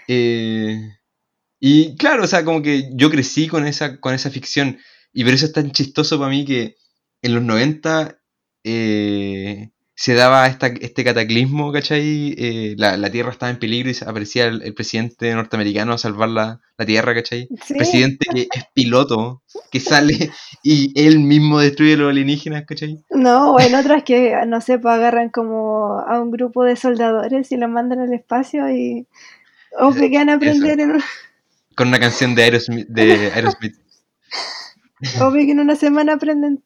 Eh, 0.08 0.78
y 1.60 1.96
claro, 1.96 2.24
o 2.24 2.26
sea, 2.26 2.44
como 2.44 2.60
que 2.60 2.90
yo 2.92 3.10
crecí 3.10 3.48
con 3.48 3.66
esa, 3.66 3.98
con 4.00 4.14
esa 4.14 4.30
ficción. 4.30 4.78
Y 5.14 5.24
por 5.24 5.32
eso 5.32 5.46
es 5.46 5.52
tan 5.52 5.70
chistoso 5.70 6.18
para 6.18 6.30
mí 6.30 6.44
que 6.44 6.76
en 7.22 7.34
los 7.34 7.42
90 7.42 8.18
eh, 8.64 9.70
se 9.94 10.14
daba 10.14 10.46
esta, 10.48 10.66
este 10.66 11.04
cataclismo, 11.04 11.72
¿cachai? 11.72 12.34
Eh, 12.36 12.74
la, 12.76 12.96
la 12.96 13.10
Tierra 13.10 13.30
estaba 13.30 13.50
en 13.50 13.60
peligro 13.60 13.90
y 13.90 13.96
aparecía 14.04 14.46
el, 14.46 14.62
el 14.62 14.74
presidente 14.74 15.32
norteamericano 15.32 15.92
a 15.92 15.98
salvar 15.98 16.30
la, 16.30 16.60
la 16.76 16.84
Tierra, 16.84 17.14
¿cachai? 17.14 17.48
Sí, 17.64 17.74
Presidente 17.74 18.26
que 18.34 18.48
es 18.52 18.64
piloto, 18.74 19.42
que 19.70 19.78
sale 19.78 20.32
y 20.64 20.92
él 21.00 21.20
mismo 21.20 21.60
destruye 21.60 21.94
a 21.94 21.96
los 21.96 22.10
alienígenas, 22.10 22.64
¿cachai? 22.66 23.00
no, 23.10 23.52
o 23.52 23.60
en 23.60 23.74
otras 23.76 24.02
que, 24.02 24.34
no 24.48 24.60
sé, 24.60 24.78
pues 24.78 24.94
agarran 24.94 25.30
como 25.30 26.00
a 26.00 26.20
un 26.20 26.32
grupo 26.32 26.64
de 26.64 26.74
soldadores 26.74 27.52
y 27.52 27.56
los 27.56 27.70
mandan 27.70 28.00
al 28.00 28.12
espacio 28.12 28.68
y 28.70 29.06
o 29.78 29.92
que 29.92 30.10
quedan 30.10 30.30
a 30.30 30.34
aprender 30.34 30.80
en, 30.80 31.00
Con 31.76 31.88
una 31.88 32.00
canción 32.00 32.34
de 32.34 32.42
Aerosmith. 32.42 32.88
De 32.88 33.32
Aerosmith. 33.32 33.76
obvio 35.20 35.44
que 35.46 35.52
en 35.52 35.60
una 35.60 35.76
semana 35.76 36.14
aprenden 36.14 36.62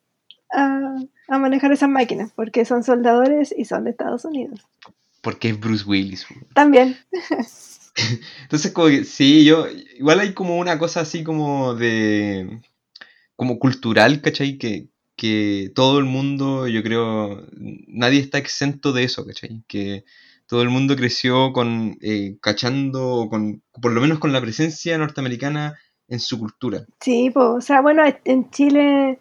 a, 0.52 0.96
a 1.28 1.38
manejar 1.38 1.72
esas 1.72 1.90
máquinas, 1.90 2.32
porque 2.34 2.64
son 2.64 2.82
soldadores 2.82 3.54
y 3.56 3.64
son 3.64 3.84
de 3.84 3.90
Estados 3.90 4.24
Unidos. 4.24 4.60
Porque 5.20 5.50
es 5.50 5.60
Bruce 5.60 5.84
Willis. 5.84 6.26
También. 6.54 6.96
Entonces, 8.42 8.72
como 8.72 8.88
que 8.88 9.04
sí, 9.04 9.44
yo. 9.44 9.66
Igual 9.96 10.20
hay 10.20 10.32
como 10.32 10.58
una 10.58 10.78
cosa 10.78 11.00
así 11.00 11.24
como 11.24 11.74
de. 11.74 12.60
como 13.36 13.58
cultural, 13.58 14.20
¿cachai? 14.22 14.58
Que, 14.58 14.88
que 15.16 15.72
todo 15.74 15.98
el 15.98 16.04
mundo, 16.04 16.68
yo 16.68 16.82
creo. 16.82 17.46
Nadie 17.52 18.20
está 18.20 18.38
exento 18.38 18.92
de 18.92 19.04
eso, 19.04 19.26
¿cachai? 19.26 19.64
Que 19.66 20.04
todo 20.46 20.62
el 20.62 20.70
mundo 20.70 20.96
creció 20.96 21.52
con. 21.52 21.98
eh, 22.00 22.38
cachando, 22.40 23.26
con. 23.28 23.62
por 23.82 23.92
lo 23.92 24.00
menos 24.00 24.18
con 24.18 24.32
la 24.32 24.40
presencia 24.40 24.96
norteamericana 24.98 25.76
en 26.08 26.20
su 26.20 26.38
cultura. 26.38 26.80
Sí, 27.00 27.30
pues, 27.32 27.46
o 27.46 27.60
sea, 27.60 27.80
bueno, 27.80 28.02
en 28.24 28.50
Chile 28.50 29.18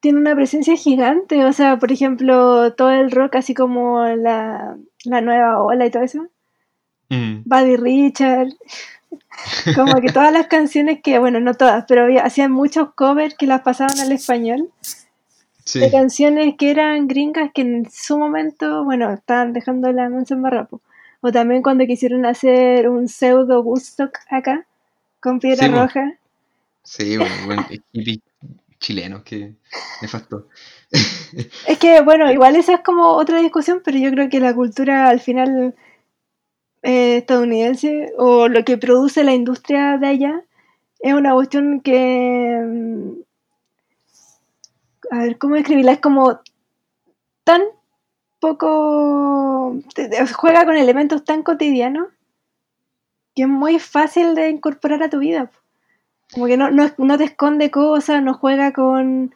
tiene 0.00 0.18
una 0.18 0.34
presencia 0.34 0.76
gigante, 0.76 1.44
o 1.44 1.52
sea, 1.52 1.78
por 1.78 1.92
ejemplo, 1.92 2.72
todo 2.74 2.90
el 2.90 3.10
rock, 3.10 3.36
así 3.36 3.54
como 3.54 4.02
la, 4.04 4.76
la 5.04 5.20
nueva 5.20 5.62
ola 5.62 5.86
y 5.86 5.90
todo 5.90 6.02
eso, 6.02 6.26
Mm. 7.12 7.42
Buddy 7.44 7.76
Richard, 7.76 8.48
como 9.74 10.00
que 10.00 10.12
todas 10.12 10.32
las 10.32 10.46
canciones 10.46 11.00
que, 11.02 11.18
bueno, 11.18 11.40
no 11.40 11.54
todas, 11.54 11.84
pero 11.88 12.04
había- 12.04 12.22
hacían 12.22 12.52
muchos 12.52 12.94
covers 12.94 13.34
que 13.36 13.46
las 13.48 13.62
pasaban 13.62 13.98
al 13.98 14.12
español, 14.12 14.70
Sí. 15.64 15.80
de 15.80 15.90
canciones 15.90 16.54
que 16.56 16.70
eran 16.70 17.08
gringas 17.08 17.50
que 17.52 17.62
en 17.62 17.90
su 17.90 18.16
momento, 18.16 18.84
bueno, 18.84 19.12
estaban 19.12 19.52
dejando 19.52 19.92
la 19.92 20.08
mansa 20.08 20.34
en 20.34 20.42
barrapo. 20.42 20.80
O 21.20 21.30
también 21.32 21.62
cuando 21.62 21.84
quisieron 21.84 22.24
hacer 22.26 22.88
un 22.88 23.08
pseudo 23.08 23.60
Woodstock 23.60 24.16
acá, 24.30 24.66
con 25.20 25.38
Piedra 25.40 25.66
Sí. 25.66 25.72
Roja. 25.72 26.14
Sí, 26.82 27.16
bueno, 27.46 27.66
hippie 27.68 28.20
chileno, 28.78 29.22
que 29.22 29.54
nefasto. 30.02 30.48
Es 31.68 31.78
que, 31.78 32.00
bueno, 32.00 32.30
igual 32.32 32.56
esa 32.56 32.74
es 32.74 32.80
como 32.80 33.10
otra 33.10 33.38
discusión, 33.40 33.80
pero 33.84 33.98
yo 33.98 34.10
creo 34.10 34.28
que 34.28 34.40
la 34.40 34.54
cultura 34.54 35.08
al 35.08 35.20
final 35.20 35.74
eh, 36.82 37.18
estadounidense 37.18 38.12
o 38.18 38.48
lo 38.48 38.64
que 38.64 38.76
produce 38.78 39.22
la 39.22 39.34
industria 39.34 39.98
de 39.98 40.06
allá 40.08 40.42
es 40.98 41.14
una 41.14 41.32
cuestión 41.34 41.80
que... 41.80 42.60
mm, 42.66 43.10
A 45.12 45.18
ver, 45.18 45.38
¿cómo 45.38 45.54
describirla? 45.54 45.92
Es 45.92 46.00
como 46.00 46.40
tan 47.44 47.62
poco... 48.40 49.76
juega 50.34 50.64
con 50.64 50.76
elementos 50.76 51.24
tan 51.24 51.42
cotidianos 51.42 52.08
que 53.34 53.42
es 53.42 53.48
muy 53.48 53.78
fácil 53.78 54.34
de 54.34 54.50
incorporar 54.50 55.02
a 55.02 55.10
tu 55.10 55.18
vida. 55.18 55.50
Como 56.32 56.46
que 56.46 56.56
no, 56.56 56.70
no, 56.70 56.90
no 56.98 57.18
te 57.18 57.24
esconde 57.24 57.70
cosas, 57.70 58.22
no 58.22 58.34
juega 58.34 58.72
con 58.72 59.34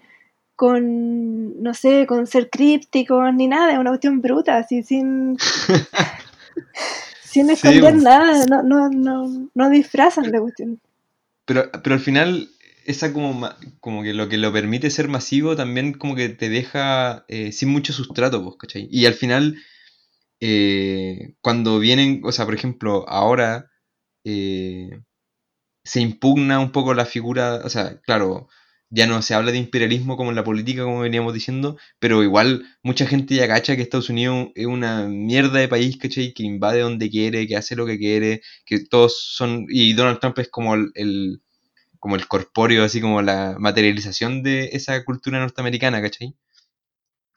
con, 0.57 1.63
no 1.63 1.75
sé, 1.75 2.07
con 2.07 2.27
ser 2.27 2.49
crípticos 2.51 3.35
ni 3.35 3.49
nada, 3.49 3.73
es 3.73 3.79
una 3.79 3.91
cuestión 3.91 4.21
bruta, 4.21 4.57
así 4.57 4.83
sin, 4.83 5.37
sin 7.25 7.51
esconder 7.51 7.97
nada, 7.97 8.47
no, 8.47 8.63
no, 8.63 8.89
no, 8.89 9.51
no 9.53 9.71
disfrazan 9.71 10.31
la 10.31 10.41
cuestión. 10.41 10.81
Pero, 11.45 11.71
pero 11.83 11.95
al 11.95 12.01
final, 12.01 12.51
esa 12.87 13.13
como, 13.13 13.49
como 13.81 14.03
que 14.03 14.15
lo 14.15 14.29
que 14.29 14.39
lo 14.39 14.53
permite 14.53 14.91
ser 14.91 15.09
masivo 15.09 15.57
también 15.57 15.93
como 15.93 16.15
que 16.15 16.29
te 16.29 16.49
deja 16.49 17.25
eh, 17.29 17.53
sin 17.53 17.71
mucho 17.71 17.93
sustrato, 17.93 18.43
pues, 18.43 18.57
¿cachai? 18.59 18.89
Y 18.91 19.07
al 19.07 19.15
final, 19.15 19.57
eh, 20.41 21.35
cuando 21.41 21.81
vienen, 21.81 22.21
o 22.25 22.31
sea, 22.31 22.45
por 22.45 22.55
ejemplo, 22.55 23.09
ahora 23.09 23.71
eh, 24.25 25.01
se 25.85 26.01
impugna 26.01 26.59
un 26.61 26.73
poco 26.73 26.95
la 26.95 27.07
figura, 27.07 27.61
o 27.65 27.71
sea, 27.71 28.01
claro, 28.03 28.49
ya 28.91 29.07
no 29.07 29.23
se 29.23 29.35
habla 29.35 29.53
de 29.53 29.59
imperialismo 29.59 30.17
como 30.17 30.31
en 30.31 30.37
la 30.37 30.45
política, 30.45 30.85
como 30.85 31.01
veníamos 31.01 31.35
diciendo, 31.35 31.77
pero 31.99 32.23
igual 32.23 32.65
mucha 32.83 33.07
gente 33.07 33.35
ya 33.35 33.49
cacha 33.49 33.77
que 33.77 33.83
Estados 33.83 34.09
Unidos 34.11 34.49
es 34.55 34.67
una 34.67 35.07
mierda 35.09 35.59
de 35.59 35.69
país, 35.69 35.97
¿cachai? 35.99 36.33
Que 36.33 36.45
invade 36.45 36.81
donde 36.81 37.11
quiere, 37.11 37.47
que 37.49 37.57
hace 37.57 37.77
lo 37.77 37.87
que 37.87 37.99
quiere, 37.99 38.43
que 38.65 38.85
todos 38.85 39.21
son... 39.35 39.67
Y 39.69 39.95
Donald 39.95 40.21
Trump 40.21 40.39
es 40.39 40.49
como 40.49 40.75
el, 40.75 41.43
como 41.99 42.17
el 42.17 42.29
corpóreo, 42.29 42.85
así 42.85 43.01
como 43.01 43.21
la 43.23 43.57
materialización 43.59 44.43
de 44.43 44.71
esa 44.73 45.05
cultura 45.05 45.41
norteamericana, 45.41 46.01
¿cachai? 46.01 46.35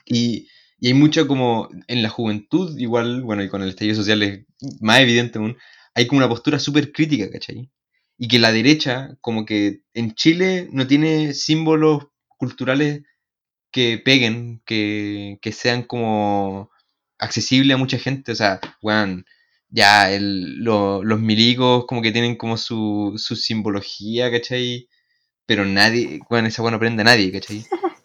Y, 0.05 0.47
y 0.79 0.88
hay 0.88 0.93
mucho 0.93 1.27
como 1.27 1.69
en 1.88 2.03
la 2.03 2.09
juventud, 2.09 2.77
igual, 2.77 3.23
bueno, 3.23 3.43
y 3.43 3.49
con 3.49 3.63
el 3.63 3.69
estallido 3.69 3.95
social 3.95 4.21
es 4.23 4.45
más 4.79 4.99
evidente 4.99 5.39
aún, 5.39 5.57
hay 5.97 6.07
como 6.07 6.19
una 6.19 6.29
postura 6.29 6.59
súper 6.59 6.93
crítica, 6.93 7.29
¿cachai? 7.31 7.71
Y 8.19 8.29
que 8.29 8.39
la 8.39 8.53
derecha, 8.53 9.17
como 9.21 9.45
que 9.45 9.81
en 9.95 10.15
Chile 10.15 10.69
no 10.73 10.87
tiene 10.87 11.33
símbolos 11.35 12.07
culturales 12.39 13.03
que 13.71 13.97
peguen, 14.03 14.61
que, 14.65 15.39
que 15.41 15.51
sean 15.51 15.83
como 15.83 16.71
accesibles 17.19 17.75
a 17.75 17.77
mucha 17.77 17.99
gente. 17.99 18.31
O 18.33 18.35
sea, 18.35 18.59
weón, 18.81 19.25
ya 19.69 20.11
el, 20.11 20.63
lo- 20.63 21.03
los 21.03 21.19
milicos 21.19 21.85
como 21.87 22.01
que 22.01 22.11
tienen 22.11 22.37
como 22.37 22.57
su, 22.57 23.15
su 23.17 23.35
simbología, 23.35 24.31
¿cachai? 24.31 24.89
Pero 25.47 25.65
nadie, 25.65 26.21
weón, 26.29 26.47
esa 26.47 26.61
weón 26.63 26.73
no 26.73 26.77
aprende 26.77 27.01
a 27.03 27.05
nadie, 27.05 27.31
¿cachai? 27.33 27.65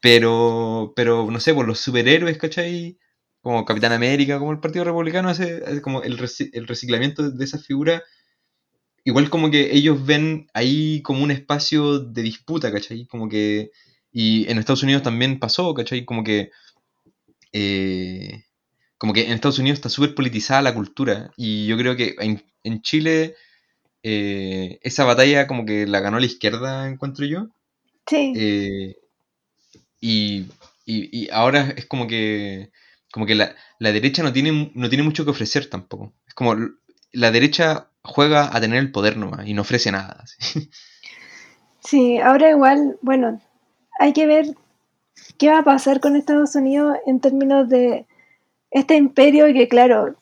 Pero, 0.00 0.92
pero 0.96 1.30
no 1.30 1.40
sé, 1.40 1.54
por 1.54 1.66
los 1.66 1.80
superhéroes, 1.80 2.38
¿cachai? 2.38 2.98
Como 3.42 3.64
Capitán 3.64 3.92
América, 3.92 4.38
como 4.38 4.52
el 4.52 4.60
Partido 4.60 4.84
Republicano 4.84 5.28
hace, 5.28 5.62
hace 5.66 5.82
como 5.82 6.02
el, 6.02 6.18
reci- 6.18 6.50
el 6.52 6.66
reciclamiento 6.68 7.30
de 7.30 7.44
esas 7.44 7.64
figuras 7.66 8.02
igual 9.04 9.30
como 9.30 9.50
que 9.50 9.72
ellos 9.74 10.04
ven 10.04 10.48
ahí 10.54 11.02
como 11.02 11.22
un 11.22 11.30
espacio 11.30 12.00
de 12.00 12.22
disputa, 12.22 12.72
¿cachai? 12.72 13.06
Como 13.06 13.28
que... 13.28 13.70
Y 14.12 14.50
en 14.50 14.58
Estados 14.58 14.82
Unidos 14.82 15.02
también 15.02 15.38
pasó, 15.38 15.74
¿cachai? 15.74 16.04
Como 16.04 16.24
que... 16.24 16.50
eh, 17.52 18.44
como 18.98 19.12
que 19.12 19.26
en 19.26 19.32
Estados 19.32 19.58
Unidos 19.58 19.78
está 19.78 19.88
súper 19.88 20.14
politizada 20.14 20.62
la 20.62 20.74
cultura 20.74 21.32
y 21.36 21.66
yo 21.66 21.76
creo 21.78 21.96
que 21.96 22.16
en, 22.20 22.44
en 22.64 22.82
Chile 22.82 23.36
eh, 24.02 24.78
esa 24.82 25.04
batalla 25.04 25.46
como 25.48 25.66
que 25.66 25.86
la 25.86 26.00
ganó 26.00 26.20
la 26.20 26.26
izquierda, 26.26 26.88
encuentro 26.88 27.26
yo. 27.26 27.48
Sí, 28.08 28.24
Eh, 28.34 28.96
y, 30.00 30.40
y- 30.86 31.24
y 31.26 31.28
ahora 31.30 31.70
es 31.76 31.86
como 31.86 32.06
que 32.06 32.70
como 33.12 33.26
que 33.26 33.34
la, 33.34 33.54
la 33.78 33.92
derecha 33.92 34.22
no 34.22 34.32
tiene, 34.32 34.70
no 34.74 34.88
tiene 34.88 35.04
mucho 35.04 35.24
que 35.24 35.30
ofrecer 35.30 35.68
tampoco. 35.68 36.12
Es 36.26 36.34
como 36.34 36.56
la 37.12 37.30
derecha 37.30 37.88
juega 38.02 38.54
a 38.54 38.60
tener 38.60 38.78
el 38.78 38.92
poder 38.92 39.16
nomás 39.16 39.46
y 39.46 39.54
no 39.54 39.62
ofrece 39.62 39.92
nada. 39.92 40.24
sí, 41.80 42.18
ahora 42.18 42.50
igual, 42.50 42.98
bueno, 43.02 43.40
hay 43.98 44.12
que 44.12 44.26
ver 44.26 44.46
qué 45.38 45.48
va 45.48 45.58
a 45.58 45.64
pasar 45.64 46.00
con 46.00 46.16
Estados 46.16 46.54
Unidos 46.54 46.96
en 47.06 47.20
términos 47.20 47.68
de 47.68 48.06
este 48.70 48.96
imperio 48.96 49.46
que, 49.46 49.68
claro, 49.68 50.16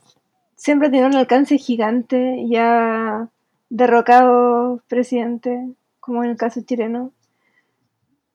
siempre 0.55 0.91
tiene 0.91 1.07
un 1.07 1.17
alcance 1.17 1.59
gigante 1.59 2.37
y 2.39 2.57
ha 2.57 3.29
derrocado 3.69 4.83
presidentes, 4.89 5.71
como 6.01 6.23
en 6.25 6.31
el 6.31 6.37
caso 6.37 6.61
chileno. 6.63 7.13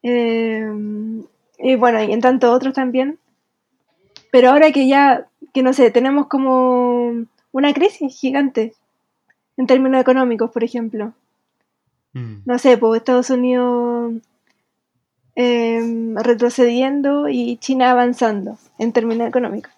Eh, 0.04 0.66
y 1.60 1.76
bueno, 1.76 2.04
y 2.04 2.12
en 2.12 2.22
tanto 2.22 2.52
otros 2.52 2.74
también. 2.74 3.20
Pero 4.32 4.50
ahora 4.50 4.72
que 4.72 4.88
ya, 4.88 5.28
que 5.54 5.62
no 5.62 5.74
sé, 5.74 5.92
tenemos 5.92 6.28
como 6.28 7.26
una 7.52 7.74
crisis 7.74 8.18
gigante 8.18 8.74
en 9.58 9.68
términos 9.68 10.02
económicos, 10.02 10.50
por 10.52 10.64
ejemplo. 10.64 11.14
Mm. 12.14 12.38
No 12.46 12.58
sé, 12.58 12.78
pues 12.78 13.00
Estados 13.00 13.30
Unidos 13.30 14.14
em, 15.36 16.16
retrocediendo 16.16 17.28
y 17.30 17.58
China 17.58 17.92
avanzando 17.92 18.58
en 18.80 18.94
términos 18.94 19.28
económicos. 19.28 19.72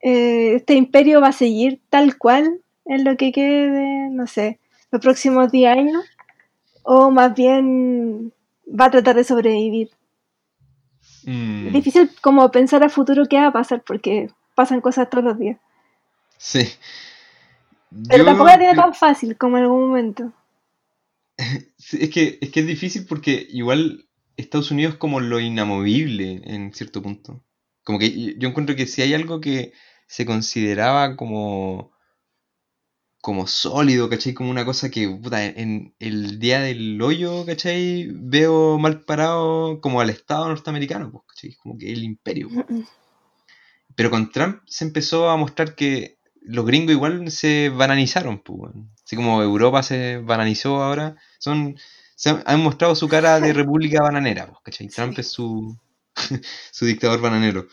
Eh, 0.00 0.54
este 0.56 0.74
imperio 0.74 1.20
va 1.20 1.28
a 1.28 1.32
seguir 1.32 1.80
tal 1.90 2.16
cual 2.18 2.60
en 2.84 3.04
lo 3.04 3.16
que 3.16 3.32
quede, 3.32 4.10
no 4.10 4.26
sé, 4.26 4.58
los 4.92 5.00
próximos 5.00 5.50
10 5.50 5.70
años, 5.70 6.04
o 6.82 7.10
más 7.10 7.34
bien 7.34 8.32
va 8.68 8.86
a 8.86 8.90
tratar 8.90 9.16
de 9.16 9.24
sobrevivir. 9.24 9.90
Mm, 11.26 11.66
Es 11.66 11.72
difícil 11.74 12.10
como 12.22 12.50
pensar 12.50 12.82
a 12.84 12.88
futuro 12.88 13.26
qué 13.28 13.38
va 13.38 13.48
a 13.48 13.52
pasar 13.52 13.82
porque 13.84 14.30
pasan 14.54 14.80
cosas 14.80 15.10
todos 15.10 15.24
los 15.24 15.38
días. 15.38 15.58
sí. 16.38 16.66
Pero 18.08 18.24
Yo 18.24 18.24
tampoco 18.24 18.48
la 18.48 18.58
tiene 18.58 18.74
tan 18.74 18.94
fácil 18.94 19.36
como 19.36 19.58
en 19.58 19.64
algún 19.64 19.88
momento. 19.88 20.32
Sí, 21.78 21.98
es 22.00 22.10
que, 22.10 22.38
es 22.40 22.50
que 22.50 22.60
es 22.60 22.66
difícil 22.66 23.06
porque 23.06 23.46
igual 23.50 24.08
Estados 24.36 24.70
Unidos 24.70 24.94
es 24.94 24.98
como 24.98 25.20
lo 25.20 25.40
inamovible 25.40 26.42
en 26.44 26.72
cierto 26.74 27.02
punto. 27.02 27.42
Como 27.84 27.98
que 27.98 28.34
yo 28.38 28.48
encuentro 28.48 28.76
que 28.76 28.86
si 28.86 29.02
hay 29.02 29.14
algo 29.14 29.40
que 29.40 29.72
se 30.06 30.26
consideraba 30.26 31.16
como, 31.16 31.92
como 33.26 33.48
sólido, 33.48 34.08
¿cachai? 34.08 34.34
Como 34.34 34.50
una 34.50 34.64
cosa 34.64 34.88
que, 34.88 35.08
puta, 35.08 35.44
en 35.44 35.96
el 35.98 36.38
día 36.38 36.60
del 36.60 37.02
hoyo, 37.02 37.44
¿cachai? 37.44 38.08
Veo 38.12 38.78
mal 38.78 39.00
parado 39.00 39.80
como 39.80 40.00
al 40.00 40.10
Estado 40.10 40.46
norteamericano, 40.46 41.10
pues, 41.10 41.24
¿cachai? 41.26 41.54
Como 41.54 41.76
que 41.76 41.92
el 41.92 42.04
imperio. 42.04 42.48
Pero 43.96 44.12
con 44.12 44.30
Trump 44.30 44.62
se 44.66 44.84
empezó 44.84 45.28
a 45.28 45.36
mostrar 45.36 45.74
que 45.74 46.20
los 46.40 46.64
gringos 46.64 46.92
igual 46.92 47.28
se 47.32 47.70
bananizaron, 47.70 48.38
pues. 48.38 48.72
Así 49.04 49.16
como 49.16 49.42
Europa 49.42 49.82
se 49.82 50.18
bananizó 50.18 50.80
ahora, 50.80 51.16
son, 51.40 51.76
se 52.14 52.30
han, 52.30 52.44
han 52.46 52.62
mostrado 52.62 52.94
su 52.94 53.08
cara 53.08 53.40
de 53.40 53.52
república 53.52 54.02
bananera, 54.02 54.46
pues, 54.46 54.60
¿cachai? 54.62 54.86
Trump 54.86 55.18
es 55.18 55.26
su, 55.32 55.76
su 56.70 56.86
dictador 56.86 57.20
bananero. 57.20 57.66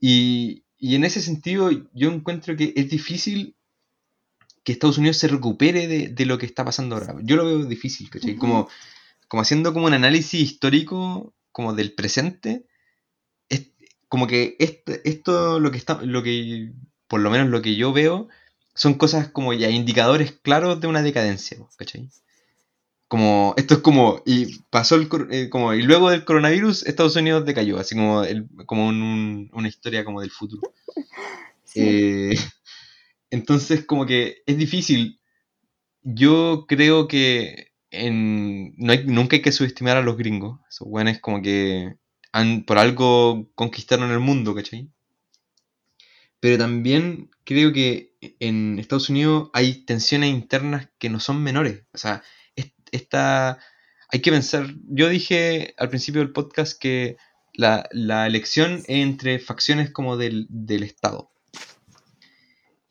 Y, 0.00 0.64
y 0.78 0.96
en 0.96 1.04
ese 1.04 1.20
sentido 1.20 1.70
yo 1.92 2.10
encuentro 2.10 2.56
que 2.56 2.72
es 2.74 2.90
difícil 2.90 3.54
que 4.64 4.72
Estados 4.72 4.98
Unidos 4.98 5.16
se 5.18 5.28
recupere 5.28 5.88
de, 5.88 6.08
de 6.08 6.26
lo 6.26 6.38
que 6.38 6.46
está 6.46 6.64
pasando 6.64 6.96
ahora. 6.96 7.16
Yo 7.22 7.36
lo 7.36 7.44
veo 7.44 7.64
difícil, 7.64 8.10
¿cachai? 8.10 8.32
Ujú. 8.32 8.40
Como, 8.40 8.68
como 9.28 9.42
haciendo 9.42 9.72
como 9.72 9.86
un 9.86 9.94
análisis 9.94 10.40
histórico 10.40 11.32
como 11.52 11.74
del 11.74 11.92
presente, 11.94 12.66
es 13.48 13.68
como 14.08 14.26
que 14.26 14.56
este- 14.58 15.08
esto 15.08 15.60
lo 15.60 15.70
que 15.70 15.78
está, 15.78 16.00
lo 16.02 16.22
que, 16.22 16.72
por 17.08 17.20
lo 17.20 17.30
menos 17.30 17.48
lo 17.48 17.62
que 17.62 17.76
yo 17.76 17.92
veo, 17.92 18.28
son 18.74 18.94
cosas 18.94 19.28
como 19.28 19.52
ya 19.52 19.70
indicadores 19.70 20.32
claros 20.32 20.80
de 20.80 20.86
una 20.88 21.02
decadencia, 21.02 21.58
¿cachai? 21.76 22.08
Como, 23.08 23.54
esto 23.56 23.74
es 23.74 23.80
como, 23.80 24.22
y 24.24 24.60
pasó 24.70 24.94
el, 24.94 25.08
eh, 25.32 25.48
como, 25.50 25.74
y 25.74 25.82
luego 25.82 26.10
del 26.10 26.24
coronavirus, 26.24 26.86
Estados 26.86 27.16
Unidos 27.16 27.44
decayó, 27.44 27.80
así 27.80 27.96
como, 27.96 28.22
el- 28.22 28.46
como 28.66 28.86
un- 28.86 29.02
un- 29.02 29.50
una 29.52 29.68
historia 29.68 30.04
como 30.04 30.20
del 30.20 30.30
futuro. 30.30 30.62
Sí. 31.64 31.80
Eh, 31.82 32.36
entonces, 33.30 33.84
como 33.86 34.06
que 34.06 34.42
es 34.46 34.56
difícil. 34.58 35.20
Yo 36.02 36.66
creo 36.68 37.08
que 37.08 37.72
en, 37.90 38.74
no 38.78 38.92
hay, 38.92 39.04
nunca 39.06 39.36
hay 39.36 39.42
que 39.42 39.52
subestimar 39.52 39.96
a 39.98 40.02
los 40.02 40.16
gringos. 40.18 40.60
Esos 40.70 40.88
buenos 40.88 41.18
como 41.20 41.42
que 41.42 41.94
han, 42.32 42.64
por 42.64 42.78
algo 42.78 43.50
conquistaron 43.56 44.10
el 44.12 44.20
mundo, 44.20 44.54
¿cachai? 44.54 44.90
Pero 46.40 46.58
también 46.58 47.30
creo 47.44 47.72
que 47.72 48.14
en 48.40 48.78
Estados 48.78 49.10
Unidos 49.10 49.50
hay 49.52 49.84
tensiones 49.84 50.30
internas 50.30 50.88
que 50.98 51.10
no 51.10 51.20
son 51.20 51.42
menores. 51.42 51.84
O 51.92 51.98
sea, 51.98 52.22
es- 52.56 52.72
esta, 52.92 53.58
hay 54.10 54.20
que 54.20 54.30
pensar, 54.30 54.66
yo 54.88 55.08
dije 55.08 55.74
al 55.78 55.88
principio 55.90 56.20
del 56.22 56.32
podcast 56.32 56.78
que 56.80 57.16
la, 57.54 57.88
la 57.92 58.26
elección 58.26 58.82
entre 58.86 59.38
facciones 59.38 59.90
como 59.92 60.16
del, 60.16 60.46
del 60.48 60.82
Estado. 60.82 61.30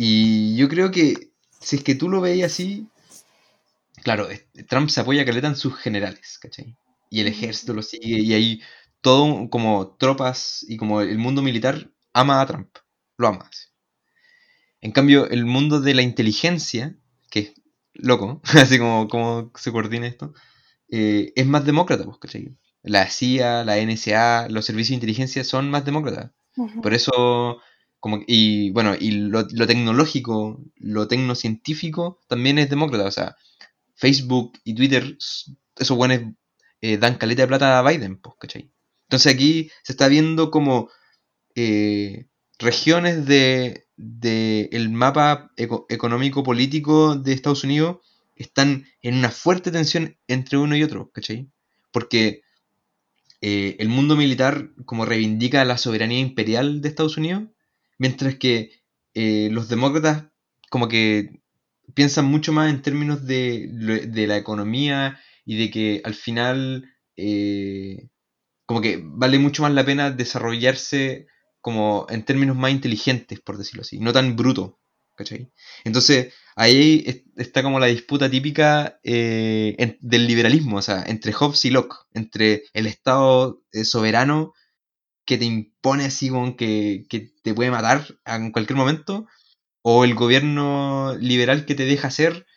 Y 0.02 0.56
yo 0.56 0.70
creo 0.70 0.92
que 0.92 1.34
si 1.60 1.76
es 1.76 1.84
que 1.84 1.94
tú 1.94 2.08
lo 2.08 2.22
veis 2.22 2.46
así, 2.46 2.88
claro, 4.02 4.30
Trump 4.70 4.90
se 4.90 5.02
apoya 5.02 5.26
caleta 5.26 5.48
en 5.48 5.58
sus 5.58 5.76
generales, 5.76 6.40
¿cachai? 6.42 6.78
Y 7.10 7.20
el 7.20 7.28
ejército 7.28 7.74
lo 7.74 7.82
sigue 7.82 8.22
y 8.22 8.34
hay 8.34 8.62
todo 9.02 9.50
como 9.50 9.98
tropas 9.98 10.66
y 10.70 10.78
como 10.78 11.02
el 11.02 11.18
mundo 11.18 11.42
militar 11.42 11.92
ama 12.14 12.40
a 12.40 12.46
Trump, 12.46 12.70
lo 13.18 13.28
ama. 13.28 13.46
así. 13.52 13.66
En 14.80 14.94
cambio, 14.94 15.30
el 15.30 15.44
mundo 15.44 15.82
de 15.82 15.94
la 15.94 16.02
inteligencia, 16.02 16.96
que 17.30 17.40
es 17.40 17.54
loco, 17.94 18.42
así 18.56 18.80
como, 18.80 19.10
como 19.10 19.52
se 19.56 19.74
coordina 19.74 20.08
esto, 20.08 20.34
eh, 20.88 21.34
es 21.36 21.46
más 21.46 21.66
demócrata, 21.66 22.06
pues, 22.06 22.20
¿cachai? 22.20 22.56
La 22.84 23.10
CIA, 23.10 23.66
la 23.66 23.76
NSA, 23.76 24.48
los 24.48 24.66
servicios 24.66 24.92
de 24.92 24.96
inteligencia 24.96 25.44
son 25.44 25.70
más 25.70 25.84
demócratas. 25.84 26.32
Por 26.82 26.94
eso, 26.94 27.62
como, 28.00 28.22
y 28.28 28.72
bueno, 28.72 28.96
y 29.00 29.12
lo, 29.12 29.48
lo 29.52 29.68
tecnológico, 29.68 30.64
lo 30.78 31.08
tecnocientífico 31.08 32.20
también 32.28 32.58
es 32.60 32.70
demócrata. 32.70 33.06
O 33.06 33.12
sea, 33.12 33.36
Facebook 33.96 34.54
y 34.64 34.76
Twitter, 34.76 35.18
esos 35.78 35.98
buenos 35.98 36.22
eh, 36.82 36.98
dan 36.98 37.16
caleta 37.18 37.44
de 37.44 37.48
plata 37.48 37.80
a 37.80 37.84
Biden, 37.90 38.18
pues, 38.18 38.36
¿cachai? 38.40 38.72
Entonces 39.08 39.34
aquí 39.34 39.72
se 39.84 39.94
está 39.94 40.08
viendo 40.08 40.52
como 40.52 40.90
eh, 41.56 42.28
regiones 42.60 43.26
de, 43.26 43.88
de 43.98 44.70
el 44.72 44.90
mapa 44.90 45.52
eco- 45.58 45.86
económico-político 45.90 47.16
de 47.16 47.34
Estados 47.34 47.64
Unidos 47.64 47.98
están 48.36 48.86
en 49.02 49.16
una 49.16 49.32
fuerte 49.32 49.72
tensión 49.72 50.18
entre 50.28 50.58
uno 50.58 50.76
y 50.78 50.84
otro, 50.84 51.12
¿cachai? 51.12 51.50
Porque 51.92 52.42
eh, 53.42 53.76
el 53.80 53.90
mundo 53.90 54.16
militar 54.16 54.72
como 54.86 55.06
reivindica 55.06 55.64
la 55.66 55.78
soberanía 55.78 56.20
imperial 56.20 56.82
de 56.82 56.90
Estados 56.90 57.18
Unidos, 57.18 57.44
mientras 58.00 58.36
que 58.38 58.72
eh, 59.16 59.50
los 59.52 59.70
demócratas 59.70 60.26
como 60.72 60.88
que 60.90 61.42
piensan 61.96 62.26
mucho 62.26 62.54
más 62.54 62.70
en 62.72 62.82
términos 62.82 63.26
de, 63.26 63.68
de 64.08 64.28
la 64.28 64.38
economía 64.38 65.20
y 65.46 65.58
de 65.58 65.72
que 65.72 66.02
al 66.06 66.14
final 66.16 66.90
eh, 67.18 68.10
como 68.66 68.82
que 68.82 69.02
vale 69.04 69.40
mucho 69.40 69.64
más 69.64 69.74
la 69.74 69.86
pena 69.86 70.12
desarrollarse 70.12 71.28
como 71.62 72.06
en 72.10 72.24
términos 72.24 72.56
más 72.56 72.72
inteligentes, 72.72 73.40
por 73.42 73.58
decirlo 73.58 73.82
así, 73.82 74.00
no 74.00 74.14
tan 74.14 74.36
bruto, 74.36 74.80
¿cachai? 75.16 75.52
Entonces 75.84 76.34
ahí 76.56 77.04
es- 77.06 77.24
está 77.38 77.64
como 77.64 77.80
la 77.80 77.88
disputa 77.88 78.30
típica 78.30 79.00
eh, 79.04 79.98
del 80.02 80.28
liberalismo, 80.28 80.78
o 80.78 80.82
sea, 80.82 81.04
entre 81.08 81.34
Hobbes 81.34 81.66
y 81.66 81.72
Locke, 81.72 81.96
entre 82.14 82.64
el 82.74 82.88
Estado 82.88 83.62
soberano 83.84 84.54
que 85.30 85.38
te 85.38 85.46
impone 85.46 86.06
así 86.06 86.32
que, 86.58 87.06
que 87.08 87.32
te 87.44 87.54
puede 87.54 87.70
matar 87.70 88.02
en 88.26 88.52
cualquier 88.52 88.78
momento, 88.80 89.28
o 89.84 90.04
el 90.04 90.16
gobierno 90.16 91.14
liberal 91.20 91.68
que 91.68 91.76
te 91.76 91.86
deja 91.86 92.08
hacer, 92.08 92.48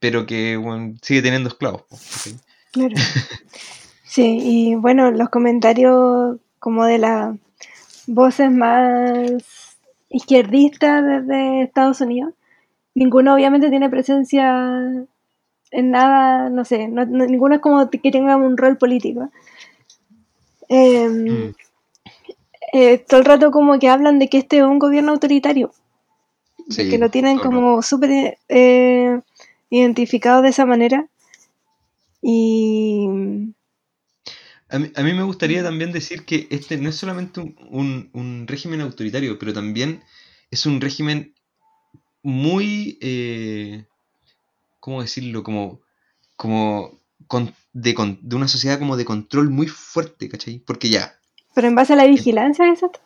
pero 0.00 0.26
que 0.26 0.56
bueno, 0.56 0.94
sigue 1.00 1.22
teniendo 1.22 1.48
esclavos. 1.48 1.84
¿cachai? 1.88 2.40
Claro. 2.72 2.94
Sí, 4.04 4.40
y 4.42 4.74
bueno, 4.74 5.10
los 5.10 5.30
comentarios 5.30 6.36
como 6.58 6.84
de 6.84 6.98
las 6.98 7.34
voces 8.06 8.50
más 8.50 9.30
izquierdistas 10.10 11.02
desde 11.02 11.62
Estados 11.62 12.02
Unidos, 12.02 12.34
ninguno 12.94 13.32
obviamente 13.32 13.70
tiene 13.70 13.88
presencia 13.88 15.06
en 15.70 15.90
nada, 15.90 16.50
no 16.50 16.66
sé, 16.66 16.88
no- 16.88 17.06
no- 17.06 17.24
ninguno 17.24 17.54
es 17.54 17.62
como 17.62 17.88
que 17.88 18.10
tenga 18.10 18.36
un 18.36 18.58
rol 18.58 18.76
político. 18.76 19.30
Mm. 20.68 21.61
Eh, 22.72 22.98
todo 22.98 23.20
el 23.20 23.26
rato 23.26 23.50
como 23.52 23.78
que 23.78 23.88
hablan 23.88 24.18
de 24.18 24.28
que 24.28 24.38
este 24.38 24.58
es 24.58 24.64
un 24.64 24.78
gobierno 24.80 25.12
autoritario, 25.12 25.72
Sí, 26.68 26.88
que 26.88 26.98
lo 26.98 27.10
tienen 27.10 27.38
como 27.38 27.82
súper 27.82 28.38
eh, 28.48 29.20
identificado 29.70 30.42
de 30.42 30.48
esa 30.50 30.66
manera. 30.66 31.08
Y 32.22 33.06
A 34.68 34.78
mí, 34.78 34.90
a 34.96 35.02
mí 35.02 35.12
me 35.12 35.22
gustaría 35.22 35.62
también 35.62 35.92
decir 35.92 36.24
que 36.24 36.48
este 36.50 36.76
no 36.78 36.88
es 36.88 36.96
solamente 36.96 37.40
un, 37.40 37.56
un- 37.70 38.10
un 38.14 38.46
régimen 38.48 38.80
autoritario, 38.80 39.38
pero 39.38 39.52
también 39.52 40.02
es 40.50 40.66
un 40.66 40.80
régimen 40.80 41.34
muy, 42.22 42.98
eh, 43.02 43.86
¿cómo 44.80 45.02
decirlo? 45.02 45.42
Como, 45.44 45.82
como 46.36 47.00
con- 47.28 47.54
de, 47.74 47.94
con- 47.94 48.20
de 48.22 48.36
una 48.36 48.48
sociedad 48.48 48.78
como 48.80 48.96
de 48.98 49.06
control 49.06 49.50
muy 49.50 49.68
fuerte, 49.68 50.28
¿cachai? 50.30 50.60
Porque 50.60 50.90
ya, 50.90 51.20
pero 51.54 51.68
en 51.68 51.74
base 51.74 51.92
a 51.92 51.96
la 51.96 52.04
vigilancia, 52.06 52.66
¿es 52.72 52.82
esto? 52.82 53.00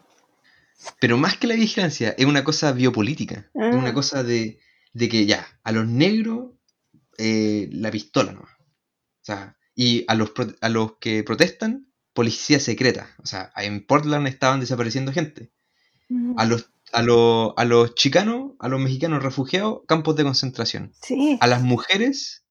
pero 1.00 1.16
más 1.16 1.36
que 1.38 1.46
la 1.46 1.54
vigilancia, 1.54 2.14
es 2.18 2.26
una 2.26 2.44
cosa 2.44 2.70
biopolítica, 2.72 3.50
es 3.54 3.62
Ah. 3.62 3.70
una 3.76 3.92
cosa 3.94 4.22
de, 4.22 4.60
de 4.92 5.08
que 5.08 5.26
ya, 5.26 5.46
a 5.64 5.72
los 5.72 5.86
negros, 5.88 6.50
eh, 7.18 7.68
la 7.72 7.90
pistola, 7.90 8.32
¿no? 8.32 8.40
O 8.42 9.22
sea, 9.22 9.56
y 9.74 10.04
a 10.06 10.14
los, 10.14 10.32
a 10.60 10.68
los 10.68 10.96
que 10.98 11.24
protestan, 11.24 11.88
policía 12.12 12.60
secreta. 12.60 13.08
O 13.22 13.26
sea, 13.26 13.52
en 13.56 13.84
Portland 13.86 14.26
estaban 14.28 14.60
desapareciendo 14.60 15.12
gente. 15.12 15.50
Ujú. 16.08 16.34
A 16.38 16.44
los, 16.44 16.70
a 16.92 17.02
los, 17.02 17.52
a 17.56 17.64
los 17.64 17.94
chicanos, 17.94 18.52
a 18.60 18.68
los 18.68 18.78
mexicanos 18.80 19.22
refugiados, 19.22 19.80
campos 19.88 20.14
de 20.16 20.24
concentración. 20.24 20.92
Sí. 21.02 21.36
A 21.40 21.46
las 21.46 21.62
mujeres, 21.62 22.44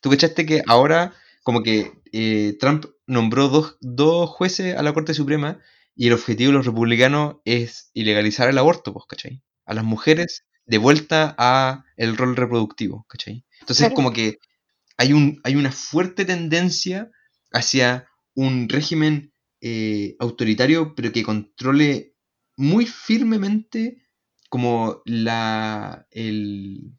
¿tú 0.00 0.10
cachaste 0.10 0.46
que 0.46 0.62
ahora 0.66 1.14
como 1.42 1.62
que 1.62 1.92
eh, 2.12 2.56
Trump 2.60 2.86
nombró 3.06 3.48
dos, 3.48 3.76
dos 3.80 4.30
jueces 4.30 4.76
a 4.76 4.82
la 4.82 4.92
Corte 4.94 5.14
Suprema 5.14 5.60
y 5.94 6.06
el 6.08 6.14
objetivo 6.14 6.50
de 6.52 6.56
los 6.58 6.66
republicanos 6.66 7.36
es 7.44 7.90
ilegalizar 7.94 8.48
el 8.48 8.58
aborto, 8.58 8.92
pues, 8.92 9.04
¿cachai? 9.08 9.42
A 9.66 9.74
las 9.74 9.84
mujeres 9.84 10.46
de 10.66 10.78
vuelta 10.78 11.34
a 11.38 11.84
el 11.96 12.16
rol 12.16 12.36
reproductivo, 12.36 13.04
¿cachai? 13.08 13.44
Entonces 13.60 13.88
Claro. 13.88 13.94
como 13.94 14.12
que 14.12 14.38
hay, 14.96 15.12
un, 15.12 15.40
hay 15.44 15.56
una 15.56 15.72
fuerte 15.72 16.24
tendencia 16.24 17.10
hacia 17.52 18.08
un 18.34 18.68
régimen 18.68 19.32
eh, 19.60 20.16
autoritario, 20.18 20.94
pero 20.94 21.12
que 21.12 21.22
controle 21.22 22.14
muy 22.56 22.86
firmemente 22.86 23.98
como 24.48 25.02
la 25.04 26.06
el 26.10 26.92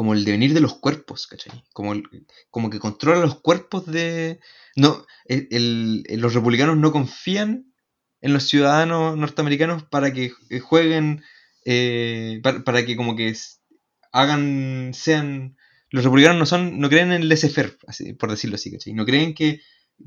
como 0.00 0.14
el 0.14 0.24
devenir 0.24 0.54
de 0.54 0.60
los 0.62 0.78
cuerpos, 0.78 1.26
¿cachai? 1.26 1.62
Como, 1.74 1.92
el- 1.92 2.04
como 2.50 2.70
que 2.70 2.78
controla 2.78 3.20
los 3.20 3.38
cuerpos 3.40 3.84
de... 3.84 4.40
No, 4.74 5.04
el- 5.26 6.04
los 6.22 6.32
republicanos 6.32 6.78
no 6.78 6.90
confían 6.90 7.50
en 8.22 8.32
los 8.32 8.44
ciudadanos 8.48 9.18
norteamericanos 9.18 9.82
para 9.84 10.10
que 10.14 10.32
eh, 10.48 10.58
jueguen, 10.60 11.22
eh, 11.66 12.40
para, 12.42 12.64
para 12.64 12.86
que 12.86 12.96
como 12.96 13.14
que 13.14 13.34
hagan, 14.12 14.92
sean... 14.94 15.56
Los 15.90 16.04
republicanos 16.04 16.38
no 16.38 16.46
son, 16.46 16.80
no 16.80 16.88
creen 16.88 17.12
en 17.12 17.28
laissez-faire, 17.28 17.76
por 18.18 18.30
decirlo 18.30 18.54
así, 18.56 18.70
¿cachai? 18.72 18.94
No 18.94 19.04
creen 19.04 19.34
que, 19.34 19.60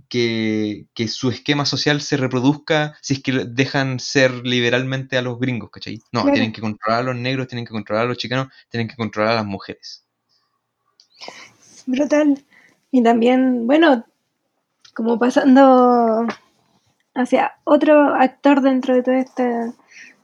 que, 0.09 0.85
que 0.93 1.07
su 1.07 1.29
esquema 1.29 1.65
social 1.65 2.01
se 2.01 2.17
reproduzca 2.17 2.95
si 3.01 3.15
es 3.15 3.23
que 3.23 3.31
dejan 3.47 3.99
ser 3.99 4.45
liberalmente 4.45 5.17
a 5.17 5.21
los 5.21 5.39
gringos, 5.39 5.69
¿cachai? 5.71 6.01
No, 6.11 6.21
Claro. 6.21 6.33
tienen 6.33 6.53
que 6.53 6.61
controlar 6.61 7.01
a 7.01 7.03
los 7.03 7.15
negros, 7.15 7.47
tienen 7.47 7.65
que 7.65 7.71
controlar 7.71 8.05
a 8.05 8.07
los 8.07 8.17
chicanos, 8.17 8.47
tienen 8.69 8.87
que 8.87 8.95
controlar 8.95 9.33
a 9.33 9.35
las 9.35 9.45
mujeres. 9.45 10.03
Brutal. 11.85 12.43
Y 12.91 13.03
también, 13.03 13.67
bueno, 13.67 14.05
como 14.93 15.17
pasando 15.17 16.27
hacia 17.15 17.53
otro 17.63 18.15
actor 18.15 18.61
dentro 18.61 18.95
de 18.95 19.03
toda 19.03 19.19
esta 19.19 19.73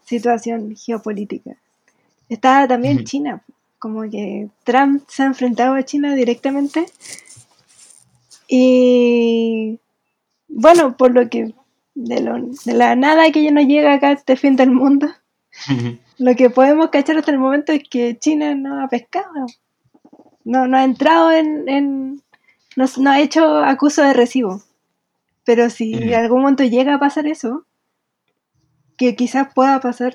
situación 0.05 0.75
geopolítica. 0.75 1.55
Está 2.29 2.67
también. 2.67 3.03
China, 3.05 3.41
como 3.79 4.01
que 4.09 4.49
Trump 4.63 5.03
se 5.07 5.23
ha 5.23 5.27
enfrentado 5.27 5.75
a 5.75 5.83
China 5.83 6.15
directamente. 6.15 6.85
Y 8.49 9.79
bueno, 10.47 10.97
por 10.97 11.13
lo 11.13 11.29
que 11.29 11.53
de, 11.95 12.21
lo- 12.21 12.47
de 12.65 12.73
la 12.73 12.95
nada 12.95 13.31
que 13.31 13.43
ya 13.43 13.51
no 13.51 13.61
llega 13.61 13.93
acá 13.93 14.11
este 14.11 14.35
fin 14.35 14.55
del 14.55 14.71
mundo, 14.71 15.07
lo 16.17 16.35
que 16.35 16.49
podemos 16.49 16.89
cachar 16.89 17.17
hasta 17.17 17.31
el 17.31 17.39
momento 17.39 17.71
es 17.71 17.83
que 17.89 18.17
China 18.17 18.55
no 18.55 18.83
ha 18.83 18.87
pescado. 18.87 19.45
No, 20.43 20.67
no 20.67 20.77
ha 20.77 20.83
entrado 20.83 21.31
en. 21.31 21.69
en- 21.69 22.23
no, 22.75 22.85
no 22.97 23.09
ha 23.11 23.19
hecho 23.19 23.57
acuso 23.59 24.01
de 24.03 24.13
recibo. 24.13 24.63
Pero 25.43 25.69
si 25.69 25.93
Ujú. 25.95 26.03
en 26.03 26.13
algún 26.15 26.41
momento 26.41 26.63
llega 26.63 26.95
a 26.95 26.99
pasar 26.99 27.27
eso, 27.27 27.65
que 28.97 29.15
quizás 29.15 29.53
pueda 29.53 29.79
pasar, 29.79 30.13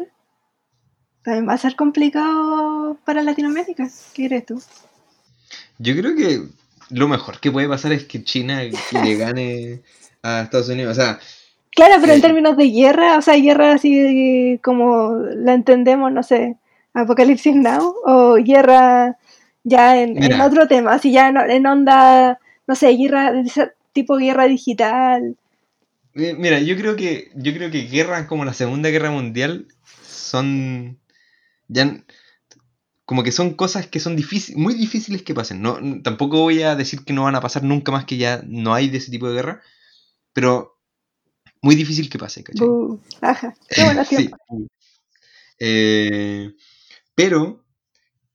también 1.22 1.49
va 1.49 1.55
a 1.55 1.59
ser 1.59 1.74
complicado 1.76 2.97
para 3.05 3.22
Latinoamérica. 3.22 3.89
¿Qué 4.14 4.26
crees 4.28 4.47
tú? 4.47 4.62
Yo 5.78 5.95
creo 5.97 6.14
que 6.14 6.43
lo 6.91 7.09
mejor 7.09 7.41
que 7.41 7.51
puede 7.53 7.68
pasar 7.68 7.93
es 7.93 8.05
que 8.05 8.22
China 8.24 8.62
le 8.62 9.16
gane 9.16 9.82
a 10.22 10.43
Estados 10.43 10.68
Unidos. 10.68 10.99
O 10.99 11.01
sea, 11.01 11.18
Claro, 11.74 11.97
pero 12.01 12.12
en 12.12 12.18
Eh. 12.18 12.22
términos 12.22 12.57
de 12.57 12.70
guerra, 12.70 13.18
o 13.18 13.22
sea, 13.22 13.35
guerra 13.37 13.72
así 13.74 14.61
como 14.62 15.16
la 15.35 15.55
entendemos, 15.55 16.12
no 16.12 16.22
sé, 16.22 16.57
Apocalipsis 16.95 17.57
Now, 17.57 17.95
o 18.05 18.35
guerra 18.37 19.16
ya 19.64 20.01
en, 20.01 20.41
otro 20.41 20.68
tema, 20.68 20.93
así 20.95 21.11
ya 21.12 21.28
en, 21.28 21.37
en 21.37 21.66
onda, 21.66 22.39
no 22.68 22.74
sé, 22.76 22.93
guerra, 22.97 23.32
tipo 23.93 24.16
guerra 24.16 24.47
digital. 24.47 25.37
eh, 26.14 26.35
mira, 26.39 26.61
yo 26.61 26.76
creo 26.76 26.95
que 26.97 27.30
yo 27.35 27.53
creo 27.53 27.70
que 27.70 27.82
guerras 27.89 28.26
como 28.28 28.45
la 28.45 28.53
Segunda 28.53 28.91
Guerra 28.91 29.11
Mundial 29.11 29.66
son 30.07 30.99
ya 31.68 32.05
como 33.05 33.22
que 33.22 33.32
son 33.32 33.55
cosas 33.55 33.86
que 33.86 34.00
son 34.00 34.16
difíciles, 34.16 34.59
muy 34.59 34.74
difíciles 34.74 35.22
que 35.22 35.34
pasen. 35.34 35.61
No, 35.61 35.78
tampoco 36.02 36.40
voy 36.40 36.62
a 36.62 36.74
decir 36.74 37.05
que 37.05 37.12
no 37.12 37.24
van 37.24 37.34
a 37.34 37.40
pasar 37.40 37.62
nunca 37.62 37.92
más 37.92 38.05
que 38.05 38.16
ya 38.16 38.42
no 38.46 38.74
hay 38.74 38.88
de 38.88 38.98
ese 38.98 39.11
tipo 39.11 39.28
de 39.28 39.34
guerra, 39.34 39.62
pero 40.32 40.78
muy 41.62 41.74
difícil 41.74 42.09
que 42.11 42.18
pase, 42.18 42.42
¿cachai? 42.42 42.66
Bu, 42.66 43.00
ajá, 43.20 43.55
qué 43.68 43.84
buena 43.84 44.05
Sí. 44.05 44.30
Eh, 45.59 46.52
pero 47.14 47.64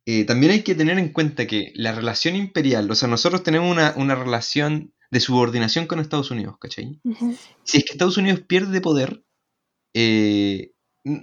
eh, 0.05 0.23
también 0.23 0.51
hay 0.51 0.63
que 0.63 0.75
tener 0.75 0.97
en 0.97 1.11
cuenta 1.13 1.45
que 1.45 1.71
la 1.75 1.91
relación 1.91 2.35
imperial, 2.35 2.89
o 2.89 2.95
sea, 2.95 3.07
nosotros 3.07 3.43
tenemos 3.43 3.71
una, 3.71 3.93
una 3.97 4.15
relación 4.15 4.93
de 5.11 5.19
subordinación 5.19 5.87
con 5.87 5.99
Estados 5.99 6.31
Unidos, 6.31 6.55
¿cachai? 6.59 6.99
Si 7.63 7.77
es 7.77 7.83
que 7.83 7.91
Estados 7.91 8.17
Unidos 8.17 8.41
pierde 8.41 8.81
poder, 8.81 9.23
eh, 9.93 10.71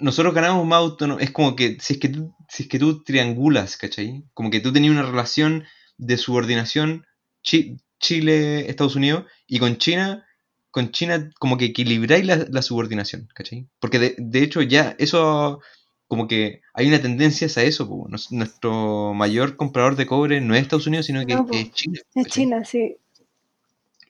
nosotros 0.00 0.34
ganamos 0.34 0.66
más 0.66 0.78
autonomía. 0.78 1.24
Es 1.24 1.30
como 1.30 1.56
que 1.56 1.78
si 1.80 1.94
es 1.94 2.00
que, 2.00 2.08
tú, 2.08 2.34
si 2.48 2.64
es 2.64 2.68
que 2.68 2.78
tú 2.78 3.02
triangulas, 3.02 3.76
¿cachai? 3.76 4.24
Como 4.34 4.50
que 4.50 4.60
tú 4.60 4.72
tenías 4.72 4.92
una 4.92 5.02
relación 5.02 5.64
de 5.98 6.16
subordinación 6.18 7.06
Chi- 7.42 7.78
Chile-Estados 8.00 8.96
Unidos 8.96 9.24
y 9.46 9.58
con 9.58 9.78
China 9.78 10.22
con 10.70 10.90
China 10.90 11.30
como 11.38 11.56
que 11.56 11.64
equilibráis 11.66 12.26
la, 12.26 12.46
la 12.50 12.60
subordinación, 12.60 13.28
¿cachai? 13.34 13.66
Porque 13.80 13.98
de, 13.98 14.14
de 14.18 14.42
hecho 14.42 14.60
ya 14.60 14.94
eso, 14.98 15.60
como 16.06 16.28
que 16.28 16.60
hay 16.74 16.86
una 16.88 17.00
tendencia 17.00 17.46
hacia 17.46 17.62
eso, 17.62 17.88
po. 17.88 18.06
Nos- 18.10 18.30
nuestro 18.30 19.14
mayor 19.14 19.56
comprador 19.56 19.96
de 19.96 20.04
cobre 20.04 20.42
no 20.42 20.54
es 20.54 20.60
Estados 20.60 20.86
Unidos, 20.86 21.06
sino 21.06 21.24
que 21.24 21.34
No, 21.34 21.46
po. 21.46 21.54
es 21.56 21.72
China. 21.72 21.98
Es. 22.14 22.26
China, 22.26 22.64
sí. 22.66 22.96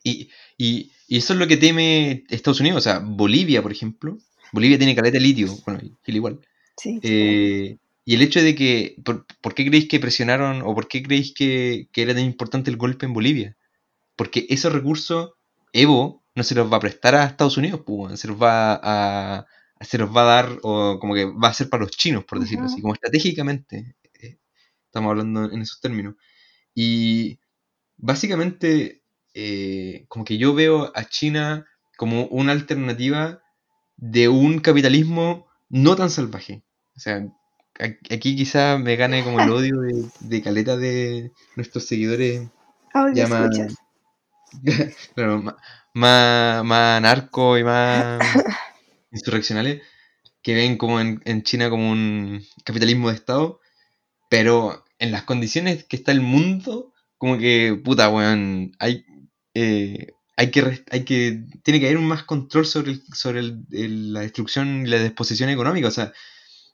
Y, 0.03 0.29
y- 0.57 0.91
y 1.07 1.17
eso 1.19 1.31
es 1.33 1.39
lo 1.39 1.47
que 1.47 1.55
teme 1.55 2.25
Estados 2.29 2.59
Unidos, 2.59 2.79
o 2.79 2.81
sea, 2.81 2.99
Bolivia, 2.99 3.61
por 3.61 3.71
ejemplo. 3.71 4.17
Bolivia 4.51 4.77
tiene 4.77 4.95
caleta 4.95 5.17
de 5.17 5.21
litio, 5.21 5.55
bueno, 5.65 5.79
Chile 6.03 6.17
igual. 6.17 6.39
sí. 6.77 6.99
Eh, 7.03 7.77
y 8.05 8.15
el 8.15 8.21
hecho 8.21 8.41
de 8.41 8.55
que, 8.55 8.95
por, 9.03 9.25
por 9.41 9.53
qué 9.53 9.65
creéis 9.65 9.89
que 9.89 9.99
presionaron 9.99 10.61
o 10.61 10.73
por 10.73 10.87
qué 10.87 11.03
creéis 11.03 11.33
que, 11.33 11.89
que 11.91 12.03
era 12.03 12.13
tan 12.13 12.23
importante 12.23 12.71
el 12.71 12.77
golpe 12.77 13.05
en 13.05 13.11
Bolivia? 13.13 13.57
Porque 14.15 14.45
esos 14.49 14.71
recursos, 14.71 15.33
Evo 15.73 16.23
no 16.35 16.43
se 16.43 16.55
los 16.55 16.71
va 16.71 16.77
a 16.77 16.79
prestar 16.79 17.15
a 17.15 17.25
Estados 17.25 17.57
Unidos, 17.57 17.81
pues, 17.85 18.19
se 18.19 18.29
los 18.29 18.41
va 18.41 18.79
a, 18.81 19.45
se 19.81 19.97
los 19.97 20.15
va 20.15 20.21
a 20.21 20.35
dar, 20.35 20.59
o 20.63 20.99
como 20.99 21.15
que 21.15 21.25
va 21.25 21.49
a 21.49 21.53
ser 21.53 21.69
para 21.69 21.83
los 21.83 21.91
chinos, 21.91 22.23
por 22.25 22.39
decirlo 22.39 22.67
así, 22.67 22.81
como 22.81 22.93
estratégicamente, 22.93 23.95
eh, 24.21 24.37
estamos 24.85 25.09
hablando 25.09 25.51
en 25.51 25.61
esos 25.61 25.81
términos. 25.81 26.15
Y 26.73 27.39
básicamente, 27.97 29.03
eh, 29.33 30.05
como 30.07 30.25
que 30.25 30.37
yo 30.37 30.53
veo 30.53 30.91
a 30.95 31.05
China 31.09 31.65
como 31.97 32.27
una 32.27 32.53
alternativa 32.53 33.41
de 33.97 34.29
un 34.29 34.59
capitalismo 34.59 35.47
no 35.69 35.95
tan 35.95 36.09
salvaje. 36.09 36.63
O 36.95 36.99
sea, 36.99 37.27
aquí 37.79 38.35
quizá 38.35 38.77
me 38.77 38.95
gane 38.95 39.23
como 39.23 39.39
el 39.39 39.49
odio 39.51 39.81
de, 39.81 40.05
de 40.19 40.41
caleta 40.41 40.77
de 40.77 41.31
nuestros 41.55 41.85
seguidores 41.85 42.47
Audio 42.93 43.15
ya 43.15 43.27
más, 43.27 43.49
claro, 45.13 45.43
más, 45.93 46.63
más 46.63 47.01
narco 47.01 47.57
y 47.57 47.63
más 47.63 48.19
insurreccionales 49.11 49.81
que 50.41 50.55
ven 50.55 50.77
como 50.77 50.99
en, 51.01 51.21
en 51.25 51.43
China 51.43 51.69
como 51.69 51.91
un 51.91 52.41
capitalismo 52.63 53.09
de 53.09 53.15
Estado, 53.15 53.59
pero 54.29 54.85
en 54.97 55.11
las 55.11 55.23
condiciones 55.23 55.83
que 55.83 55.97
está 55.97 56.11
el 56.11 56.21
mundo, 56.21 56.93
como 57.17 57.37
que, 57.37 57.79
puta, 57.83 58.09
weón, 58.09 58.71
hay, 58.79 59.05
eh, 59.53 60.13
hay 60.37 60.51
que, 60.51 60.85
hay 60.91 61.05
que, 61.05 61.43
tiene 61.63 61.79
que 61.81 61.87
haber 61.87 61.97
un 61.99 62.07
más 62.07 62.23
control 62.23 62.65
sobre, 62.67 62.91
el- 62.93 63.03
sobre 63.13 63.41
el- 63.41 63.65
el- 63.71 64.13
la 64.13 64.21
destrucción 64.21 64.85
y 64.85 64.89
la 64.89 65.03
disposición 65.03 65.49
económica, 65.49 65.89
o 65.89 65.91
sea, 65.91 66.13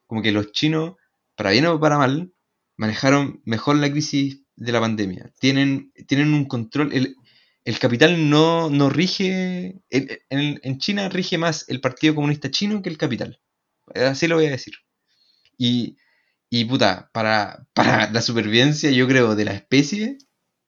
como 0.07 0.21
que 0.21 0.31
los 0.31 0.51
chinos, 0.51 0.95
para 1.35 1.51
bien 1.51 1.65
o 1.67 1.79
para 1.79 1.97
mal, 1.97 2.33
manejaron 2.77 3.41
mejor 3.45 3.77
la 3.77 3.91
crisis 3.91 4.41
de 4.55 4.71
la 4.71 4.79
pandemia. 4.81 5.31
Tienen, 5.39 5.91
tienen 6.07 6.33
un 6.33 6.45
control. 6.45 6.93
El, 6.93 7.15
el 7.65 7.79
capital 7.79 8.29
no, 8.29 8.69
no 8.69 8.89
rige. 8.89 9.81
en, 9.89 10.59
en 10.63 10.77
China 10.79 11.09
rige 11.09 11.37
más 11.37 11.65
el 11.69 11.81
Partido 11.81 12.15
Comunista 12.15 12.51
Chino 12.51 12.81
que 12.81 12.89
el 12.89 12.97
capital. 12.97 13.39
Así 13.95 14.27
lo 14.27 14.35
voy 14.35 14.47
a 14.47 14.51
decir. 14.51 14.73
Y, 15.57 15.97
y 16.49 16.65
puta, 16.65 17.09
para, 17.13 17.67
para 17.73 18.11
la 18.11 18.21
supervivencia, 18.21 18.91
yo 18.91 19.07
creo, 19.07 19.35
de 19.35 19.45
la 19.45 19.53
especie, 19.53 20.17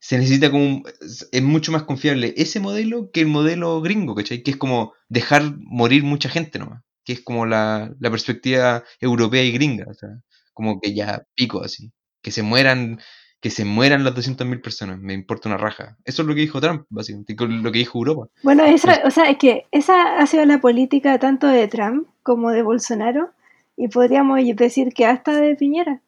se 0.08 0.18
necesita 0.18 0.52
como. 0.52 0.64
un- 0.66 0.84
es 1.32 1.42
mucho 1.44 1.72
más 1.72 1.84
confiable 1.84 2.34
ese 2.38 2.60
modelo 2.60 3.10
que 3.12 3.22
el 3.22 3.28
modelo 3.28 3.82
gringo, 3.82 4.14
¿cachai? 4.16 4.44
Que 4.44 4.52
es 4.52 4.58
como 4.58 4.94
dejar 5.10 5.42
morir 5.58 6.04
mucha 6.04 6.30
gente 6.30 6.60
nomás. 6.60 6.82
Que 7.06 7.14
es 7.14 7.22
como 7.24 7.46
la, 7.46 7.92
la 8.00 8.10
perspectiva 8.12 8.84
europea 9.00 9.44
y 9.44 9.52
gringa. 9.52 9.86
O 9.90 9.94
sea, 9.94 10.10
como 10.54 10.80
que 10.80 10.94
ya 10.94 11.24
pico 11.36 11.64
así. 11.64 11.92
Que 12.22 12.32
se 12.32 12.44
mueran, 12.44 13.00
que 13.42 13.50
se 13.50 13.66
mueran 13.66 14.04
las 14.04 14.14
200.000 14.16 14.62
personas, 14.62 15.00
me 15.00 15.14
importa 15.14 15.50
una 15.50 15.58
raja. 15.58 15.98
Eso 16.06 16.22
es 16.22 16.28
lo 16.28 16.34
que 16.36 16.42
dijo 16.42 16.62
Trump, 16.62 16.86
básicamente, 16.90 17.36
lo 17.38 17.72
que 17.72 17.80
dijo 17.80 17.98
Europa. 18.00 18.28
Bueno, 18.44 18.64
esa, 18.66 19.02
o 19.06 19.12
sea, 19.12 19.30
es 19.30 19.38
que 19.38 19.66
esa 19.72 20.18
ha 20.20 20.26
sido 20.28 20.46
la 20.46 20.60
política 20.62 21.20
tanto 21.20 21.48
de 21.48 21.68
Trump 21.68 22.08
como 22.24 22.52
de 22.52 22.64
Bolsonaro 22.64 23.32
y 23.78 23.88
podríamos 23.90 24.40
decir 24.56 24.94
que 24.94 25.06
hasta 25.06 25.34
de 25.40 25.56
Piñera. 25.56 26.02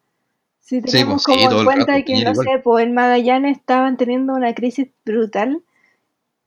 Si 0.68 0.82
Sí, 0.82 0.88
tenemos 0.92 1.24
pues, 1.24 1.38
como 1.38 1.60
en 1.60 1.64
cuenta 1.66 2.02
que, 2.04 2.14
no 2.16 2.20
igual. 2.32 2.36
sé, 2.36 2.60
pues 2.62 2.86
en 2.86 2.94
Magallanes 2.94 3.58
estaban 3.58 3.96
teniendo 3.96 4.34
una 4.34 4.54
crisis 4.54 4.90
brutal 5.06 5.62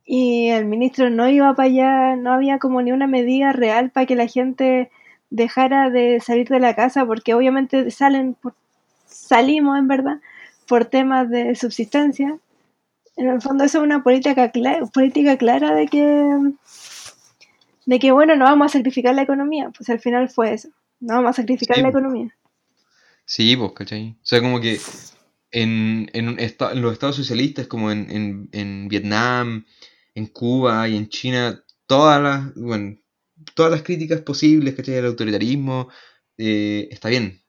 y 0.05 0.49
el 0.49 0.67
ministro 0.67 1.09
no 1.09 1.27
iba 1.31 1.55
para 1.55 1.69
allá, 1.71 2.17
no 2.17 2.35
había 2.35 2.59
como 2.59 2.83
ni 2.83 2.93
una 2.93 3.07
medida 3.07 3.53
real 3.53 3.89
para 3.89 4.05
que 4.05 4.17
la 4.17 4.27
gente 4.27 4.91
dejara 5.31 5.89
de 5.89 6.21
salir 6.21 6.49
de 6.49 6.61
la 6.61 6.77
casa 6.77 7.07
porque 7.07 7.33
obviamente 7.33 7.91
salen, 7.91 8.35
por- 8.35 8.53
salimos 9.07 9.79
en 9.79 9.89
verdad 9.89 10.21
por 10.69 10.85
temas 10.85 11.31
de 11.31 11.55
subsistencia. 11.55 12.37
En 13.17 13.27
el 13.31 13.41
fondo 13.41 13.65
eso 13.65 13.79
es 13.79 13.85
una 13.85 14.03
política, 14.03 14.53
cla- 14.53 14.87
política 14.93 15.39
clara 15.39 15.75
de 15.75 15.87
que, 15.87 16.37
de 17.87 17.99
que, 17.99 18.13
bueno, 18.13 18.37
no 18.37 18.45
vamos 18.45 18.67
a 18.67 18.79
sacrificar 18.79 19.15
la 19.15 19.23
economía. 19.23 19.71
Pues 19.75 19.89
al 19.89 19.99
final 19.99 20.29
fue 20.29 20.53
eso. 20.53 20.69
No 21.01 21.15
vamos 21.15 21.31
a 21.31 21.41
sacrificar 21.43 21.77
Sí, 21.77 21.83
la 21.83 21.91
pues. 21.91 22.03
economía. 22.03 22.35
Sí, 23.35 23.57
pues, 23.57 23.73
¿cachai? 23.75 24.17
O 24.23 24.27
sea, 24.27 24.41
como 24.41 24.61
que 24.61 24.81
en, 25.53 26.11
en, 26.13 26.39
esta- 26.41 26.73
en 26.73 26.83
los 26.83 26.93
estados 26.93 27.17
socialistas, 27.17 27.67
como 27.67 27.91
en, 27.93 28.11
en, 28.11 28.49
en 28.53 28.89
Vietnam, 28.89 29.67
en 30.15 30.27
Cuba 30.27 30.89
y 30.89 30.97
en 30.97 31.09
China, 31.09 31.65
todas 31.87 32.21
las, 32.23 32.55
bueno, 32.57 32.99
todas 33.55 33.71
las 33.73 33.83
críticas 33.83 34.23
posibles, 34.23 34.75
¿cachai? 34.75 34.97
Al 34.99 35.07
autoritarismo, 35.07 35.89
eh, 36.39 36.89
está 36.91 37.09
bien. 37.09 37.43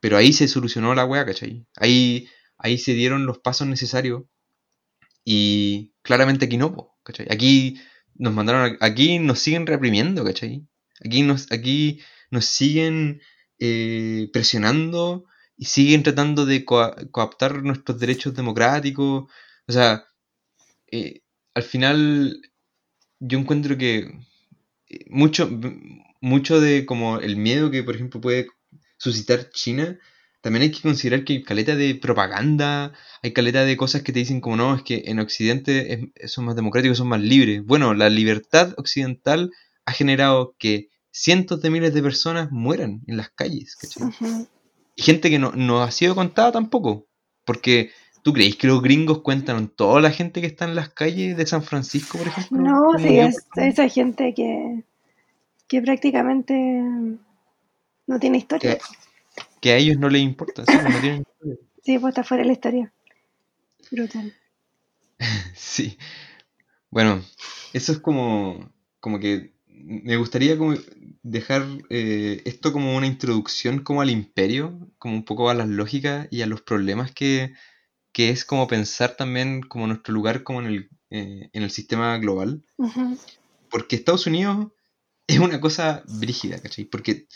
Pero 0.00 0.16
ahí 0.18 0.32
se 0.32 0.48
solucionó 0.48 0.94
la 0.94 1.06
weá, 1.06 1.26
¿cachai? 1.26 1.66
Ahí, 1.76 2.28
ahí 2.58 2.78
se 2.78 2.94
dieron 2.94 3.26
los 3.26 3.38
pasos 3.40 3.68
necesarios 3.68 4.24
y 5.24 5.92
claramente 6.02 6.46
aquí 6.46 6.56
no, 6.56 6.74
po, 6.74 6.98
¿cachai? 7.02 7.26
Aquí 7.30 7.80
nos 8.14 8.32
mandaron, 8.32 8.76
a- 8.80 8.86
aquí 8.86 9.18
nos 9.18 9.38
siguen 9.40 9.66
reprimiendo, 9.66 10.24
¿cachai? 10.24 10.66
Aquí 11.04 11.22
nos, 11.22 11.50
aquí 11.52 12.00
nos 12.30 12.46
siguen 12.46 13.20
eh, 13.60 14.28
presionando 14.32 15.24
y 15.56 15.66
siguen 15.66 16.02
tratando 16.02 16.46
de 16.46 16.64
coa- 16.64 16.96
coaptar 17.10 17.62
nuestros 17.62 17.98
derechos 17.98 18.34
democráticos. 18.34 19.24
O 19.66 19.72
sea, 19.72 20.04
eh, 20.90 21.22
al 21.54 21.62
final 21.62 22.42
yo 23.20 23.38
encuentro 23.38 23.76
que 23.78 23.98
eh, 24.88 25.06
mucho, 25.10 25.50
mucho 26.20 26.60
de 26.60 26.86
como 26.86 27.18
el 27.20 27.36
miedo 27.36 27.70
que, 27.70 27.82
por 27.82 27.94
ejemplo, 27.96 28.20
puede 28.20 28.48
suscitar 28.98 29.50
China, 29.50 29.98
también 30.40 30.62
hay 30.62 30.70
que 30.70 30.82
considerar 30.82 31.24
que 31.24 31.34
hay 31.34 31.42
caleta 31.42 31.76
de 31.76 31.94
propaganda, 31.96 32.92
hay 33.22 33.32
caleta 33.32 33.64
de 33.64 33.76
cosas 33.76 34.02
que 34.02 34.12
te 34.12 34.20
dicen 34.20 34.40
como 34.40 34.56
no, 34.56 34.74
es 34.76 34.82
que 34.82 35.04
en 35.06 35.18
Occidente 35.20 36.12
son 36.26 36.44
más 36.46 36.56
democráticos, 36.56 36.98
son 36.98 37.08
más 37.08 37.20
libres. 37.20 37.64
Bueno, 37.64 37.94
la 37.94 38.08
libertad 38.08 38.74
occidental 38.76 39.50
ha 39.84 39.92
generado 39.92 40.54
que 40.58 40.88
cientos 41.18 41.60
de 41.60 41.70
miles 41.70 41.92
de 41.92 42.00
personas 42.00 42.52
mueran 42.52 43.02
en 43.08 43.16
las 43.16 43.30
calles. 43.30 43.76
Y 44.94 45.02
gente 45.02 45.30
que 45.30 45.40
no, 45.40 45.50
no 45.50 45.82
ha 45.82 45.90
sido 45.90 46.14
contada 46.14 46.52
tampoco. 46.52 47.08
Porque, 47.44 47.90
¿tú 48.22 48.32
creéis 48.32 48.54
que 48.54 48.68
los 48.68 48.80
gringos 48.80 49.22
cuentan 49.22 49.68
toda 49.68 50.00
la 50.00 50.12
gente 50.12 50.40
que 50.40 50.46
está 50.46 50.64
en 50.64 50.76
las 50.76 50.90
calles 50.90 51.36
de 51.36 51.44
San 51.44 51.64
Francisco, 51.64 52.18
por 52.18 52.28
ejemplo? 52.28 52.58
No, 52.60 52.98
sí, 52.98 53.18
es 53.18 53.48
esa 53.56 53.88
gente 53.88 54.32
que, 54.32 54.84
que 55.66 55.82
prácticamente 55.82 56.54
no 58.06 58.20
tiene 58.20 58.38
historia. 58.38 58.78
que, 58.78 58.84
que 59.60 59.72
a 59.72 59.76
ellos 59.76 59.98
no 59.98 60.08
les 60.08 60.22
importa. 60.22 60.64
sí, 60.66 60.72
no 60.72 61.00
tienen 61.00 61.22
historia. 61.22 61.56
Sí, 61.82 61.98
pues 61.98 62.10
está 62.10 62.22
fuera 62.22 62.42
de 62.42 62.48
la 62.48 62.52
historia. 62.52 62.92
Brutal. 63.90 64.34
Sí. 65.54 65.98
Bueno, 66.90 67.22
eso 67.72 67.92
es 67.92 67.98
como, 67.98 68.72
como 69.00 69.18
que 69.18 69.57
me 69.84 70.16
gustaría 70.16 70.56
como 70.58 70.74
dejar 71.22 71.66
eh, 71.90 72.42
esto 72.44 72.72
como 72.72 72.96
una 72.96 73.06
introducción 73.06 73.82
como 73.82 74.00
al 74.00 74.10
imperio, 74.10 74.90
como 74.98 75.14
un 75.14 75.24
poco 75.24 75.50
a 75.50 75.54
las 75.54 75.68
lógicas 75.68 76.28
y 76.30 76.42
a 76.42 76.46
los 76.46 76.62
problemas 76.62 77.12
que, 77.12 77.54
que 78.12 78.30
es 78.30 78.44
como 78.44 78.68
pensar 78.68 79.16
también 79.16 79.62
como 79.62 79.86
nuestro 79.86 80.14
lugar 80.14 80.42
como 80.42 80.60
en 80.60 80.66
el, 80.66 80.90
eh, 81.10 81.50
en 81.52 81.62
el 81.62 81.70
sistema 81.70 82.18
global. 82.18 82.64
Porque 83.70 83.96
Estados 83.96 84.26
Unidos 84.26 84.68
es 85.26 85.38
una 85.38 85.60
cosa 85.60 86.02
brígida, 86.06 86.60
¿cachai? 86.60 86.84
Porque, 86.84 87.26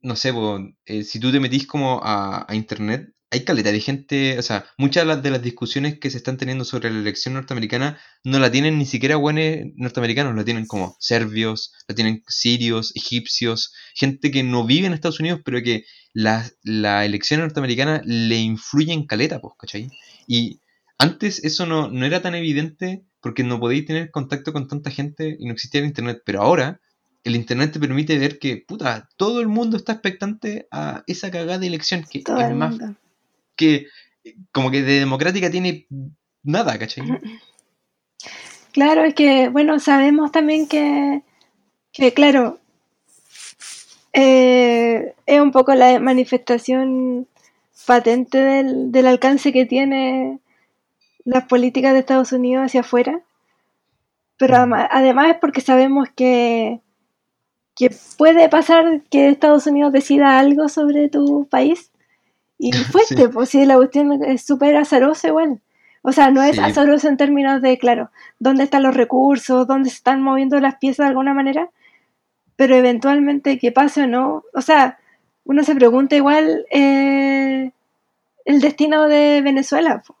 no 0.00 0.16
sé, 0.16 0.32
po, 0.32 0.60
eh, 0.86 1.04
si 1.04 1.18
tú 1.20 1.32
te 1.32 1.40
metís 1.40 1.66
como 1.66 2.00
a, 2.02 2.46
a 2.48 2.54
internet, 2.54 3.13
hay 3.34 3.44
caleta 3.44 3.72
de 3.72 3.80
gente, 3.80 4.38
o 4.38 4.42
sea, 4.42 4.64
muchas 4.78 5.02
de 5.02 5.08
las, 5.08 5.22
de 5.22 5.30
las 5.30 5.42
discusiones 5.42 5.98
que 5.98 6.08
se 6.08 6.18
están 6.18 6.36
teniendo 6.36 6.64
sobre 6.64 6.88
la 6.88 7.00
elección 7.00 7.34
norteamericana 7.34 7.98
no 8.22 8.38
la 8.38 8.48
tienen 8.48 8.78
ni 8.78 8.86
siquiera 8.86 9.16
buenos 9.16 9.72
norteamericanos, 9.74 10.36
la 10.36 10.44
tienen 10.44 10.66
como 10.66 10.96
serbios, 11.00 11.72
la 11.88 11.96
tienen 11.96 12.22
sirios, 12.28 12.92
egipcios, 12.94 13.72
gente 13.94 14.30
que 14.30 14.44
no 14.44 14.64
vive 14.64 14.86
en 14.86 14.92
Estados 14.92 15.18
Unidos, 15.18 15.40
pero 15.44 15.60
que 15.62 15.84
la, 16.12 16.48
la 16.62 17.04
elección 17.04 17.40
norteamericana 17.40 18.02
le 18.04 18.36
influye 18.36 18.92
en 18.92 19.04
caleta, 19.04 19.40
pues, 19.40 19.54
¿cachai? 19.58 19.90
Y 20.28 20.60
antes 20.98 21.42
eso 21.42 21.66
no, 21.66 21.90
no 21.90 22.06
era 22.06 22.22
tan 22.22 22.36
evidente 22.36 23.04
porque 23.20 23.42
no 23.42 23.58
podéis 23.58 23.86
tener 23.86 24.12
contacto 24.12 24.52
con 24.52 24.68
tanta 24.68 24.92
gente 24.92 25.36
y 25.40 25.46
no 25.46 25.54
existía 25.54 25.80
el 25.80 25.88
internet, 25.88 26.22
pero 26.24 26.40
ahora 26.40 26.80
el 27.24 27.34
internet 27.34 27.72
te 27.72 27.80
permite 27.80 28.16
ver 28.16 28.38
que, 28.38 28.58
puta, 28.58 29.08
todo 29.16 29.40
el 29.40 29.48
mundo 29.48 29.76
está 29.76 29.92
expectante 29.92 30.68
a 30.70 31.02
esa 31.08 31.32
cagada 31.32 31.58
de 31.58 31.66
elección 31.66 32.04
que 32.08 32.20
Todo 32.20 32.40
es 32.40 32.54
más 32.54 32.78
mundo. 32.78 32.94
Que 33.56 33.86
como 34.52 34.70
que 34.70 34.82
de 34.82 35.00
democrática 35.00 35.50
tiene 35.50 35.86
nada, 36.42 36.78
¿cachai? 36.78 37.04
Claro, 38.72 39.04
es 39.04 39.14
que, 39.14 39.48
bueno, 39.50 39.78
sabemos 39.78 40.32
también 40.32 40.66
que, 40.66 41.22
que 41.92 42.12
claro, 42.12 42.58
eh, 44.12 45.14
es 45.26 45.40
un 45.40 45.50
poco 45.52 45.74
la 45.74 45.98
manifestación 46.00 47.26
patente 47.86 48.38
del, 48.38 48.92
del 48.92 49.06
alcance 49.06 49.52
que 49.52 49.66
tiene 49.66 50.38
las 51.24 51.44
políticas 51.44 51.92
de 51.92 52.00
Estados 52.00 52.32
Unidos 52.32 52.66
hacia 52.66 52.80
afuera, 52.80 53.20
pero 54.38 54.54
Mm. 54.58 54.60
ama- 54.62 54.88
además 54.90 55.28
es 55.30 55.36
porque 55.40 55.60
sabemos 55.60 56.08
que, 56.14 56.80
que 57.76 57.90
puede 58.16 58.48
pasar 58.48 59.02
que 59.10 59.28
Estados 59.28 59.66
Unidos 59.66 59.92
decida 59.92 60.38
algo 60.38 60.68
sobre 60.68 61.08
tu 61.08 61.46
país 61.48 61.90
y 62.58 62.72
fuiste, 62.72 63.16
Sí. 63.24 63.28
pues 63.32 63.48
sí, 63.48 63.64
la 63.66 63.76
cuestión 63.76 64.12
es 64.24 64.42
súper 64.44 64.76
azarosa 64.76 65.28
igual. 65.28 65.60
O 66.02 66.12
sea, 66.12 66.30
no 66.30 66.42
es 66.42 66.56
Sí. 66.56 66.62
azaroso 66.62 67.08
en 67.08 67.16
términos 67.16 67.62
de, 67.62 67.78
claro, 67.78 68.10
dónde 68.38 68.64
están 68.64 68.82
los 68.82 68.94
recursos, 68.94 69.66
dónde 69.66 69.88
se 69.90 69.96
están 69.96 70.22
moviendo 70.22 70.60
las 70.60 70.76
piezas 70.76 71.04
de 71.04 71.08
alguna 71.10 71.32
manera, 71.34 71.70
pero 72.56 72.76
eventualmente 72.76 73.58
que 73.58 73.72
pase 73.72 74.02
o 74.02 74.06
no. 74.06 74.44
O 74.54 74.60
sea, 74.60 74.98
uno 75.44 75.62
se 75.64 75.74
pregunta 75.74 76.14
igual 76.16 76.66
eh, 76.70 77.72
el 78.44 78.60
destino 78.60 79.08
de 79.08 79.40
Venezuela. 79.42 80.02
po. 80.06 80.16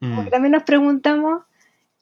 Mm. 0.00 0.16
Porque 0.16 0.30
también 0.30 0.52
nos 0.52 0.64
preguntamos, 0.64 1.40
O 1.42 1.44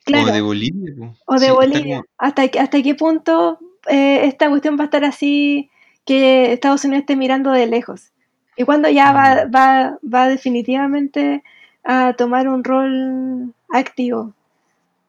claro, 0.04 0.32
de 0.32 0.40
Bolivia, 0.40 0.94
po. 0.98 1.14
o 1.26 1.34
de 1.38 1.46
Sí, 1.46 1.52
Bolivia, 1.52 1.96
como- 1.96 2.08
¿hasta, 2.18 2.42
hasta 2.60 2.82
qué 2.82 2.94
punto 2.94 3.58
eh, 3.88 4.24
esta 4.24 4.48
cuestión 4.48 4.76
va 4.78 4.82
a 4.82 4.84
estar 4.86 5.04
así 5.04 5.70
que 6.06 6.52
Estados 6.54 6.84
Unidos 6.86 7.02
esté 7.02 7.16
mirando 7.16 7.50
de 7.52 7.66
lejos? 7.66 8.12
Y 8.56 8.64
cuando 8.64 8.88
ya 8.90 9.12
va, 9.12 9.46
Mm. 9.46 9.50
va, 9.54 9.98
va 10.02 10.28
definitivamente 10.28 11.42
a 11.84 12.14
tomar 12.14 12.48
un 12.48 12.64
rol 12.64 13.54
activo. 13.70 14.34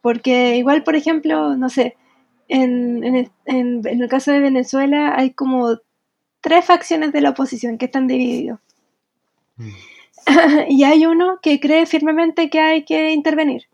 Porque 0.01 0.57
igual, 0.57 0.83
por 0.83 0.95
ejemplo, 0.95 1.55
no 1.57 1.69
sé, 1.69 1.97
en, 2.49 3.03
en, 3.05 3.31
en 3.45 4.01
el 4.03 4.09
caso 4.09 4.31
de 4.31 4.39
Venezuela 4.39 5.15
hay 5.17 5.31
como 5.31 5.77
tres 6.41 6.65
facciones 6.65 7.11
de 7.13 7.21
la 7.21 7.31
oposición 7.31 7.77
que 7.77 7.85
están 7.85 8.07
divididos. 8.07 8.59
Mm. 9.57 9.69
y 10.69 10.83
hay 10.83 11.05
uno 11.05 11.39
que 11.41 11.59
cree 11.59 11.85
firmemente 11.85 12.49
que 12.49 12.59
hay 12.59 12.85
que 12.85 13.11
intervenir. 13.11 13.67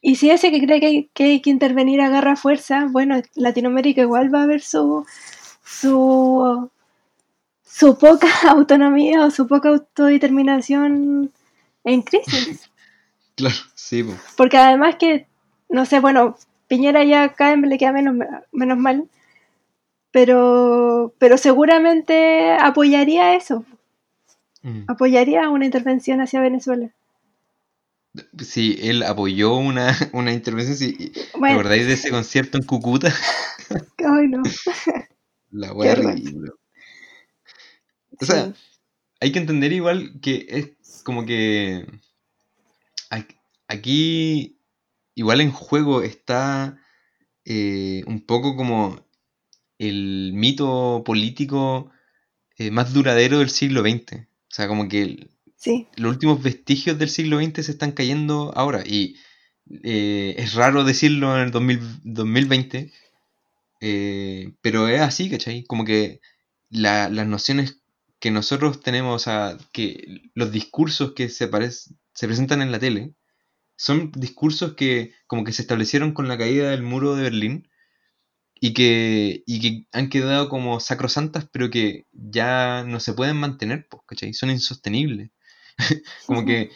Y 0.00 0.16
si 0.16 0.30
ese 0.30 0.50
que 0.50 0.60
cree 0.60 0.80
que 0.80 0.86
hay, 0.86 1.10
que 1.14 1.24
hay 1.24 1.40
que 1.40 1.50
intervenir 1.50 2.00
agarra 2.00 2.36
fuerza, 2.36 2.86
bueno, 2.90 3.20
Latinoamérica 3.34 4.02
igual 4.02 4.32
va 4.32 4.42
a 4.42 4.46
ver 4.46 4.60
su, 4.60 5.04
su, 5.64 6.70
su 7.76 7.98
poca 7.98 8.28
autonomía 8.48 9.24
o 9.26 9.30
su 9.30 9.46
poca 9.48 9.70
autodeterminación 9.70 11.32
en 11.84 12.02
crisis. 12.02 12.70
Claro, 13.36 13.56
sí, 13.74 14.04
po. 14.04 14.12
Porque 14.36 14.56
además 14.58 14.94
que, 14.94 15.26
no 15.68 15.86
sé, 15.86 15.98
bueno, 15.98 16.36
Piñera 16.68 17.02
ya 17.02 17.34
vez 17.36 17.58
le 17.68 17.78
queda 17.78 17.90
menos, 17.90 18.14
menos 18.52 18.78
mal, 18.78 19.08
pero, 20.12 21.12
pero 21.18 21.36
seguramente 21.36 22.52
apoyaría 22.52 23.34
eso, 23.34 23.64
Mm. 24.62 24.84
apoyaría 24.86 25.50
una 25.50 25.66
intervención 25.66 26.20
hacia 26.22 26.40
Venezuela. 26.40 26.88
Sí, 28.38 28.78
él 28.80 29.02
apoyó 29.02 29.56
una, 29.56 29.88
una 30.14 30.32
intervención. 30.32 30.76
Sí. 30.76 31.10
¿Te 31.10 31.38
Bueno, 31.38 31.56
acordáis 31.56 31.86
de 31.86 31.94
ese 31.94 32.10
concierto 32.10 32.56
en 32.56 32.64
Cúcuta? 32.64 33.12
ay 33.98 34.28
no. 34.28 34.42
La 35.50 35.72
horror. 35.72 36.14
ridícula. 36.14 36.52
O 38.20 38.24
sea, 38.26 38.46
Sí. 38.46 38.52
hay 39.20 39.32
que 39.32 39.38
entender 39.38 39.72
igual 39.72 40.20
que 40.20 40.46
es, 40.48 41.02
como 41.04 41.24
que 41.26 41.86
aquí 43.68 44.58
igual 45.14 45.40
en 45.40 45.50
juego 45.50 46.02
está 46.02 46.78
eh, 47.44 48.02
un 48.06 48.20
poco 48.24 48.56
como 48.56 49.04
el 49.78 50.32
mito 50.34 51.02
político 51.04 51.90
eh, 52.58 52.70
más 52.70 52.92
duradero 52.94 53.38
del 53.40 53.50
siglo 53.50 53.82
XX. 53.82 54.16
O 54.16 54.54
sea, 54.54 54.68
como 54.68 54.88
que 54.88 55.02
el- 55.02 55.30
Sí, 55.56 55.88
los 55.96 56.12
últimos 56.12 56.42
vestigios 56.42 56.98
del 56.98 57.08
siglo 57.08 57.38
XX 57.38 57.62
se 57.64 57.72
están 57.72 57.92
cayendo 57.92 58.52
ahora. 58.54 58.82
Y 58.86 59.16
eh, 59.82 60.34
es 60.38 60.54
raro 60.54 60.84
decirlo 60.84 61.34
en 61.36 61.44
el 61.44 61.50
2000 61.50 61.80
2020, 62.04 62.92
eh, 63.80 64.52
pero 64.60 64.88
es 64.88 65.00
así, 65.00 65.30
¿cachai? 65.30 65.64
Como 65.64 65.84
que 65.86 66.20
la- 66.70 67.08
las 67.08 67.26
nociones 67.26 67.80
que 68.24 68.30
nosotros 68.30 68.80
tenemos, 68.80 69.14
o 69.16 69.18
sea, 69.22 69.58
que 69.70 70.30
los 70.32 70.50
discursos 70.50 71.12
que 71.12 71.28
se, 71.28 71.46
se 72.14 72.26
presentan 72.26 72.62
en 72.62 72.72
la 72.72 72.78
tele, 72.78 73.12
son 73.76 74.12
discursos 74.12 74.72
que 74.76 75.12
como 75.26 75.44
que 75.44 75.52
se 75.52 75.60
establecieron 75.60 76.14
con 76.14 76.26
la 76.26 76.38
caída 76.38 76.70
del 76.70 76.82
muro 76.82 77.16
de 77.16 77.24
Berlín 77.24 77.68
y 78.54 78.72
que, 78.72 79.42
y 79.44 79.60
que 79.60 79.86
han 79.92 80.08
quedado 80.08 80.48
como 80.48 80.80
sacrosantas, 80.80 81.46
pero 81.52 81.68
que 81.68 82.06
ya 82.12 82.82
no 82.84 82.98
se 82.98 83.12
pueden 83.12 83.36
mantener, 83.36 83.88
pues, 83.90 84.02
¿cachai? 84.06 84.32
Son 84.32 84.50
insostenibles. 84.50 85.30
Como 86.26 86.46
que 86.46 86.70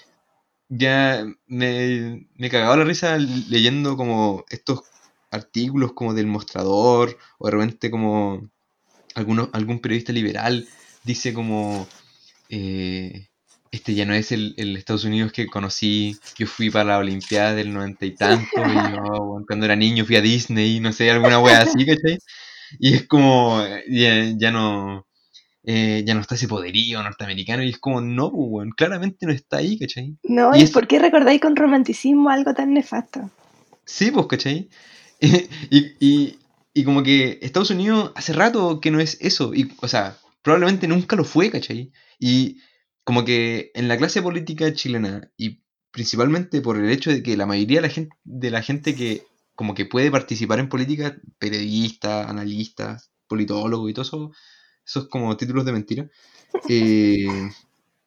ya 0.68 1.24
me, 1.46 2.28
me 2.34 2.50
cagaba 2.50 2.76
la 2.76 2.84
risa 2.84 3.16
leyendo 3.16 3.96
como 3.96 4.44
estos 4.50 4.82
artículos 5.30 5.94
como 5.94 6.12
del 6.12 6.26
mostrador, 6.26 7.16
o 7.38 7.46
de 7.46 7.52
repente 7.52 7.90
como 7.90 8.50
alguno, 9.14 9.48
algún 9.54 9.80
periodista 9.80 10.12
liberal 10.12 10.68
dice 11.08 11.32
como 11.34 11.88
eh, 12.50 13.28
este 13.70 13.94
ya 13.94 14.04
no 14.06 14.14
es 14.14 14.32
el, 14.32 14.54
el 14.58 14.76
Estados 14.76 15.04
Unidos 15.04 15.32
que 15.32 15.46
conocí, 15.46 16.16
yo 16.38 16.46
fui 16.46 16.70
para 16.70 16.84
la 16.86 16.98
Olimpiada 16.98 17.54
del 17.54 17.72
noventa 17.74 18.06
y 18.06 18.14
tanto, 18.16 18.62
y 18.70 18.74
yo, 18.92 19.00
bueno, 19.24 19.44
cuando 19.46 19.66
era 19.66 19.76
niño 19.76 20.04
fui 20.06 20.16
a 20.16 20.22
Disney, 20.22 20.80
no 20.80 20.92
sé, 20.92 21.10
alguna 21.10 21.40
wea 21.40 21.60
así, 21.62 21.84
¿cachai? 21.86 22.18
Y 22.80 22.94
es 22.94 23.06
como, 23.08 23.62
ya, 23.88 24.32
ya 24.38 24.50
no, 24.52 25.06
eh, 25.64 26.02
ya 26.06 26.14
no 26.14 26.20
está 26.22 26.34
ese 26.36 26.48
poderío 26.48 27.02
norteamericano, 27.02 27.62
y 27.64 27.70
es 27.70 27.78
como, 27.78 28.00
no, 28.00 28.30
pues, 28.30 28.44
weón, 28.48 28.70
claramente 28.72 29.26
no 29.26 29.32
está 29.32 29.58
ahí, 29.58 29.78
¿cachai? 29.78 30.16
no, 30.24 30.54
Y 30.54 30.60
¿y 30.60 30.62
es- 30.64 30.70
por 30.70 30.86
qué 30.86 30.98
recordáis 30.98 31.40
con 31.40 31.56
romanticismo 31.56 32.30
algo 32.30 32.54
tan 32.54 32.72
nefasto? 32.74 33.30
Sí, 33.84 34.10
pues, 34.10 34.26
¿cachai? 34.26 34.68
y, 35.20 35.78
y, 36.00 36.38
y 36.74 36.84
como 36.84 37.02
que 37.02 37.38
Estados 37.42 37.70
Unidos 37.70 38.12
hace 38.14 38.32
rato 38.32 38.80
que 38.80 38.90
no 38.90 39.00
es 39.00 39.18
eso. 39.20 39.54
Y, 39.54 39.72
o 39.80 39.88
sea, 39.88 40.16
probablemente 40.48 40.88
nunca 40.88 41.14
lo 41.14 41.24
fue, 41.24 41.50
¿cachai? 41.50 41.92
Y 42.18 42.62
como 43.04 43.26
que 43.26 43.70
en 43.74 43.86
la 43.86 43.98
clase 43.98 44.22
política 44.22 44.72
chilena, 44.72 45.30
y 45.36 45.60
principalmente 45.90 46.62
por 46.62 46.78
el 46.78 46.88
hecho 46.88 47.10
de 47.10 47.22
que 47.22 47.36
la 47.36 47.44
mayoría 47.44 47.82
de 47.82 47.88
la 47.88 47.92
gente, 47.92 48.16
de 48.24 48.50
la 48.50 48.62
gente 48.62 48.94
que 48.94 49.24
como 49.54 49.74
que 49.74 49.84
puede 49.84 50.10
participar 50.10 50.58
en 50.58 50.70
política, 50.70 51.18
periodistas, 51.38 52.30
analistas, 52.30 53.10
politólogos 53.26 53.90
y 53.90 53.92
todo 53.92 54.04
eso, 54.04 54.32
esos 54.86 55.08
como 55.08 55.36
títulos 55.36 55.66
de 55.66 55.72
mentira, 55.72 56.08
eh, 56.70 57.50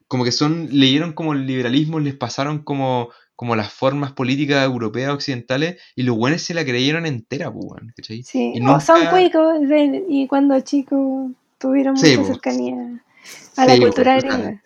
como 0.08 0.24
que 0.24 0.32
son, 0.32 0.68
leyeron 0.72 1.14
como 1.14 1.34
el 1.34 1.46
liberalismo, 1.46 2.00
les 2.00 2.16
pasaron 2.16 2.64
como, 2.64 3.10
como 3.36 3.56
las 3.56 3.72
formas 3.72 4.14
políticas 4.14 4.66
europeas 4.66 5.14
occidentales 5.14 5.80
y 5.96 6.04
los 6.04 6.18
buenos 6.18 6.42
se 6.42 6.56
la 6.56 6.66
creyeron 6.66 7.06
entera, 7.06 7.54
pues, 7.54 7.84
¿cachai? 7.96 8.24
Sí, 8.24 8.54
Y 8.56 8.62
son 8.82 9.06
cuicos 9.12 9.60
y 10.10 10.26
cuando 10.28 10.60
chicos 10.62 11.32
tuvieron 11.62 11.96
Sí, 11.96 12.18
mucha 12.18 12.24
po. 12.24 12.34
cercanía 12.34 12.76
a 13.56 13.66
la 13.66 13.74
Sí, 13.74 13.80
po, 13.80 13.88
cultura 13.88 14.18
gringa. 14.18 14.62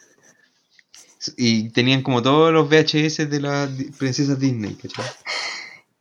Y 1.37 1.69
tenían 1.69 2.01
como 2.03 2.21
todos 2.21 2.53
los 2.53 2.69
VHS 2.69 3.25
de 3.25 3.41
las 3.41 3.69
princesas 3.97 4.39
Disney, 4.39 4.75
¿cachai? 4.75 5.05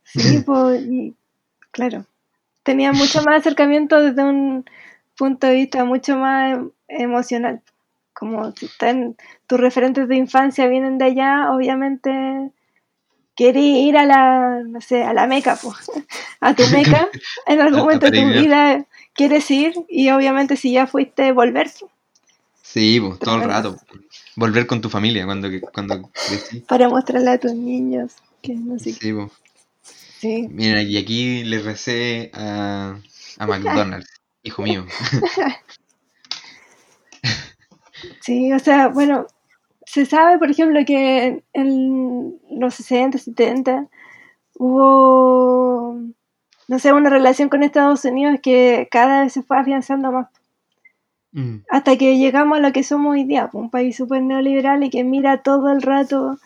Sí, 0.05 0.39
pues, 0.45 0.81
y 0.83 1.15
claro, 1.71 2.05
tenía 2.63 2.93
mucho 2.93 3.23
más 3.23 3.39
acercamiento 3.41 4.01
desde 4.01 4.23
un 4.23 4.65
punto 5.17 5.47
de 5.47 5.53
vista 5.53 5.83
mucho 5.85 6.17
más 6.17 6.53
em- 6.53 6.71
emocional. 6.87 7.61
Como 8.13 8.51
si 8.53 8.67
están, 8.67 9.17
tus 9.47 9.59
referentes 9.59 10.07
de 10.07 10.15
infancia 10.15 10.67
vienen 10.67 10.97
de 10.97 11.05
allá, 11.05 11.51
obviamente 11.51 12.11
querés 13.35 13.63
ir 13.63 13.97
a 13.97 14.05
la, 14.05 14.61
no 14.65 14.81
sé, 14.81 15.03
a 15.03 15.13
la 15.13 15.27
meca, 15.27 15.57
pues, 15.61 15.91
a 16.41 16.55
tu 16.55 16.63
meca, 16.69 17.07
en 17.47 17.61
algún 17.61 17.81
momento 17.81 18.07
de 18.07 18.13
tu 18.13 18.27
vida 18.29 18.85
quieres 19.15 19.49
ir 19.49 19.73
y 19.89 20.09
obviamente 20.09 20.57
si 20.57 20.73
ya 20.73 20.85
fuiste, 20.85 21.31
volver. 21.31 21.71
Sí, 22.61 22.99
pues, 22.99 23.19
todo 23.19 23.37
el 23.37 23.43
rato. 23.43 23.77
Volver 24.35 24.67
con 24.67 24.81
tu 24.81 24.89
familia 24.89 25.25
cuando, 25.25 25.47
cuando 25.73 26.09
crecí. 26.27 26.59
para 26.61 26.89
mostrarle 26.89 27.31
a 27.31 27.39
tus 27.39 27.53
niños 27.53 28.13
que 28.41 28.53
no 28.53 28.77
sé. 28.77 28.93
Sí, 28.93 29.13
pues. 29.13 29.31
Sí, 30.19 30.47
Miren, 30.49 30.89
y 30.89 30.97
aquí 30.97 31.43
le 31.43 31.59
recé 31.59 32.31
a, 32.33 32.97
a 33.37 33.47
McDonald's, 33.59 34.09
hijo 34.43 34.63
mío. 34.63 34.85
sí, 38.21 38.51
o 38.53 38.59
sea, 38.59 38.87
bueno, 38.87 39.27
se 39.85 40.05
sabe, 40.05 40.39
por 40.39 40.49
ejemplo, 40.49 40.79
que 40.85 41.43
en 41.53 42.39
los 42.49 42.75
60, 42.75 43.17
70 43.17 43.87
hubo, 44.57 45.99
no 46.67 46.79
sé, 46.79 46.93
una 46.93 47.09
relación 47.09 47.49
con 47.49 47.63
Estados 47.63 48.05
Unidos 48.05 48.39
que 48.41 48.87
cada 48.91 49.23
vez 49.23 49.33
se 49.33 49.43
fue 49.43 49.57
afianzando 49.57 50.11
más. 50.11 50.27
Mm, 51.33 51.57
Hasta 51.69 51.97
que 51.97 52.17
llegamos 52.17 52.57
a 52.57 52.61
lo 52.61 52.71
que 52.71 52.83
somos 52.83 53.13
hoy 53.13 53.23
día, 53.23 53.49
pues, 53.51 53.61
un 53.63 53.69
país 53.69 53.95
súper 53.95 54.21
neoliberal 54.23 54.83
y 54.83 54.89
que 54.89 55.03
mira 55.03 55.41
todo 55.43 55.71
el 55.71 55.81
rato 55.81 56.37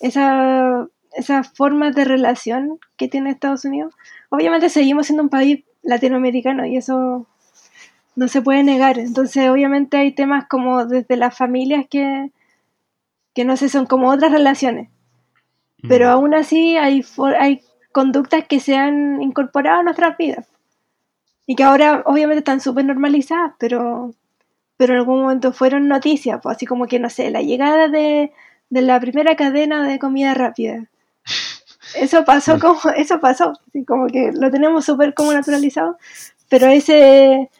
esa, 0.00 0.86
esas 1.12 1.52
formas 1.52 1.94
de 1.94 2.04
relación 2.04 2.78
que 2.96 3.08
tiene 3.08 3.30
Estados 3.30 3.64
Unidos. 3.64 3.94
Obviamente 4.30 4.68
seguimos 4.70 5.06
siendo 5.06 5.22
un 5.24 5.28
país 5.28 5.64
latinoamericano 5.82 6.64
y 6.66 6.76
eso 6.76 7.26
no 8.16 8.28
se 8.28 8.42
puede 8.42 8.62
negar. 8.64 8.98
Entonces, 8.98 9.48
obviamente 9.50 9.96
hay 9.96 10.12
temas 10.12 10.46
como 10.48 10.84
desde 10.86 11.16
las 11.16 11.36
familias 11.36 11.86
que, 11.90 12.30
que 13.34 13.44
no 13.44 13.56
sé, 13.56 13.68
son 13.68 13.86
como 13.86 14.10
otras 14.10 14.32
relaciones. 14.32 14.88
mm. 15.82 15.88
Pero 15.88 16.08
aún 16.10 16.34
así 16.34 16.76
hay, 16.76 17.02
for- 17.02 17.36
hay 17.36 17.62
conductas 17.98 18.46
que 18.46 18.60
se 18.60 18.76
han 18.76 19.20
incorporado 19.20 19.80
a 19.80 19.82
nuestras 19.82 20.16
vidas. 20.16 20.46
Y 21.46 21.56
que 21.56 21.64
ahora 21.64 22.04
obviamente 22.06 22.38
están 22.38 22.60
súper 22.60 22.84
normalizadas, 22.84 23.54
pero, 23.58 24.14
pero 24.76 24.92
en 24.92 25.00
algún 25.00 25.22
momento 25.22 25.52
fueron 25.52 25.88
noticias, 25.88 26.38
pues 26.40 26.54
así 26.54 26.64
como 26.64 26.86
que, 26.86 27.00
no 27.00 27.10
sé, 27.10 27.28
la 27.32 27.42
llegada 27.42 27.88
de, 27.88 28.30
de 28.70 28.82
la 28.82 29.00
primera 29.00 29.34
cadena 29.34 29.84
de 29.84 29.98
comida 29.98 30.32
rápida. 30.34 30.86
Eso 31.96 32.24
pasó 32.24 32.60
como, 32.60 32.78
eso 32.96 33.18
pasó, 33.18 33.52
así 33.66 33.84
como 33.84 34.06
que 34.06 34.30
lo 34.32 34.48
tenemos 34.52 34.84
súper 34.84 35.12
como 35.12 35.32
naturalizado, 35.32 35.96
pero 36.48 36.68
ese, 36.68 37.50